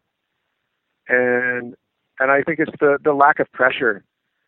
and 1.09 1.77
and 2.19 2.31
I 2.33 2.43
think 2.43 2.59
it's 2.59 2.73
the 2.81 2.99
the 3.05 3.13
lack 3.13 3.39
of 3.39 3.51
pressure 3.53 4.03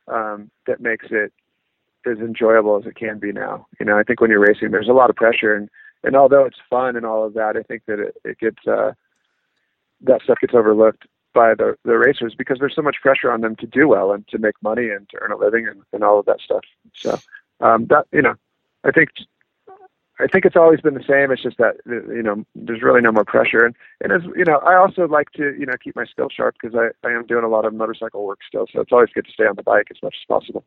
um, 0.09 0.51
that 0.67 0.81
makes 0.81 1.07
it 1.13 1.33
as 2.07 2.19
enjoyable 2.19 2.79
as 2.79 2.87
it 2.87 2.97
can 2.97 3.19
be 3.19 3.33
now. 3.33 3.67
You 3.79 3.87
know, 3.87 3.99
I 3.99 4.03
think 4.03 4.21
when 4.21 4.31
you're 4.31 4.41
racing, 4.41 4.71
there's 4.71 4.89
a 4.89 4.93
lot 4.93 5.11
of 5.11 5.17
pressure, 5.17 5.55
and 5.55 5.69
and 6.03 6.17
although 6.17 6.45
it's 6.45 6.59
fun 6.69 6.97
and 6.97 7.05
all 7.05 7.27
of 7.27 7.35
that, 7.35 7.57
I 7.57 7.63
think 7.63 7.83
that 7.87 7.99
it, 7.99 8.17
it 8.25 8.39
gets 8.39 8.67
uh, 8.67 8.93
that 10.03 10.23
stuff 10.23 10.39
gets 10.41 10.55
overlooked 10.55 11.07
by 11.33 11.55
the 11.55 11.77
the 11.85 11.99
racers 11.99 12.35
because 12.37 12.59
there's 12.59 12.75
so 12.75 12.83
much 12.83 12.97
pressure 13.03 13.31
on 13.31 13.41
them 13.41 13.57
to 13.57 13.67
do 13.67 13.89
well 13.89 14.13
and 14.13 14.27
to 14.29 14.39
make 14.39 14.55
money 14.63 14.89
and 14.89 15.09
to 15.11 15.19
earn 15.21 15.33
a 15.33 15.37
living 15.37 15.67
and, 15.67 15.83
and 15.93 16.03
all 16.03 16.19
of 16.19 16.27
that 16.27 16.41
stuff. 16.41 16.65
So 16.95 17.19
um, 17.61 17.87
that 17.87 18.07
you 18.13 18.23
know, 18.23 18.35
I 18.85 18.91
think 18.91 19.11
I 20.21 20.27
think 20.27 20.45
it's 20.45 20.57
always 20.57 20.81
been 20.81 20.95
the 20.95 21.05
same. 21.09 21.31
It's 21.31 21.43
just 21.43 21.59
that 21.59 21.77
you 21.87 22.23
know 22.23 22.45
there's 22.55 22.83
really 22.83 23.01
no 23.01 23.13
more 23.13 23.25
pressure, 23.25 23.65
and 23.65 23.75
and 24.01 24.13
as 24.13 24.23
you 24.37 24.45
know, 24.45 24.59
I 24.59 24.77
also 24.77 25.07
like 25.07 25.31
to 25.33 25.55
you 25.59 25.67
know 25.67 25.75
keep 25.83 25.97
my 25.97 26.05
skills 26.05 26.33
sharp 26.33 26.57
because 26.61 26.77
I 26.77 27.07
I 27.07 27.13
am 27.13 27.27
doing 27.27 27.45
a 27.45 27.49
lot 27.49 27.65
of 27.65 27.75
motorcycle 27.75 28.25
work 28.25 28.41
still, 28.47 28.67
so 28.73 28.81
it's 28.81 28.93
always 28.93 29.11
good 29.15 29.27
to 29.27 29.33
stay 29.33 29.47
on 29.47 29.57
the 29.57 29.63
bike 29.63 29.89
as 29.91 30.03
much 30.03 30.17
as 30.21 30.27
possible. 30.29 30.65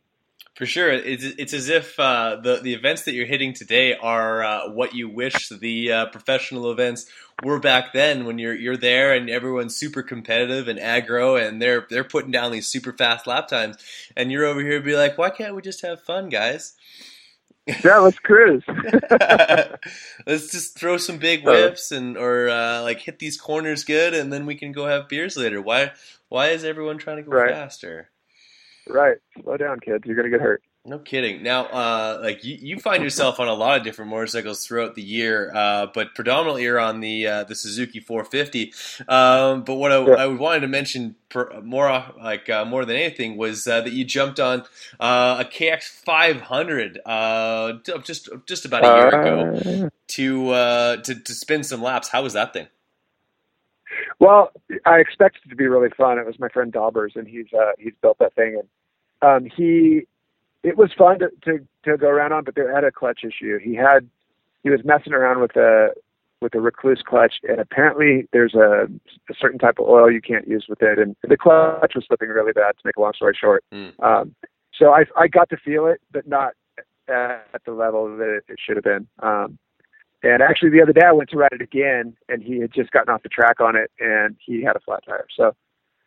For 0.56 0.68
sure, 0.68 0.92
it's 0.92 1.24
it's 1.24 1.54
as 1.54 1.70
if 1.70 2.00
uh, 2.00 2.38
the 2.44 2.60
the 2.62 2.74
events 2.76 3.04
that 3.04 3.14
you're 3.14 3.26
hitting 3.26 3.54
today 3.54 3.96
are 3.96 4.44
uh, 4.44 4.70
what 4.70 4.94
you 4.94 5.10
wish 5.10 5.50
the 5.50 5.92
uh, 5.92 6.06
professional 6.08 6.72
events 6.72 7.08
were 7.44 7.60
back 7.60 7.92
then. 7.92 8.26
When 8.26 8.38
you're 8.38 8.54
you're 8.54 8.78
there 8.78 9.14
and 9.16 9.32
everyone's 9.32 9.76
super 9.76 10.04
competitive 10.04 10.68
and 10.68 10.78
aggro, 10.80 11.42
and 11.42 11.60
they're 11.60 11.88
they're 11.90 12.04
putting 12.04 12.32
down 12.32 12.52
these 12.52 12.68
super 12.68 12.94
fast 12.94 13.26
lap 13.26 13.48
times, 13.48 13.78
and 14.16 14.32
you're 14.32 14.46
over 14.46 14.62
here 14.62 14.80
be 14.80 14.96
like, 14.96 15.18
why 15.18 15.32
can't 15.32 15.56
we 15.56 15.64
just 15.64 15.82
have 15.82 16.02
fun, 16.04 16.30
guys? 16.30 16.74
Yeah, 17.84 17.98
let's 18.00 18.20
cruise. 18.20 18.64
Let's 20.26 20.52
just 20.52 20.78
throw 20.78 20.98
some 20.98 21.18
big 21.18 21.44
whips 21.46 21.92
and 21.92 22.18
or 22.18 22.50
uh, 22.50 22.82
like 22.84 23.00
hit 23.02 23.20
these 23.20 23.40
corners 23.40 23.84
good, 23.84 24.14
and 24.14 24.32
then 24.34 24.46
we 24.46 24.56
can 24.56 24.72
go 24.72 24.86
have 24.88 25.10
beers 25.10 25.38
later. 25.38 25.62
Why 25.62 25.92
why 26.30 26.50
is 26.50 26.64
everyone 26.64 26.98
trying 26.98 27.18
to 27.18 27.24
go 27.24 27.36
Right. 27.36 27.48
faster? 27.48 28.10
Right, 28.88 29.18
slow 29.42 29.58
down, 29.58 29.80
kids. 29.80 30.04
You're 30.06 30.16
gonna 30.16 30.30
get 30.30 30.42
hurt. 30.42 30.62
No 30.86 31.00
kidding. 31.00 31.44
Now, 31.44 31.66
uh, 31.68 32.20
like 32.22 32.44
you, 32.44 32.58
you 32.60 32.78
find 32.78 33.02
yourself 33.02 33.40
on 33.40 33.48
a 33.48 33.54
lot 33.54 33.78
of 33.78 33.86
different 33.86 34.12
motorcycles 34.12 34.66
throughout 34.68 34.96
the 34.96 35.02
year, 35.02 35.50
uh, 35.56 35.88
but 35.94 36.14
predominantly 36.14 36.64
you're 36.64 36.78
on 36.80 37.00
the 37.00 37.26
uh, 37.26 37.44
the 37.46 37.56
Suzuki 37.56 38.02
450. 38.02 38.74
Um, 39.08 39.64
but 39.64 39.76
what 39.76 39.94
I, 39.94 39.96
I 39.96 40.28
wanted 40.28 40.60
to 40.62 40.68
mention 40.68 41.16
per, 41.30 41.62
more 41.62 41.88
like 42.22 42.50
uh, 42.50 42.66
more 42.66 42.84
than 42.84 42.98
anything 42.98 43.38
was 43.38 43.66
uh, 43.66 43.80
that 43.80 43.94
you 43.94 44.04
jumped 44.04 44.42
on 44.42 44.64
uh, 45.00 45.38
a 45.40 45.46
KX 45.46 45.84
500 45.84 47.00
uh, 47.06 47.74
just 48.04 48.28
just 48.46 48.66
about 48.66 48.84
a 48.84 48.88
year 48.90 49.08
ago 49.08 49.86
Uh, 49.86 49.90
to, 50.10 50.50
uh, 50.50 50.98
to 50.98 51.16
to 51.16 51.34
spin 51.34 51.64
some 51.64 51.82
laps. 51.82 52.10
How 52.10 52.24
was 52.24 52.34
that 52.34 52.52
thing? 52.52 52.68
Well, 54.24 54.52
I 54.86 55.00
expected 55.00 55.42
it 55.46 55.50
to 55.50 55.56
be 55.58 55.68
really 55.68 55.90
fun. 55.98 56.18
It 56.18 56.26
was 56.26 56.40
my 56.40 56.48
friend 56.48 56.72
Daubers, 56.72 57.12
and 57.16 57.28
he's 57.28 57.48
uh, 57.54 57.74
he's 57.78 57.92
built 58.02 58.20
that 58.20 58.34
thing, 58.36 58.58
and 58.58 59.46
um, 59.46 59.52
he 59.54 60.04
it 60.64 60.78
was 60.78 60.92
fun 60.98 61.20
to, 61.20 61.30
to 61.44 61.60
to 61.84 61.98
go 61.98 62.08
around 62.08 62.32
on, 62.32 62.46
but 62.46 62.56
there 62.56 62.74
had 62.74 62.86
a 62.86 62.92
clutch 62.92 63.26
issue. 63.26 63.60
He 63.60 63.76
had 63.76 64.08
he 64.64 64.70
was 64.70 64.80
messing 64.86 65.12
around 65.12 65.42
with 65.42 65.58
a 65.58 65.90
with 66.42 66.56
a 66.56 66.60
Rekluse 66.60 67.04
clutch, 67.04 67.34
and 67.44 67.60
apparently 67.60 68.30
there's 68.32 68.54
a, 68.54 68.88
a 69.30 69.34
certain 69.38 69.60
type 69.60 69.76
of 69.78 69.90
oil 69.90 70.10
you 70.10 70.22
can't 70.22 70.48
use 70.48 70.68
with 70.70 70.82
it, 70.82 71.00
and 71.00 71.18
the 71.28 71.36
clutch 71.36 71.92
was 71.94 72.06
slipping 72.08 72.30
really 72.30 72.54
bad. 72.54 72.78
To 72.78 72.82
make 72.86 72.96
a 72.96 73.02
long 73.02 73.12
story 73.14 73.38
short, 73.38 73.66
um, 74.00 74.34
so 74.74 74.94
I 74.94 75.04
I 75.18 75.28
got 75.28 75.50
to 75.50 75.58
feel 75.58 75.86
it, 75.88 76.00
but 76.14 76.26
not 76.30 76.54
at 77.10 77.62
the 77.66 77.74
level 77.74 78.16
that 78.16 78.38
it, 78.38 78.46
it 78.48 78.58
should 78.66 78.78
have 78.78 78.86
been. 78.86 79.06
Um, 79.20 79.60
and 80.24 80.42
actually, 80.42 80.70
the 80.70 80.82
other 80.82 80.94
day 80.94 81.06
I 81.06 81.12
went 81.12 81.30
to 81.32 81.38
ride 81.38 81.52
it 81.52 81.62
again, 81.62 82.16
and 82.30 82.42
he 82.42 82.60
had 82.60 82.74
just 82.74 82.92
gotten 82.92 83.14
off 83.14 83.24
the 83.24 83.30
track 83.30 83.60
on 83.60 83.76
it, 83.76 83.92
and 84.00 84.38
he 84.40 84.64
had 84.64 84.76
a 84.76 84.80
flat 84.80 85.04
tire. 85.06 85.28
So 85.36 85.54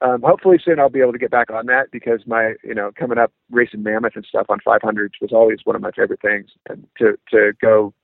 um, 0.01 0.23
hopefully 0.23 0.59
soon 0.63 0.79
I'll 0.81 0.89
be 0.89 1.01
able 1.01 1.13
to 1.13 1.19
get 1.19 1.31
back 1.31 1.51
on 1.51 1.67
that 1.67 1.91
because 1.91 2.21
my, 2.27 2.55
you 2.63 2.75
know, 2.75 2.91
coming 2.99 3.19
up 3.19 3.33
racing 3.51 3.83
mammoth 3.83 4.17
and 4.17 4.27
stuff 4.27 4.47
on 4.49 4.59
500s 4.67 5.13
was 5.21 5.33
always 5.33 5.61
one 5.65 5.77
of 5.77 5.83
my 5.83 5.91
favorite 5.91 6.21
things. 6.21 6.51
And 6.69 6.87
to 6.99 7.19
to 7.31 7.53
go 7.61 7.95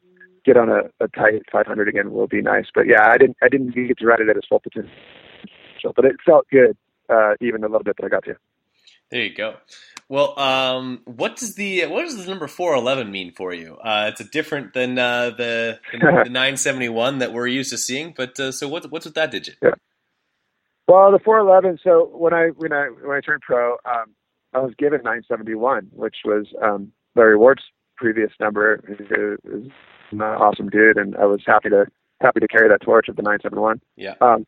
get 0.45 0.57
on 0.57 0.69
a, 0.69 0.83
a 1.01 1.09
tight 1.09 1.43
500 1.51 1.89
again 1.89 2.13
will 2.13 2.27
be 2.27 2.43
nice. 2.43 2.67
But 2.75 2.87
yeah, 2.87 3.09
I 3.09 3.19
didn't 3.19 3.37
I 3.43 3.49
didn't 3.49 3.73
get 3.73 3.99
to 3.99 4.07
ride 4.07 4.21
it 4.21 4.29
at 4.29 4.37
its 4.37 4.47
full 4.47 4.61
potential, 4.61 4.91
but 5.95 6.05
it 6.05 6.17
felt 6.25 6.47
good, 6.51 6.77
uh, 7.09 7.35
even 7.41 7.63
a 7.63 7.69
little 7.69 7.85
bit 7.85 7.97
that 7.99 8.07
I 8.07 8.09
got 8.09 8.25
to. 8.25 8.37
There 9.13 9.23
you 9.23 9.35
go. 9.35 9.57
Well, 10.09 10.39
um, 10.41 11.03
what 11.05 11.37
does 11.37 11.55
the 11.55 11.85
what 11.85 12.03
does 12.03 12.17
the 12.17 12.29
number 12.29 12.49
four 12.49 12.75
eleven 12.75 13.11
mean 13.11 13.31
for 13.33 13.53
you? 13.53 13.77
Uh, 13.77 14.11
it's 14.11 14.23
a 14.23 14.25
different 14.25 14.73
than 14.73 14.99
uh, 14.99 15.31
the 15.31 15.79
the 15.93 16.31
nine 16.31 16.57
seventy 16.57 16.89
one 16.89 17.19
that 17.19 17.35
we're 17.35 17.47
used 17.47 17.71
to 17.71 17.79
seeing. 17.79 18.15
But 18.17 18.41
uh, 18.41 18.53
so 18.53 18.69
what, 18.69 18.91
what's 18.91 19.05
with 19.05 19.15
that 19.15 19.31
digit? 19.31 19.57
Yeah. 19.63 19.73
Well, 20.89 21.13
the 21.13 21.19
411. 21.19 21.79
So 21.85 22.11
when 22.13 22.33
I 22.33 22.49
when 22.57 22.73
I 22.73 22.87
when 22.87 23.17
I 23.17 23.21
turned 23.21 23.43
pro, 23.43 23.73
um, 23.85 24.15
I 24.55 24.59
was 24.59 24.73
given 24.79 25.03
971, 25.05 25.89
which 25.93 26.17
was 26.25 26.47
um, 26.63 26.91
Larry 27.15 27.37
Ward's 27.37 27.63
previous 27.97 28.33
number. 28.41 28.83
He 28.89 28.95
is 29.05 29.71
an 30.11 30.23
awesome 30.23 30.71
dude, 30.71 30.97
and 30.97 31.17
I 31.17 31.27
was 31.27 31.43
happy 31.47 31.69
to 31.69 31.87
happy 32.23 32.41
to 32.41 32.49
carry 32.49 32.69
that 32.69 32.81
torch 32.81 33.09
of 33.09 33.17
the 33.17 33.23
971. 33.23 33.81
Yeah. 33.97 34.15
Um, 34.23 34.47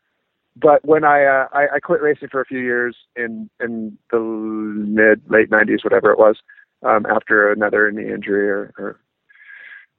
but 0.55 0.85
when 0.85 1.03
I, 1.03 1.25
uh, 1.25 1.47
I 1.51 1.75
I 1.75 1.79
quit 1.79 2.01
racing 2.01 2.29
for 2.29 2.41
a 2.41 2.45
few 2.45 2.59
years 2.59 2.95
in 3.15 3.49
in 3.59 3.97
the 4.11 4.19
mid 4.19 5.21
late 5.29 5.49
90s, 5.49 5.83
whatever 5.83 6.11
it 6.11 6.19
was, 6.19 6.37
um, 6.83 7.05
after 7.05 7.51
another 7.51 7.91
knee 7.91 8.11
injury 8.11 8.49
or, 8.49 8.73
or 8.77 8.99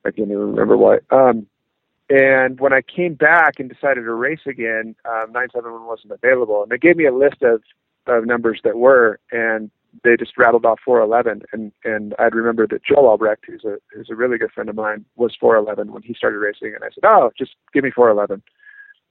I 0.05 0.11
can't 0.11 0.31
even 0.31 0.53
remember 0.53 0.77
what. 0.77 1.03
Um, 1.11 1.47
and 2.09 2.61
when 2.61 2.73
I 2.73 2.83
came 2.83 3.15
back 3.15 3.59
and 3.59 3.69
decided 3.69 4.03
to 4.03 4.15
race 4.15 4.47
again, 4.47 4.95
um, 5.05 5.33
971 5.33 5.87
wasn't 5.87 6.13
available. 6.13 6.63
And 6.63 6.71
they 6.71 6.79
gave 6.79 6.97
me 6.97 7.07
a 7.07 7.15
list 7.15 7.43
of, 7.43 7.63
of 8.07 8.25
numbers 8.27 8.61
that 8.63 8.77
were, 8.77 9.19
and 9.33 9.71
they 10.05 10.17
just 10.17 10.39
rattled 10.39 10.65
off 10.65 10.79
411. 10.85 11.43
And, 11.53 11.73
and 11.85 12.15
I'd 12.21 12.35
remember 12.35 12.67
that 12.69 12.85
Joel 12.85 13.09
Albrecht, 13.09 13.45
who's 13.47 13.65
a, 13.65 13.79
who's 13.93 14.09
a 14.09 14.15
really 14.15 14.39
good 14.39 14.53
friend 14.53 14.71
of 14.71 14.77
mine, 14.77 15.05
was 15.17 15.35
411 15.41 15.93
when 15.93 16.03
he 16.03 16.15
started 16.15 16.39
racing. 16.39 16.75
And 16.75 16.85
I 16.85 16.89
said, 16.95 17.05
oh, 17.05 17.33
just 17.37 17.57
give 17.73 17.83
me 17.83 17.91
411. 17.91 18.41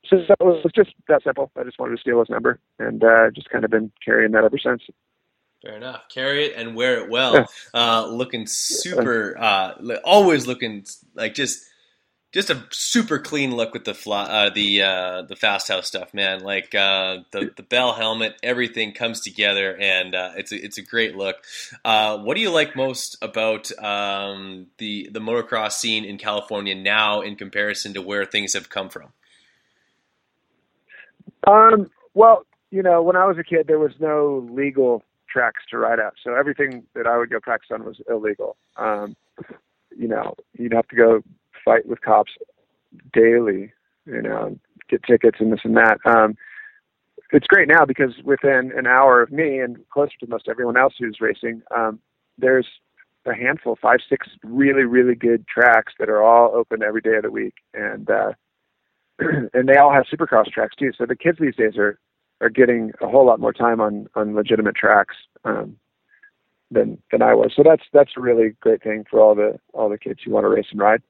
So 0.10 0.18
it 0.18 0.40
was 0.40 0.64
just 0.76 0.92
that 1.08 1.24
simple. 1.24 1.52
I 1.58 1.64
just 1.64 1.80
wanted 1.80 1.96
to 1.96 2.02
steal 2.02 2.20
his 2.20 2.30
number 2.30 2.60
and 2.80 3.04
uh, 3.04 3.32
just 3.32 3.50
kind 3.50 3.66
of 3.66 3.72
been 3.72 3.92
carrying 4.04 4.32
that 4.34 4.44
ever 4.44 4.58
since. 4.58 4.84
Fair 5.62 5.78
enough. 5.78 6.04
Carry 6.14 6.46
it 6.46 6.54
and 6.56 6.76
wear 6.76 7.04
it 7.04 7.10
well. 7.10 7.48
Uh, 7.74 8.08
looking 8.08 8.46
super, 8.48 9.36
uh, 9.38 9.74
always 10.04 10.46
looking 10.46 10.86
like 11.16 11.34
just, 11.34 11.66
just 12.32 12.50
a 12.50 12.64
super 12.70 13.18
clean 13.18 13.56
look 13.56 13.74
with 13.74 13.86
the 13.86 13.94
fly, 13.94 14.24
uh, 14.24 14.50
the 14.50 14.82
uh, 14.82 15.22
the 15.22 15.36
Fasthouse 15.36 15.86
stuff, 15.86 16.14
man. 16.14 16.42
Like 16.42 16.76
uh, 16.76 17.20
the 17.32 17.52
the 17.56 17.64
bell 17.64 17.94
helmet, 17.94 18.36
everything 18.44 18.92
comes 18.92 19.22
together, 19.22 19.76
and 19.80 20.14
uh, 20.14 20.32
it's 20.36 20.52
a, 20.52 20.58
it's 20.58 20.78
a 20.78 20.82
great 20.82 21.16
look. 21.16 21.38
Uh, 21.86 22.18
what 22.18 22.36
do 22.36 22.42
you 22.42 22.52
like 22.52 22.76
most 22.76 23.18
about 23.22 23.72
um, 23.82 24.68
the 24.80 25.10
the 25.14 25.22
motocross 25.22 25.74
scene 25.74 26.04
in 26.04 26.18
California 26.18 26.76
now, 26.76 27.22
in 27.22 27.38
comparison 27.38 27.94
to 27.94 28.02
where 28.02 28.26
things 28.26 28.54
have 28.54 28.70
come 28.70 28.90
from? 28.90 29.14
Um, 31.48 31.90
well, 32.14 32.46
you 32.72 32.82
know, 32.82 33.02
when 33.02 33.16
I 33.16 33.26
was 33.26 33.38
a 33.38 33.44
kid, 33.44 33.68
there 33.68 33.80
was 33.80 33.94
no 34.00 34.48
legal 34.52 35.04
tracks 35.30 35.64
to 35.70 35.78
ride 35.78 36.00
at, 36.00 36.14
so 36.24 36.34
everything 36.34 36.84
that 36.96 37.08
I 37.08 37.18
would 37.18 37.30
go 37.30 37.40
practice 37.40 37.70
on 37.72 37.84
was 37.84 38.02
illegal. 38.10 38.56
Um, 38.78 39.16
you 39.96 40.08
know, 40.08 40.36
you'd 40.58 40.74
have 40.74 40.88
to 40.90 40.96
go 40.96 41.22
fight 41.64 41.88
with 41.88 42.02
cops 42.02 42.32
daily, 43.14 43.72
you 44.06 44.22
know, 44.22 44.58
get 44.90 45.04
tickets 45.04 45.38
and 45.40 45.52
this 45.52 45.62
and 45.64 45.76
that. 45.78 45.98
Um, 46.06 46.36
it's 47.32 47.48
great 47.48 47.68
now 47.68 47.86
because 47.86 48.14
within 48.24 48.72
an 48.76 48.88
hour 48.88 49.22
of 49.22 49.32
me 49.32 49.60
and 49.60 49.78
closer 49.90 50.14
to 50.20 50.28
most 50.28 50.48
everyone 50.48 50.78
else 50.78 50.94
who's 51.00 51.18
racing, 51.20 51.62
um, 51.76 52.00
there's 52.38 52.68
a 53.26 53.34
handful, 53.34 53.78
five, 53.82 54.00
six 54.08 54.28
really, 54.44 54.84
really 54.84 55.16
good 55.16 55.48
tracks 55.48 55.94
that 56.00 56.10
are 56.10 56.22
all 56.22 56.56
open 56.56 56.84
every 56.84 57.02
day 57.02 57.16
of 57.16 57.24
the 57.24 57.32
week, 57.32 57.56
and 57.74 58.10
uh, 58.10 58.32
and 59.54 59.68
they 59.68 59.78
all 59.78 59.94
have 59.94 60.06
supercross 60.12 60.46
tracks 60.52 60.76
too. 60.78 60.92
So 60.98 61.06
the 61.06 61.16
kids 61.16 61.38
these 61.40 61.56
days 61.56 61.78
are 61.78 62.00
are 62.42 62.50
getting 62.50 62.92
a 63.02 63.08
whole 63.08 63.26
lot 63.26 63.40
more 63.40 63.54
time 63.54 63.80
on 63.80 64.08
on 64.16 64.36
legitimate 64.36 64.76
tracks 64.76 65.16
um, 65.46 65.78
than 66.72 67.02
than 67.12 67.22
I 67.22 67.34
was. 67.34 67.54
So 67.56 67.64
that's 67.64 67.84
that's 67.94 68.12
a 68.18 68.22
really 68.22 68.56
great 68.60 68.84
thing 68.84 69.06
for 69.10 69.20
all 69.20 69.36
the 69.36 69.60
all 69.74 69.90
the 69.90 69.98
kids 69.98 70.20
who 70.24 70.32
want 70.32 70.44
to 70.44 70.50
race 70.50 70.68
and 70.72 70.80
ride. 70.80 71.02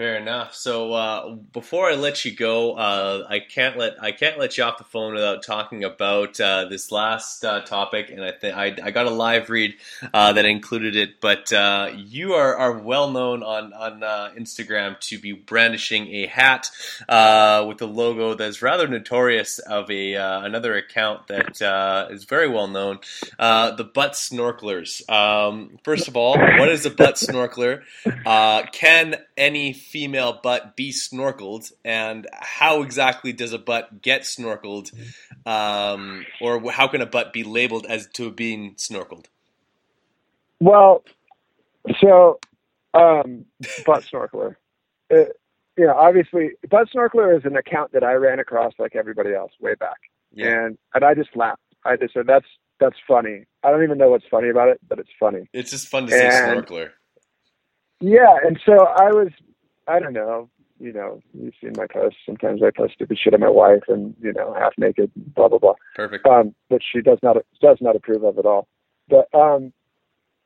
Fair 0.00 0.16
enough. 0.16 0.54
So 0.54 0.94
uh, 0.94 1.34
before 1.34 1.90
I 1.90 1.94
let 1.94 2.24
you 2.24 2.34
go, 2.34 2.72
uh, 2.72 3.26
I 3.28 3.38
can't 3.38 3.76
let 3.76 4.02
I 4.02 4.12
can't 4.12 4.38
let 4.38 4.56
you 4.56 4.64
off 4.64 4.78
the 4.78 4.84
phone 4.84 5.12
without 5.12 5.42
talking 5.42 5.84
about 5.84 6.40
uh, 6.40 6.64
this 6.70 6.90
last 6.90 7.44
uh, 7.44 7.60
topic, 7.60 8.08
and 8.08 8.24
I 8.24 8.32
think 8.32 8.56
I, 8.56 8.90
got 8.92 9.04
a 9.04 9.10
live 9.10 9.50
read 9.50 9.74
uh, 10.14 10.32
that 10.32 10.46
included 10.46 10.96
it. 10.96 11.20
But 11.20 11.52
uh, 11.52 11.90
you 11.94 12.32
are, 12.32 12.56
are 12.56 12.78
well 12.78 13.10
known 13.10 13.42
on 13.42 13.74
on 13.74 14.00
Instagram 14.38 14.98
to 15.00 15.18
be 15.18 15.32
brandishing 15.32 16.06
a 16.14 16.28
hat 16.28 16.70
with 17.06 17.82
a 17.82 17.86
logo 17.86 18.32
that's 18.32 18.62
rather 18.62 18.88
notorious 18.88 19.58
of 19.58 19.90
a 19.90 20.14
another 20.14 20.76
account 20.76 21.26
that 21.26 22.08
is 22.10 22.24
very 22.24 22.48
well 22.48 22.68
known, 22.68 23.00
the 23.38 23.90
Butt 23.92 24.12
Snorkelers. 24.12 25.06
Um, 25.10 25.78
first 25.84 26.08
of 26.08 26.16
all, 26.16 26.38
what 26.38 26.70
is 26.70 26.86
a 26.86 26.90
butt 26.90 27.16
snorkeler? 27.16 27.82
can 28.72 29.16
any 29.36 29.74
female 29.90 30.40
butt 30.42 30.76
be 30.76 30.90
snorkeled, 30.92 31.72
and 31.84 32.26
how 32.32 32.82
exactly 32.82 33.32
does 33.32 33.52
a 33.52 33.58
butt 33.58 34.02
get 34.02 34.22
snorkeled, 34.22 34.90
um, 35.46 36.24
or 36.40 36.70
how 36.70 36.86
can 36.88 37.00
a 37.00 37.06
butt 37.06 37.32
be 37.32 37.44
labeled 37.44 37.86
as 37.86 38.06
to 38.14 38.30
being 38.30 38.74
snorkeled? 38.76 39.26
Well, 40.60 41.04
so 42.00 42.38
um, 42.94 43.46
butt 43.86 44.04
snorkeler. 44.04 44.56
It, 45.08 45.36
you 45.76 45.86
know, 45.86 45.94
obviously, 45.94 46.50
butt 46.68 46.88
snorkeler 46.94 47.36
is 47.36 47.44
an 47.44 47.56
account 47.56 47.92
that 47.92 48.04
I 48.04 48.12
ran 48.14 48.38
across 48.38 48.72
like 48.78 48.94
everybody 48.94 49.34
else 49.34 49.52
way 49.60 49.74
back, 49.74 49.96
Yeah. 50.32 50.66
and 50.66 50.78
and 50.94 51.04
I 51.04 51.14
just 51.14 51.34
laughed. 51.34 51.62
I 51.84 51.96
just 51.96 52.14
said 52.14 52.26
that's 52.26 52.46
that's 52.78 52.96
funny. 53.06 53.44
I 53.62 53.70
don't 53.70 53.82
even 53.82 53.98
know 53.98 54.10
what's 54.10 54.26
funny 54.30 54.48
about 54.48 54.68
it, 54.68 54.80
but 54.88 54.98
it's 54.98 55.10
funny. 55.18 55.48
It's 55.52 55.70
just 55.70 55.88
fun 55.88 56.06
to 56.06 56.12
say 56.12 56.26
And- 56.26 56.64
snorkeler. 56.66 56.90
Yeah, 58.02 58.34
and 58.42 58.58
so 58.64 58.72
I 58.72 59.10
was, 59.10 59.28
I 59.90 59.98
don't 59.98 60.12
know, 60.12 60.48
you 60.78 60.92
know, 60.92 61.20
you've 61.34 61.54
seen 61.60 61.72
my 61.76 61.86
posts. 61.86 62.18
Sometimes 62.24 62.62
I 62.62 62.70
post 62.70 62.94
stupid 62.94 63.18
shit 63.22 63.34
of 63.34 63.40
my 63.40 63.48
wife 63.48 63.82
and 63.88 64.14
you 64.20 64.32
know, 64.32 64.54
half 64.54 64.72
naked, 64.78 65.10
blah 65.34 65.48
blah 65.48 65.58
blah. 65.58 65.74
Perfect. 65.96 66.26
Um, 66.26 66.54
which 66.68 66.84
she 66.92 67.00
does 67.02 67.18
not 67.22 67.36
does 67.60 67.78
not 67.80 67.96
approve 67.96 68.22
of 68.24 68.38
at 68.38 68.46
all. 68.46 68.68
But 69.08 69.26
um, 69.34 69.72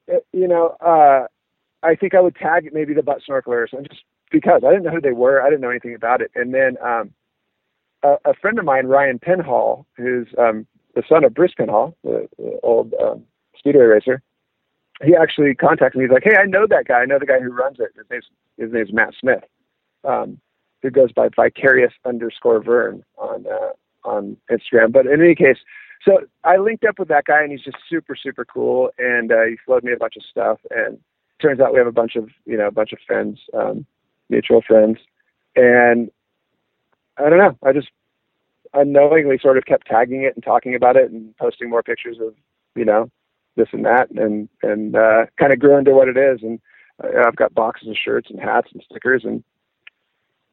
it- 0.09 0.27
you 0.33 0.49
know, 0.49 0.77
uh, 0.81 1.27
I 1.83 1.95
think 1.95 2.15
I 2.15 2.21
would 2.21 2.37
tag 2.37 2.71
maybe 2.73 2.95
the 2.95 3.03
butt 3.03 3.21
snorkelers, 3.29 3.73
and 3.73 3.87
just 3.89 4.03
because 4.33 4.63
I 4.67 4.71
didn't 4.71 4.85
know 4.85 4.91
who 4.91 5.01
they 5.01 5.13
were, 5.13 5.43
I 5.43 5.51
didn't 5.51 5.61
know 5.61 5.71
anything 5.71 5.95
about 5.95 6.21
it. 6.23 6.31
And 6.35 6.55
then 6.55 6.77
um, 6.83 7.13
a, 8.03 8.17
a 8.25 8.35
friend 8.35 8.59
of 8.59 8.65
mine, 8.65 8.87
Ryan 8.87 9.19
Penhall, 9.19 9.85
who's 9.97 10.29
um, 10.39 10.67
the 10.95 11.03
son 11.09 11.25
of 11.25 11.35
Bruce 11.35 11.55
Penhall, 11.59 11.95
the, 12.03 12.29
the 12.39 12.59
old 12.63 12.95
um, 13.03 13.23
speedway 13.57 13.85
racer 13.85 14.23
he 15.05 15.15
actually 15.15 15.55
contacted 15.55 15.99
me. 15.99 16.05
He's 16.05 16.13
like, 16.13 16.25
"Hey, 16.25 16.37
I 16.37 16.47
know 16.47 16.67
that 16.69 16.87
guy. 16.87 17.01
I 17.01 17.05
know 17.05 17.19
the 17.19 17.27
guy 17.27 17.41
who 17.41 17.53
runs 17.53 17.79
it. 17.81 17.91
His 17.97 18.07
name's 18.11 18.27
his 18.57 18.73
name's 18.73 18.93
Matt 18.93 19.15
Smith, 19.19 19.45
um, 20.05 20.39
who 20.83 20.91
goes 20.91 21.13
by 21.13 21.29
Vicarious 21.35 21.93
underscore 22.05 22.63
Vern 22.63 23.05
on 23.19 23.47
uh, 23.47 24.09
on 24.09 24.37
Instagram. 24.51 24.93
But 24.93 25.07
in 25.07 25.21
any 25.21 25.35
case, 25.35 25.59
so 26.05 26.21
I 26.45 26.59
linked 26.59 26.85
up 26.85 26.99
with 26.99 27.09
that 27.09 27.25
guy, 27.25 27.43
and 27.43 27.51
he's 27.51 27.63
just 27.63 27.79
super 27.89 28.17
super 28.17 28.45
cool. 28.45 28.91
And 28.99 29.33
uh, 29.33 29.45
he 29.49 29.57
flowed 29.65 29.85
me 29.85 29.93
a 29.93 29.97
bunch 29.97 30.17
of 30.17 30.23
stuff. 30.31 30.59
And 30.71 30.99
turns 31.41 31.61
out 31.61 31.73
we 31.73 31.79
have 31.79 31.87
a 31.87 31.93
bunch 31.93 32.17
of 32.17 32.29
you 32.47 32.57
know 32.57 32.69
a 32.69 32.73
bunch 32.73 32.93
of 32.93 32.99
friends, 33.07 33.41
um, 33.55 33.87
mutual 34.29 34.63
friends. 34.67 34.99
And 35.57 36.11
I 37.17 37.29
don't 37.29 37.39
know. 37.39 37.57
I 37.63 37.73
just 37.73 37.89
unknowingly 38.73 39.39
sort 39.41 39.57
of 39.57 39.65
kept 39.67 39.87
tagging 39.87 40.23
it 40.23 40.35
and 40.35 40.45
talking 40.45 40.75
about 40.75 40.97
it 40.97 41.11
and 41.11 41.37
posting 41.37 41.71
more 41.71 41.83
pictures 41.83 42.19
of 42.21 42.35
you 42.75 42.85
know 42.85 43.11
this 43.57 43.69
and 43.73 43.85
that 43.85 44.11
and 44.11 44.49
and 44.63 44.97
uh, 44.97 45.27
kind 45.39 45.53
of 45.53 45.59
grew 45.59 45.77
into 45.77 45.93
what 45.93 46.09
it 46.09 46.17
is. 46.17 46.41
And 46.43 46.61
uh, 47.03 47.23
I've 47.27 47.37
got 47.37 47.55
boxes 47.55 47.89
of 47.89 47.97
shirts 47.97 48.31
and 48.31 48.41
hats 48.41 48.69
and 48.73 48.83
stickers 48.91 49.23
and 49.25 49.43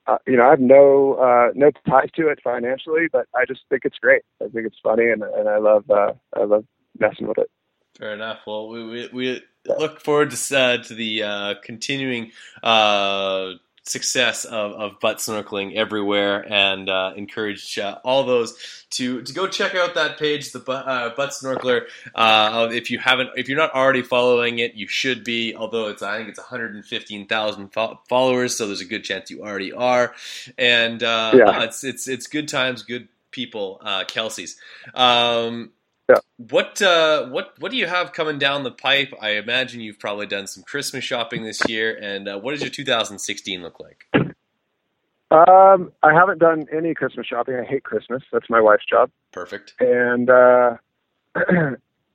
uh, 0.07 0.17
you 0.25 0.35
know 0.35 0.45
I 0.45 0.49
have 0.49 0.59
no 0.59 1.13
uh, 1.13 1.51
no 1.55 1.71
ties 1.87 2.09
to 2.15 2.27
it 2.29 2.39
financially, 2.43 3.07
but 3.11 3.27
I 3.35 3.45
just 3.45 3.61
think 3.69 3.83
it's 3.85 3.99
great. 3.99 4.23
I 4.41 4.47
think 4.47 4.65
it's 4.65 4.79
funny 4.81 5.09
and 5.09 5.23
and 5.23 5.47
I 5.49 5.57
love 5.57 5.89
uh, 5.89 6.13
I 6.35 6.43
love 6.43 6.65
messing 6.99 7.27
with 7.27 7.37
it. 7.37 7.49
Fair 7.97 8.13
enough. 8.13 8.39
Well, 8.47 8.69
we 8.69 8.83
we, 8.85 9.09
we 9.13 9.41
look 9.65 9.99
forward 10.01 10.31
to 10.31 10.57
uh, 10.57 10.77
to 10.77 10.93
the 10.93 11.23
uh, 11.23 11.55
continuing 11.63 12.31
uh, 12.63 13.53
success 13.83 14.45
of, 14.45 14.71
of 14.73 14.99
butt 14.99 15.17
snorkeling 15.17 15.75
everywhere, 15.75 16.45
and 16.47 16.89
uh, 16.89 17.13
encourage 17.15 17.77
uh, 17.79 17.97
all 18.03 18.23
those 18.23 18.55
to 18.91 19.21
to 19.23 19.33
go 19.33 19.47
check 19.47 19.73
out 19.75 19.95
that 19.95 20.17
page, 20.19 20.51
the 20.51 20.59
butt, 20.59 20.87
uh, 20.87 21.09
butt 21.15 21.31
snorkeler. 21.31 21.83
Uh, 22.13 22.69
if 22.71 22.91
you 22.91 22.99
haven't, 22.99 23.29
if 23.35 23.49
you're 23.49 23.57
not 23.57 23.73
already 23.73 24.01
following 24.01 24.59
it, 24.59 24.75
you 24.75 24.87
should 24.87 25.23
be. 25.23 25.55
Although 25.55 25.87
it's 25.89 26.01
I 26.03 26.17
think 26.17 26.29
it's 26.29 26.39
115,000 26.39 27.69
fo- 27.73 27.99
followers, 28.07 28.55
so 28.55 28.67
there's 28.67 28.81
a 28.81 28.85
good 28.85 29.03
chance 29.03 29.31
you 29.31 29.41
already 29.43 29.71
are. 29.73 30.13
And 30.57 31.01
uh, 31.01 31.31
Yeah. 31.33 31.63
it's 31.63 31.83
it's 31.83 32.07
it's 32.07 32.27
good 32.27 32.47
times, 32.47 32.83
good 32.83 33.07
people. 33.31 33.79
Uh, 33.83 34.03
Kelsey's. 34.05 34.57
Um. 34.93 35.71
What 36.49 36.81
uh, 36.81 37.27
what 37.27 37.53
what 37.59 37.71
do 37.71 37.77
you 37.77 37.87
have 37.87 38.13
coming 38.13 38.39
down 38.39 38.63
the 38.63 38.71
pipe? 38.71 39.13
I 39.21 39.31
imagine 39.31 39.81
you've 39.81 39.99
probably 39.99 40.27
done 40.27 40.47
some 40.47 40.63
Christmas 40.63 41.03
shopping 41.03 41.43
this 41.43 41.61
year, 41.67 41.97
and 42.01 42.27
uh, 42.27 42.39
what 42.39 42.51
does 42.51 42.61
your 42.61 42.69
2016 42.69 43.61
look 43.61 43.79
like? 43.79 44.07
Um, 45.31 45.93
I 46.03 46.13
haven't 46.13 46.39
done 46.39 46.65
any 46.75 46.93
Christmas 46.93 47.27
shopping. 47.27 47.55
I 47.55 47.63
hate 47.63 47.83
Christmas. 47.83 48.21
That's 48.33 48.49
my 48.49 48.59
wife's 48.59 48.85
job. 48.85 49.11
Perfect. 49.31 49.75
and 49.79 50.29
uh, 50.29 50.77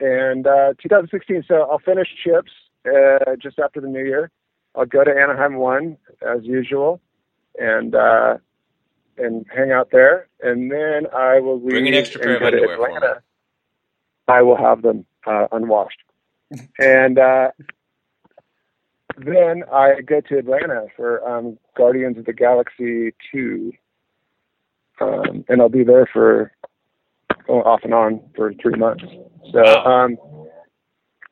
and 0.00 0.46
uh, 0.46 0.74
2016. 0.82 1.44
So 1.48 1.62
I'll 1.62 1.78
finish 1.78 2.08
chips 2.22 2.52
uh, 2.86 3.36
just 3.40 3.58
after 3.58 3.80
the 3.80 3.88
new 3.88 4.04
year. 4.04 4.30
I'll 4.74 4.86
go 4.86 5.02
to 5.04 5.10
Anaheim 5.10 5.56
one 5.56 5.96
as 6.20 6.44
usual, 6.44 7.00
and 7.58 7.94
uh, 7.94 8.36
and 9.16 9.46
hang 9.54 9.72
out 9.72 9.90
there, 9.90 10.28
and 10.42 10.70
then 10.70 11.06
I 11.14 11.40
will 11.40 11.58
leave 11.58 11.70
Bring 11.70 11.88
an 11.88 11.94
extra 11.94 12.20
pair 12.20 12.36
of 12.36 12.42
underwear. 12.42 12.74
Atlanta. 12.74 13.22
I 14.28 14.42
will 14.42 14.56
have 14.56 14.82
them 14.82 15.04
uh, 15.26 15.46
unwashed, 15.52 16.02
and 16.78 17.18
uh, 17.18 17.50
then 19.18 19.64
I 19.72 20.00
go 20.02 20.20
to 20.20 20.38
Atlanta 20.38 20.86
for 20.96 21.26
um, 21.28 21.58
Guardians 21.76 22.18
of 22.18 22.26
the 22.26 22.32
Galaxy 22.32 23.12
two, 23.32 23.72
um, 25.00 25.44
and 25.48 25.60
I'll 25.60 25.68
be 25.68 25.84
there 25.84 26.08
for 26.12 26.52
oh, 27.48 27.62
off 27.62 27.80
and 27.84 27.94
on 27.94 28.20
for 28.34 28.52
three 28.60 28.76
months. 28.76 29.04
So, 29.52 29.64
um, 29.64 30.18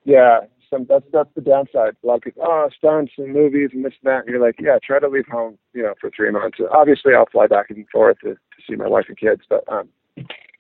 yeah, 0.05 0.41
some 0.71 0.87
that's 0.89 1.05
that's 1.13 1.31
the 1.35 1.41
downside. 1.41 1.97
A 2.03 2.07
lot 2.07 2.17
of 2.17 2.23
people, 2.23 2.45
oh, 2.47 2.69
done 2.83 3.09
some 3.17 3.33
movies 3.33 3.71
and 3.73 3.85
this 3.85 3.95
and 4.03 4.11
that. 4.11 4.21
And 4.21 4.29
you're 4.29 4.45
like, 4.45 4.57
yeah, 4.61 4.79
try 4.83 4.99
to 4.99 5.09
leave 5.09 5.27
home, 5.31 5.59
you 5.73 5.83
know, 5.83 5.95
for 6.01 6.11
three 6.11 6.31
months. 6.31 6.59
Obviously, 6.73 7.15
I'll 7.15 7.27
fly 7.31 7.47
back 7.47 7.71
and 7.71 7.89
forth 7.91 8.19
to, 8.21 8.35
to 8.35 8.63
see 8.69 8.77
my 8.77 8.89
wife 8.89 9.07
and 9.09 9.19
kids, 9.19 9.43
but 9.49 9.65
um, 9.71 9.89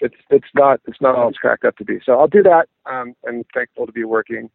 it's 0.04 0.16
it's 0.28 0.46
not 0.54 0.80
it's 0.86 1.00
not 1.00 1.16
all 1.16 1.28
it's 1.28 1.38
cracked 1.38 1.64
up 1.64 1.76
to 1.78 1.84
be. 1.84 1.98
So 2.04 2.12
I'll 2.12 2.28
do 2.28 2.42
that. 2.42 2.68
Um, 2.86 3.14
I'm 3.26 3.44
thankful 3.54 3.86
to 3.86 3.92
be 3.92 4.04
working. 4.04 4.50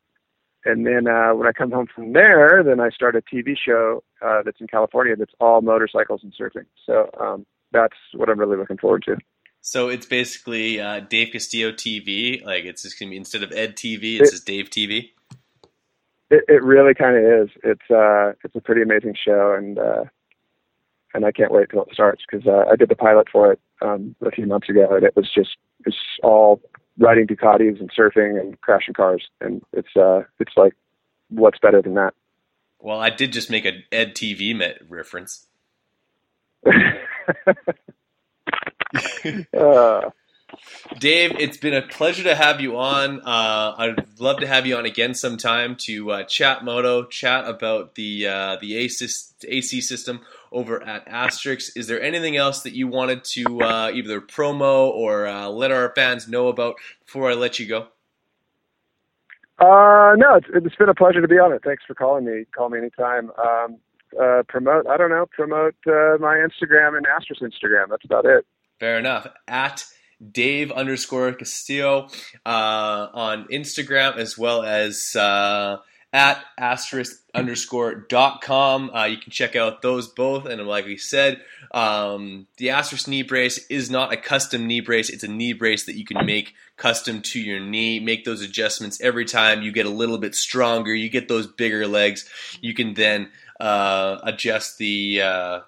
And 0.66 0.86
then 0.86 1.08
uh, 1.08 1.34
when 1.34 1.48
I 1.48 1.52
come 1.54 1.72
home 1.72 1.88
from 1.94 2.14
there, 2.14 2.62
then 2.64 2.80
I 2.80 2.90
start 2.90 3.16
a 3.16 3.22
TV 3.22 3.56
show 3.58 4.04
uh, 4.22 4.44
that's 4.44 4.60
in 4.60 4.68
California 4.68 5.16
that's 5.16 5.34
all 5.40 5.62
motorcycles 5.62 6.22
and 6.22 6.34
surfing. 6.34 6.66
So 6.86 7.10
um, 7.20 7.46
that's 7.72 7.96
what 8.14 8.30
I'm 8.30 8.40
really 8.40 8.58
looking 8.58 8.78
forward 8.78 9.04
to. 9.06 9.18
So 9.62 9.88
it's 9.88 10.06
basically 10.06 10.80
uh, 10.80 11.00
Dave 11.00 11.32
Castillo 11.32 11.72
TV. 11.72 12.44
Like 12.44 12.66
it's 12.66 12.84
just 12.84 13.00
gonna 13.00 13.10
be 13.10 13.18
instead 13.18 13.42
of 13.42 13.52
Ed 13.52 13.76
TV, 13.76 14.20
it's 14.20 14.32
just 14.32 14.46
Dave 14.46 14.70
TV. 14.70 15.12
It, 16.30 16.44
it 16.48 16.64
really 16.64 16.94
kind 16.94 17.18
of 17.18 17.24
is. 17.24 17.50
It's 17.64 17.90
uh, 17.90 18.34
it's 18.44 18.56
a 18.56 18.62
pretty 18.62 18.84
amazing 18.84 19.16
show, 19.16 19.56
and 19.58 19.80
uh, 19.80 20.04
and 21.16 21.26
I 21.26 21.32
can't 21.32 21.52
wait 21.52 21.72
till 21.72 21.82
it 21.82 21.90
starts 21.92 22.22
because 22.30 22.46
uh, 22.46 22.70
I 22.72 22.76
did 22.76 22.90
the 22.90 22.96
pilot 22.96 23.28
for 23.32 23.52
it 23.52 23.60
um, 23.82 24.16
a 24.22 24.32
few 24.32 24.46
months 24.46 24.70
ago, 24.70 24.96
and 24.96 25.04
it 25.04 25.16
was 25.16 25.30
just 25.34 25.58
it's 25.86 25.98
all 26.24 26.62
riding 26.98 27.28
Ducatis 27.28 27.80
and 27.80 27.90
surfing 27.98 28.40
and 28.40 28.60
crashing 28.62 28.94
cars, 28.94 29.28
and 29.42 29.62
it's 29.74 29.96
uh, 29.96 30.24
it's 30.40 30.54
like 30.56 30.74
what's 31.30 31.60
better 31.60 31.82
than 31.82 31.96
that? 31.96 32.14
Well, 32.80 33.00
I 33.00 33.10
did 33.10 33.34
just 33.34 33.50
make 33.50 33.66
a 33.66 33.84
Ed 33.92 34.16
TV 34.16 34.56
met 34.56 34.80
reference. 34.88 35.48
uh, 39.58 40.10
Dave, 40.98 41.36
it's 41.40 41.58
been 41.58 41.74
a 41.74 41.82
pleasure 41.82 42.24
to 42.24 42.36
have 42.36 42.60
you 42.60 42.78
on. 42.78 43.22
Uh, 43.22 43.76
I'd 43.78 44.20
love 44.20 44.40
to 44.40 44.48
have 44.48 44.66
you 44.66 44.76
on 44.78 44.86
again 44.86 45.14
sometime 45.14 45.76
to 45.82 46.12
uh, 46.12 46.24
chat 46.24 46.64
moto, 46.64 47.06
chat 47.06 47.48
about 47.48 47.96
the 47.96 48.28
uh, 48.28 48.58
the 48.60 48.78
AC, 48.78 49.08
AC 49.48 49.82
system 49.82 50.22
over 50.52 50.82
at 50.84 51.08
Asterisk. 51.08 51.78
Is 51.78 51.88
there 51.88 52.02
anything 52.02 52.36
else 52.36 52.62
that 52.64 52.74
you 52.74 52.88
wanted 52.88 53.24
to 53.26 53.62
uh, 53.62 53.92
either 53.94 54.22
promo 54.22 54.90
or 54.90 55.28
uh, 55.28 55.48
let 55.50 55.72
our 55.72 55.94
fans 55.96 56.28
know 56.28 56.48
about 56.48 56.76
before 57.06 57.30
I 57.30 57.34
let 57.34 57.60
you 57.60 57.68
go? 57.68 57.88
Uh, 59.60 60.16
no, 60.18 60.36
it's, 60.36 60.48
it's 60.54 60.76
been 60.76 60.90
a 60.90 60.96
pleasure 60.96 61.22
to 61.22 61.28
be 61.28 61.38
on 61.38 61.52
it. 61.52 61.62
Thanks 61.64 61.84
for 61.86 61.94
calling 61.94 62.26
me. 62.26 62.46
Call 62.56 62.70
me 62.70 62.78
anytime. 62.78 63.32
Um, 63.32 63.78
uh, 64.20 64.44
promote, 64.48 64.88
I 64.88 64.98
don't 64.98 65.10
know, 65.10 65.26
promote 65.32 65.76
uh, 65.86 66.18
my 66.20 66.36
Instagram 66.36 66.98
and 66.98 67.06
Asterisk 67.06 67.42
Instagram. 67.42 67.90
That's 67.90 68.06
about 68.06 68.26
it. 68.26 68.46
Fair 68.80 68.98
enough. 68.98 69.28
At 69.48 69.84
Dave 70.32 70.72
underscore 70.72 71.34
Castillo 71.34 72.08
uh, 72.46 73.08
on 73.14 73.48
Instagram 73.48 74.18
as 74.18 74.38
well 74.38 74.64
as 74.64 75.16
uh, 75.16 75.78
at 76.12 76.44
asterisk 76.58 77.22
underscore 77.36 77.94
dot 77.94 78.42
com. 78.42 78.90
Uh, 78.90 79.06
you 79.06 79.18
can 79.18 79.32
check 79.32 79.56
out 79.56 79.82
those 79.82 80.08
both. 80.08 80.46
And 80.46 80.66
like 80.66 80.86
we 80.86 80.98
said, 80.98 81.42
um, 81.72 82.48
the 82.58 82.72
asterisk 82.72 83.08
knee 83.08 83.22
brace 83.22 83.66
is 83.68 83.92
not 83.92 84.12
a 84.12 84.18
custom 84.18 84.66
knee 84.66 84.82
brace. 84.82 85.10
It's 85.10 85.24
a 85.24 85.28
knee 85.28 85.54
brace 85.54 85.86
that 85.86 85.96
you 85.96 86.06
can 86.06 86.26
make 86.26 86.56
custom 86.78 87.22
to 87.22 87.40
your 87.40 87.60
knee. 87.60 88.00
Make 88.00 88.26
those 88.26 88.42
adjustments 88.42 89.00
every 89.02 89.26
time 89.26 89.62
you 89.62 89.72
get 89.72 89.86
a 89.86 89.92
little 89.92 90.18
bit 90.18 90.34
stronger. 90.34 90.96
You 90.96 91.10
get 91.10 91.28
those 91.28 91.46
bigger 91.46 91.86
legs. 91.86 92.28
You 92.60 92.74
can 92.74 92.96
then 92.96 93.30
uh, 93.60 94.18
adjust 94.24 94.80
the 94.80 95.22
uh, 95.22 95.60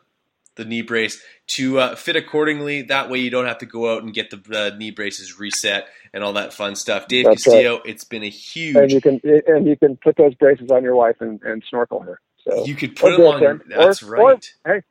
the 0.61 0.69
knee 0.69 0.83
brace 0.83 1.21
to 1.47 1.79
uh, 1.79 1.95
fit 1.95 2.15
accordingly. 2.15 2.83
That 2.83 3.09
way, 3.09 3.19
you 3.19 3.29
don't 3.29 3.47
have 3.47 3.57
to 3.59 3.65
go 3.65 3.93
out 3.93 4.03
and 4.03 4.13
get 4.13 4.29
the 4.29 4.41
uh, 4.73 4.77
knee 4.77 4.91
braces 4.91 5.39
reset 5.39 5.87
and 6.13 6.23
all 6.23 6.33
that 6.33 6.53
fun 6.53 6.75
stuff. 6.75 7.07
Dave 7.07 7.25
That's 7.25 7.43
Castillo, 7.43 7.81
it's 7.83 8.03
been 8.03 8.23
a 8.23 8.29
huge. 8.29 8.75
And 8.75 8.91
you 8.91 9.01
can 9.01 9.19
and 9.47 9.67
you 9.67 9.75
can 9.75 9.97
put 9.97 10.15
those 10.17 10.35
braces 10.35 10.69
on 10.71 10.83
your 10.83 10.95
wife 10.95 11.17
and, 11.19 11.41
and 11.43 11.63
snorkel 11.67 11.99
her. 12.01 12.19
So 12.47 12.65
You 12.65 12.75
could 12.75 12.95
put 12.95 13.11
them 13.17 13.21
on 13.21 13.61
that's 13.67 14.01
or, 14.01 14.09
right. 14.09 14.53
Or, 14.65 14.73
hey, 14.73 14.81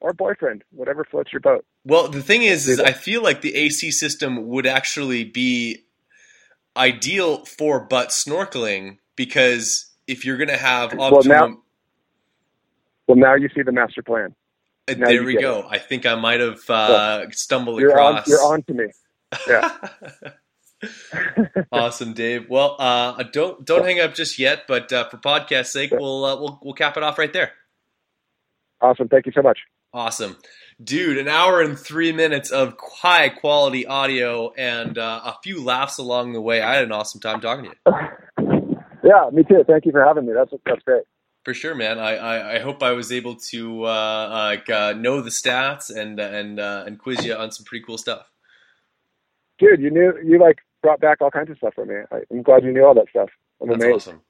or 0.00 0.12
boyfriend, 0.12 0.64
whatever 0.70 1.04
floats 1.04 1.32
your 1.32 1.40
boat. 1.40 1.64
Well, 1.84 2.08
the 2.08 2.22
thing 2.22 2.42
is, 2.42 2.68
is 2.68 2.80
I 2.80 2.92
feel 2.92 3.22
like 3.22 3.42
the 3.42 3.54
AC 3.54 3.90
system 3.90 4.48
would 4.48 4.66
actually 4.66 5.24
be 5.24 5.84
ideal 6.76 7.44
for 7.44 7.80
butt 7.80 8.08
snorkeling 8.08 8.98
because 9.16 9.90
if 10.06 10.24
you're 10.24 10.36
going 10.36 10.48
to 10.48 10.56
have 10.56 10.94
Well, 10.94 11.22
now- 11.24 11.58
Well, 13.06 13.16
now 13.16 13.34
you 13.34 13.48
see 13.54 13.62
the 13.62 13.72
master 13.72 14.02
plan. 14.02 14.34
Uh, 14.88 14.94
now 14.94 15.06
there 15.08 15.24
we 15.24 15.36
go. 15.36 15.66
I 15.68 15.78
think 15.78 16.06
I 16.06 16.14
might 16.14 16.40
have 16.40 16.68
uh, 16.68 17.30
stumbled 17.30 17.80
You're 17.80 18.00
on. 18.00 18.16
across. 18.16 18.28
You're 18.28 18.44
on 18.44 18.62
to 18.64 18.74
me. 18.74 18.86
Yeah. 19.48 19.78
awesome, 21.72 22.14
Dave. 22.14 22.48
Well, 22.48 22.76
uh, 22.78 23.22
don't 23.24 23.64
don't 23.64 23.84
hang 23.84 24.00
up 24.00 24.14
just 24.14 24.38
yet, 24.38 24.62
but 24.66 24.92
uh, 24.92 25.08
for 25.08 25.18
podcast 25.18 25.66
sake, 25.66 25.90
we'll 25.90 26.24
uh, 26.24 26.40
we'll 26.40 26.58
we'll 26.62 26.74
cap 26.74 26.96
it 26.96 27.02
off 27.02 27.18
right 27.18 27.32
there. 27.32 27.52
awesome. 28.80 29.08
Thank 29.08 29.26
you 29.26 29.32
so 29.32 29.42
much. 29.42 29.58
Awesome. 29.92 30.36
Dude, 30.82 31.18
an 31.18 31.28
hour 31.28 31.60
and 31.60 31.78
three 31.78 32.12
minutes 32.12 32.50
of 32.50 32.74
high 32.80 33.28
quality 33.28 33.86
audio 33.86 34.52
and 34.54 34.96
uh, 34.96 35.20
a 35.24 35.36
few 35.42 35.62
laughs 35.62 35.98
along 35.98 36.32
the 36.32 36.40
way. 36.40 36.62
I 36.62 36.76
had 36.76 36.84
an 36.84 36.92
awesome 36.92 37.20
time 37.20 37.40
talking 37.40 37.70
to 37.70 37.70
you. 37.70 37.92
Yeah, 39.02 39.30
me 39.32 39.42
too. 39.42 39.64
Thank 39.66 39.86
you 39.86 39.92
for 39.92 40.04
having 40.04 40.26
me. 40.26 40.34
That's 40.34 40.52
that's 40.66 40.82
great. 40.82 41.04
For 41.44 41.54
sure, 41.54 41.74
man. 41.74 41.98
I, 41.98 42.16
I, 42.16 42.54
I 42.56 42.58
hope 42.58 42.82
I 42.82 42.92
was 42.92 43.10
able 43.10 43.36
to 43.36 43.84
uh, 43.84 44.28
like 44.30 44.68
uh, 44.68 44.92
know 44.92 45.22
the 45.22 45.30
stats 45.30 45.94
and 45.94 46.20
and 46.20 46.60
uh, 46.60 46.84
and 46.86 46.98
quiz 46.98 47.24
you 47.24 47.34
on 47.34 47.50
some 47.50 47.64
pretty 47.64 47.84
cool 47.84 47.98
stuff. 47.98 48.30
Dude, 49.58 49.80
you 49.80 49.90
knew 49.90 50.12
you 50.24 50.38
like 50.38 50.58
brought 50.82 51.00
back 51.00 51.20
all 51.20 51.30
kinds 51.30 51.50
of 51.50 51.56
stuff 51.56 51.74
for 51.74 51.84
me. 51.84 51.94
I, 52.12 52.20
I'm 52.30 52.42
glad 52.42 52.64
you 52.64 52.72
knew 52.72 52.84
all 52.84 52.94
that 52.94 53.08
stuff. 53.08 53.30
I'm 53.62 53.68
That's 53.68 53.84
amazed. 53.84 54.08
awesome. 54.08 54.20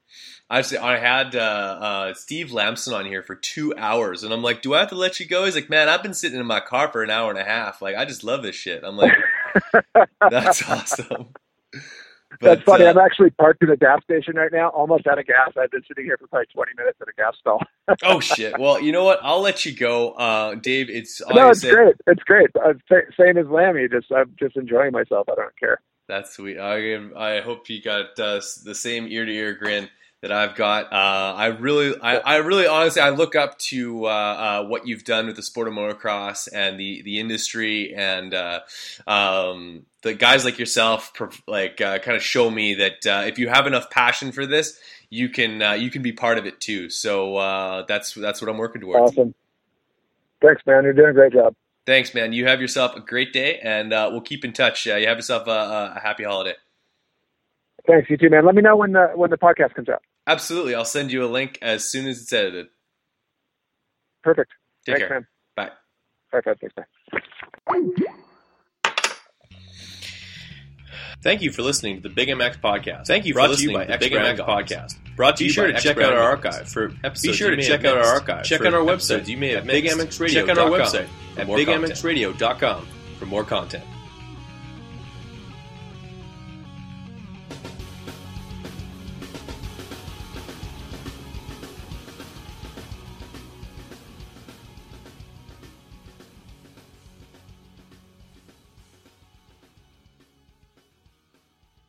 I 0.49 0.63
I 0.81 0.99
had 0.99 1.37
uh, 1.37 1.39
uh, 1.39 2.15
Steve 2.15 2.53
Lamson 2.53 2.95
on 2.95 3.07
here 3.07 3.23
for 3.23 3.37
two 3.37 3.75
hours, 3.77 4.25
and 4.25 4.33
I'm 4.33 4.43
like, 4.43 4.63
"Do 4.63 4.75
I 4.75 4.81
have 4.81 4.89
to 4.91 4.97
let 4.97 5.21
you 5.21 5.27
go?" 5.27 5.45
He's 5.45 5.55
like, 5.55 5.71
"Man, 5.71 5.89
I've 5.89 6.03
been 6.03 6.15
sitting 6.15 6.39
in 6.41 6.47
my 6.47 6.61
car 6.61 6.91
for 6.91 7.03
an 7.03 7.11
hour 7.11 7.31
and 7.31 7.39
a 7.39 7.45
half. 7.45 7.81
Like, 7.81 7.97
I 7.97 8.05
just 8.05 8.25
love 8.25 8.43
this 8.43 8.57
shit." 8.57 8.83
I'm 8.85 8.97
like, 8.97 9.13
"That's 10.31 10.63
awesome." 10.69 11.29
That's 12.41 12.63
funny. 12.63 12.85
uh, 12.85 12.91
I'm 12.91 12.99
actually 12.99 13.31
parked 13.31 13.63
at 13.63 13.71
a 13.71 13.77
gas 13.77 14.03
station 14.03 14.35
right 14.37 14.53
now, 14.53 14.69
almost 14.71 15.07
out 15.07 15.19
of 15.19 15.27
gas. 15.27 15.51
I've 15.59 15.71
been 15.71 15.83
sitting 15.87 16.05
here 16.05 16.17
for 16.19 16.27
probably 16.27 16.47
20 16.55 16.73
minutes 16.77 16.99
at 17.01 17.09
a 17.09 17.13
gas 17.17 17.35
stall. 17.39 17.61
oh 18.05 18.21
shit! 18.21 18.59
Well, 18.59 18.81
you 18.81 18.93
know 18.93 19.05
what? 19.05 19.21
I'll 19.23 19.41
let 19.43 19.67
you 19.67 19.73
go, 19.77 20.13
uh, 20.13 20.55
Dave. 20.55 20.89
It's 20.91 21.21
no, 21.31 21.51
it's 21.51 21.61
said- 21.61 21.75
great. 21.75 21.95
It's 22.07 22.23
great. 22.23 22.51
Uh, 22.57 22.75
sa- 22.89 23.11
same 23.19 23.37
as 23.39 23.47
Lammy. 23.47 23.89
Just 23.89 24.11
I'm 24.11 24.35
just 24.39 24.57
enjoying 24.57 24.93
myself. 24.93 25.29
I 25.31 25.35
don't 25.35 25.59
care. 25.59 25.81
That's 26.09 26.35
sweet. 26.35 26.59
I 26.59 26.97
I 27.17 27.41
hope 27.41 27.69
you 27.69 27.81
got 27.83 28.19
uh, 28.19 28.41
the 28.65 28.75
same 28.75 29.07
ear 29.07 29.25
to 29.25 29.33
ear 29.33 29.55
grin 29.55 29.89
that 30.23 30.33
I've 30.33 30.55
got. 30.55 30.93
Uh, 30.93 31.35
I 31.37 31.47
really, 31.47 31.99
I, 32.01 32.17
I 32.19 32.37
really, 32.37 32.67
honestly, 32.67 33.01
I 33.01 33.11
look 33.11 33.35
up 33.35 33.59
to 33.59 34.07
uh, 34.07 34.09
uh, 34.09 34.67
what 34.67 34.87
you've 34.87 35.05
done 35.05 35.27
with 35.27 35.37
the 35.37 35.43
sport 35.43 35.67
of 35.67 35.75
motocross 35.75 36.49
and 36.53 36.79
the 36.79 37.03
the 37.03 37.19
industry 37.21 37.95
and 37.95 38.35
uh, 38.35 38.61
um, 39.07 39.87
the 40.03 40.15
guys 40.15 40.45
like 40.45 40.59
yourself. 40.59 41.13
Like, 41.47 41.81
uh, 41.81 41.99
kind 41.99 42.17
of 42.17 42.23
show 42.23 42.51
me 42.51 42.75
that 42.75 43.07
uh, 43.07 43.25
if 43.27 43.39
you 43.39 43.49
have 43.49 43.67
enough 43.67 43.91
passion 43.91 44.33
for 44.33 44.47
this, 44.47 44.79
you 45.09 45.29
can 45.29 45.63
uh, 45.63 45.73
you 45.73 45.91
can 45.91 46.03
be 46.03 46.13
part 46.13 46.39
of 46.39 46.47
it 46.47 46.61
too. 46.61 46.91
So 46.91 47.37
uh, 47.37 47.85
that's 47.87 48.15
that's 48.15 48.43
what 48.43 48.51
I'm 48.51 48.59
working 48.59 48.81
towards. 48.83 49.13
Awesome. 49.13 49.35
Thanks, 50.43 50.63
man. 50.67 50.85
You're 50.85 50.93
doing 50.93 51.11
a 51.11 51.15
great 51.15 51.33
job. 51.33 51.55
Thanks, 51.87 52.15
man. 52.15 52.33
You 52.33 52.47
have 52.47 52.61
yourself 52.61 52.95
a 52.95 53.01
great 53.01 53.33
day, 53.33 53.59
and 53.63 53.93
uh, 53.93 54.09
we'll 54.13 54.21
keep 54.21 54.45
in 54.45 54.53
touch. 54.53 54.87
Uh, 54.87 54.97
you 54.97 55.09
have 55.09 55.19
yourself 55.19 55.49
a, 55.49 55.51
a, 55.51 55.95
a 55.97 56.01
happy 56.01 56.25
holiday. 56.25 56.55
Thanks, 57.87 58.09
you 58.11 58.17
too, 58.17 58.31
man. 58.31 58.45
Let 58.45 58.55
me 58.55 58.63
know 58.63 58.77
when 58.77 58.93
the 58.93 59.09
when 59.15 59.31
the 59.31 59.39
podcast 59.39 59.75
comes 59.75 59.89
out. 59.89 60.03
Absolutely. 60.31 60.77
I'll 60.77 60.85
send 60.85 61.11
you 61.11 61.25
a 61.25 61.27
link 61.27 61.59
as 61.61 61.91
soon 61.91 62.07
as 62.07 62.23
it's 62.23 62.33
edited. 62.33 62.69
Perfect. 64.23 64.53
Take 64.87 64.99
Thanks, 64.99 65.09
care. 65.09 65.21
man. 65.21 65.27
Bye. 65.57 65.71
Bye, 66.33 66.41
bye. 66.45 66.55
Thanks, 66.61 66.75
bye. 66.77 66.85
Thank 71.23 71.43
you 71.43 71.51
for 71.51 71.63
listening 71.63 71.97
to 71.97 72.03
the 72.03 72.15
Big 72.15 72.29
MX 72.29 72.61
podcast. 72.61 73.07
Thank 73.07 73.27
you 73.27 73.33
for 73.35 73.39
Brought 73.39 73.47
to 73.47 73.51
listening 73.51 73.71
you 73.71 73.77
by 73.79 73.85
to 73.87 73.93
the 73.93 73.99
Big 73.99 74.13
Brand 74.13 74.39
MX 74.39 74.47
podcast. 74.47 75.17
Brought 75.17 75.37
to 75.39 75.45
you. 75.45 75.49
Be 75.49 75.49
you 75.49 75.53
sure 75.53 75.67
by 75.67 75.79
to 75.79 75.81
check 75.81 75.99
out 75.99 76.13
our 76.13 76.21
archive 76.21 76.69
for 76.69 76.93
episodes. 77.05 77.23
Be 77.23 77.33
sure 77.33 77.51
you 77.51 77.57
to 77.57 77.63
may 77.63 77.69
check 77.69 77.83
have 77.83 77.97
out 77.97 77.99
our 77.99 78.15
archive. 78.15 78.45
Check 78.45 78.61
out 78.61 78.73
our 78.73 78.81
website. 78.81 79.27
You 79.27 79.37
may 79.37 79.49
have 79.51 79.59
at 79.59 79.67
missed. 79.67 79.97
BigMXRadio.com 79.99 80.29
Check 80.29 80.49
out 80.49 80.59
our 80.59 80.71
website 80.71 81.09
at 81.37 81.47
more. 81.49 81.59
BigMXRadio.com 81.59 82.87
for 83.19 83.27
more 83.27 83.45
content. 83.45 83.85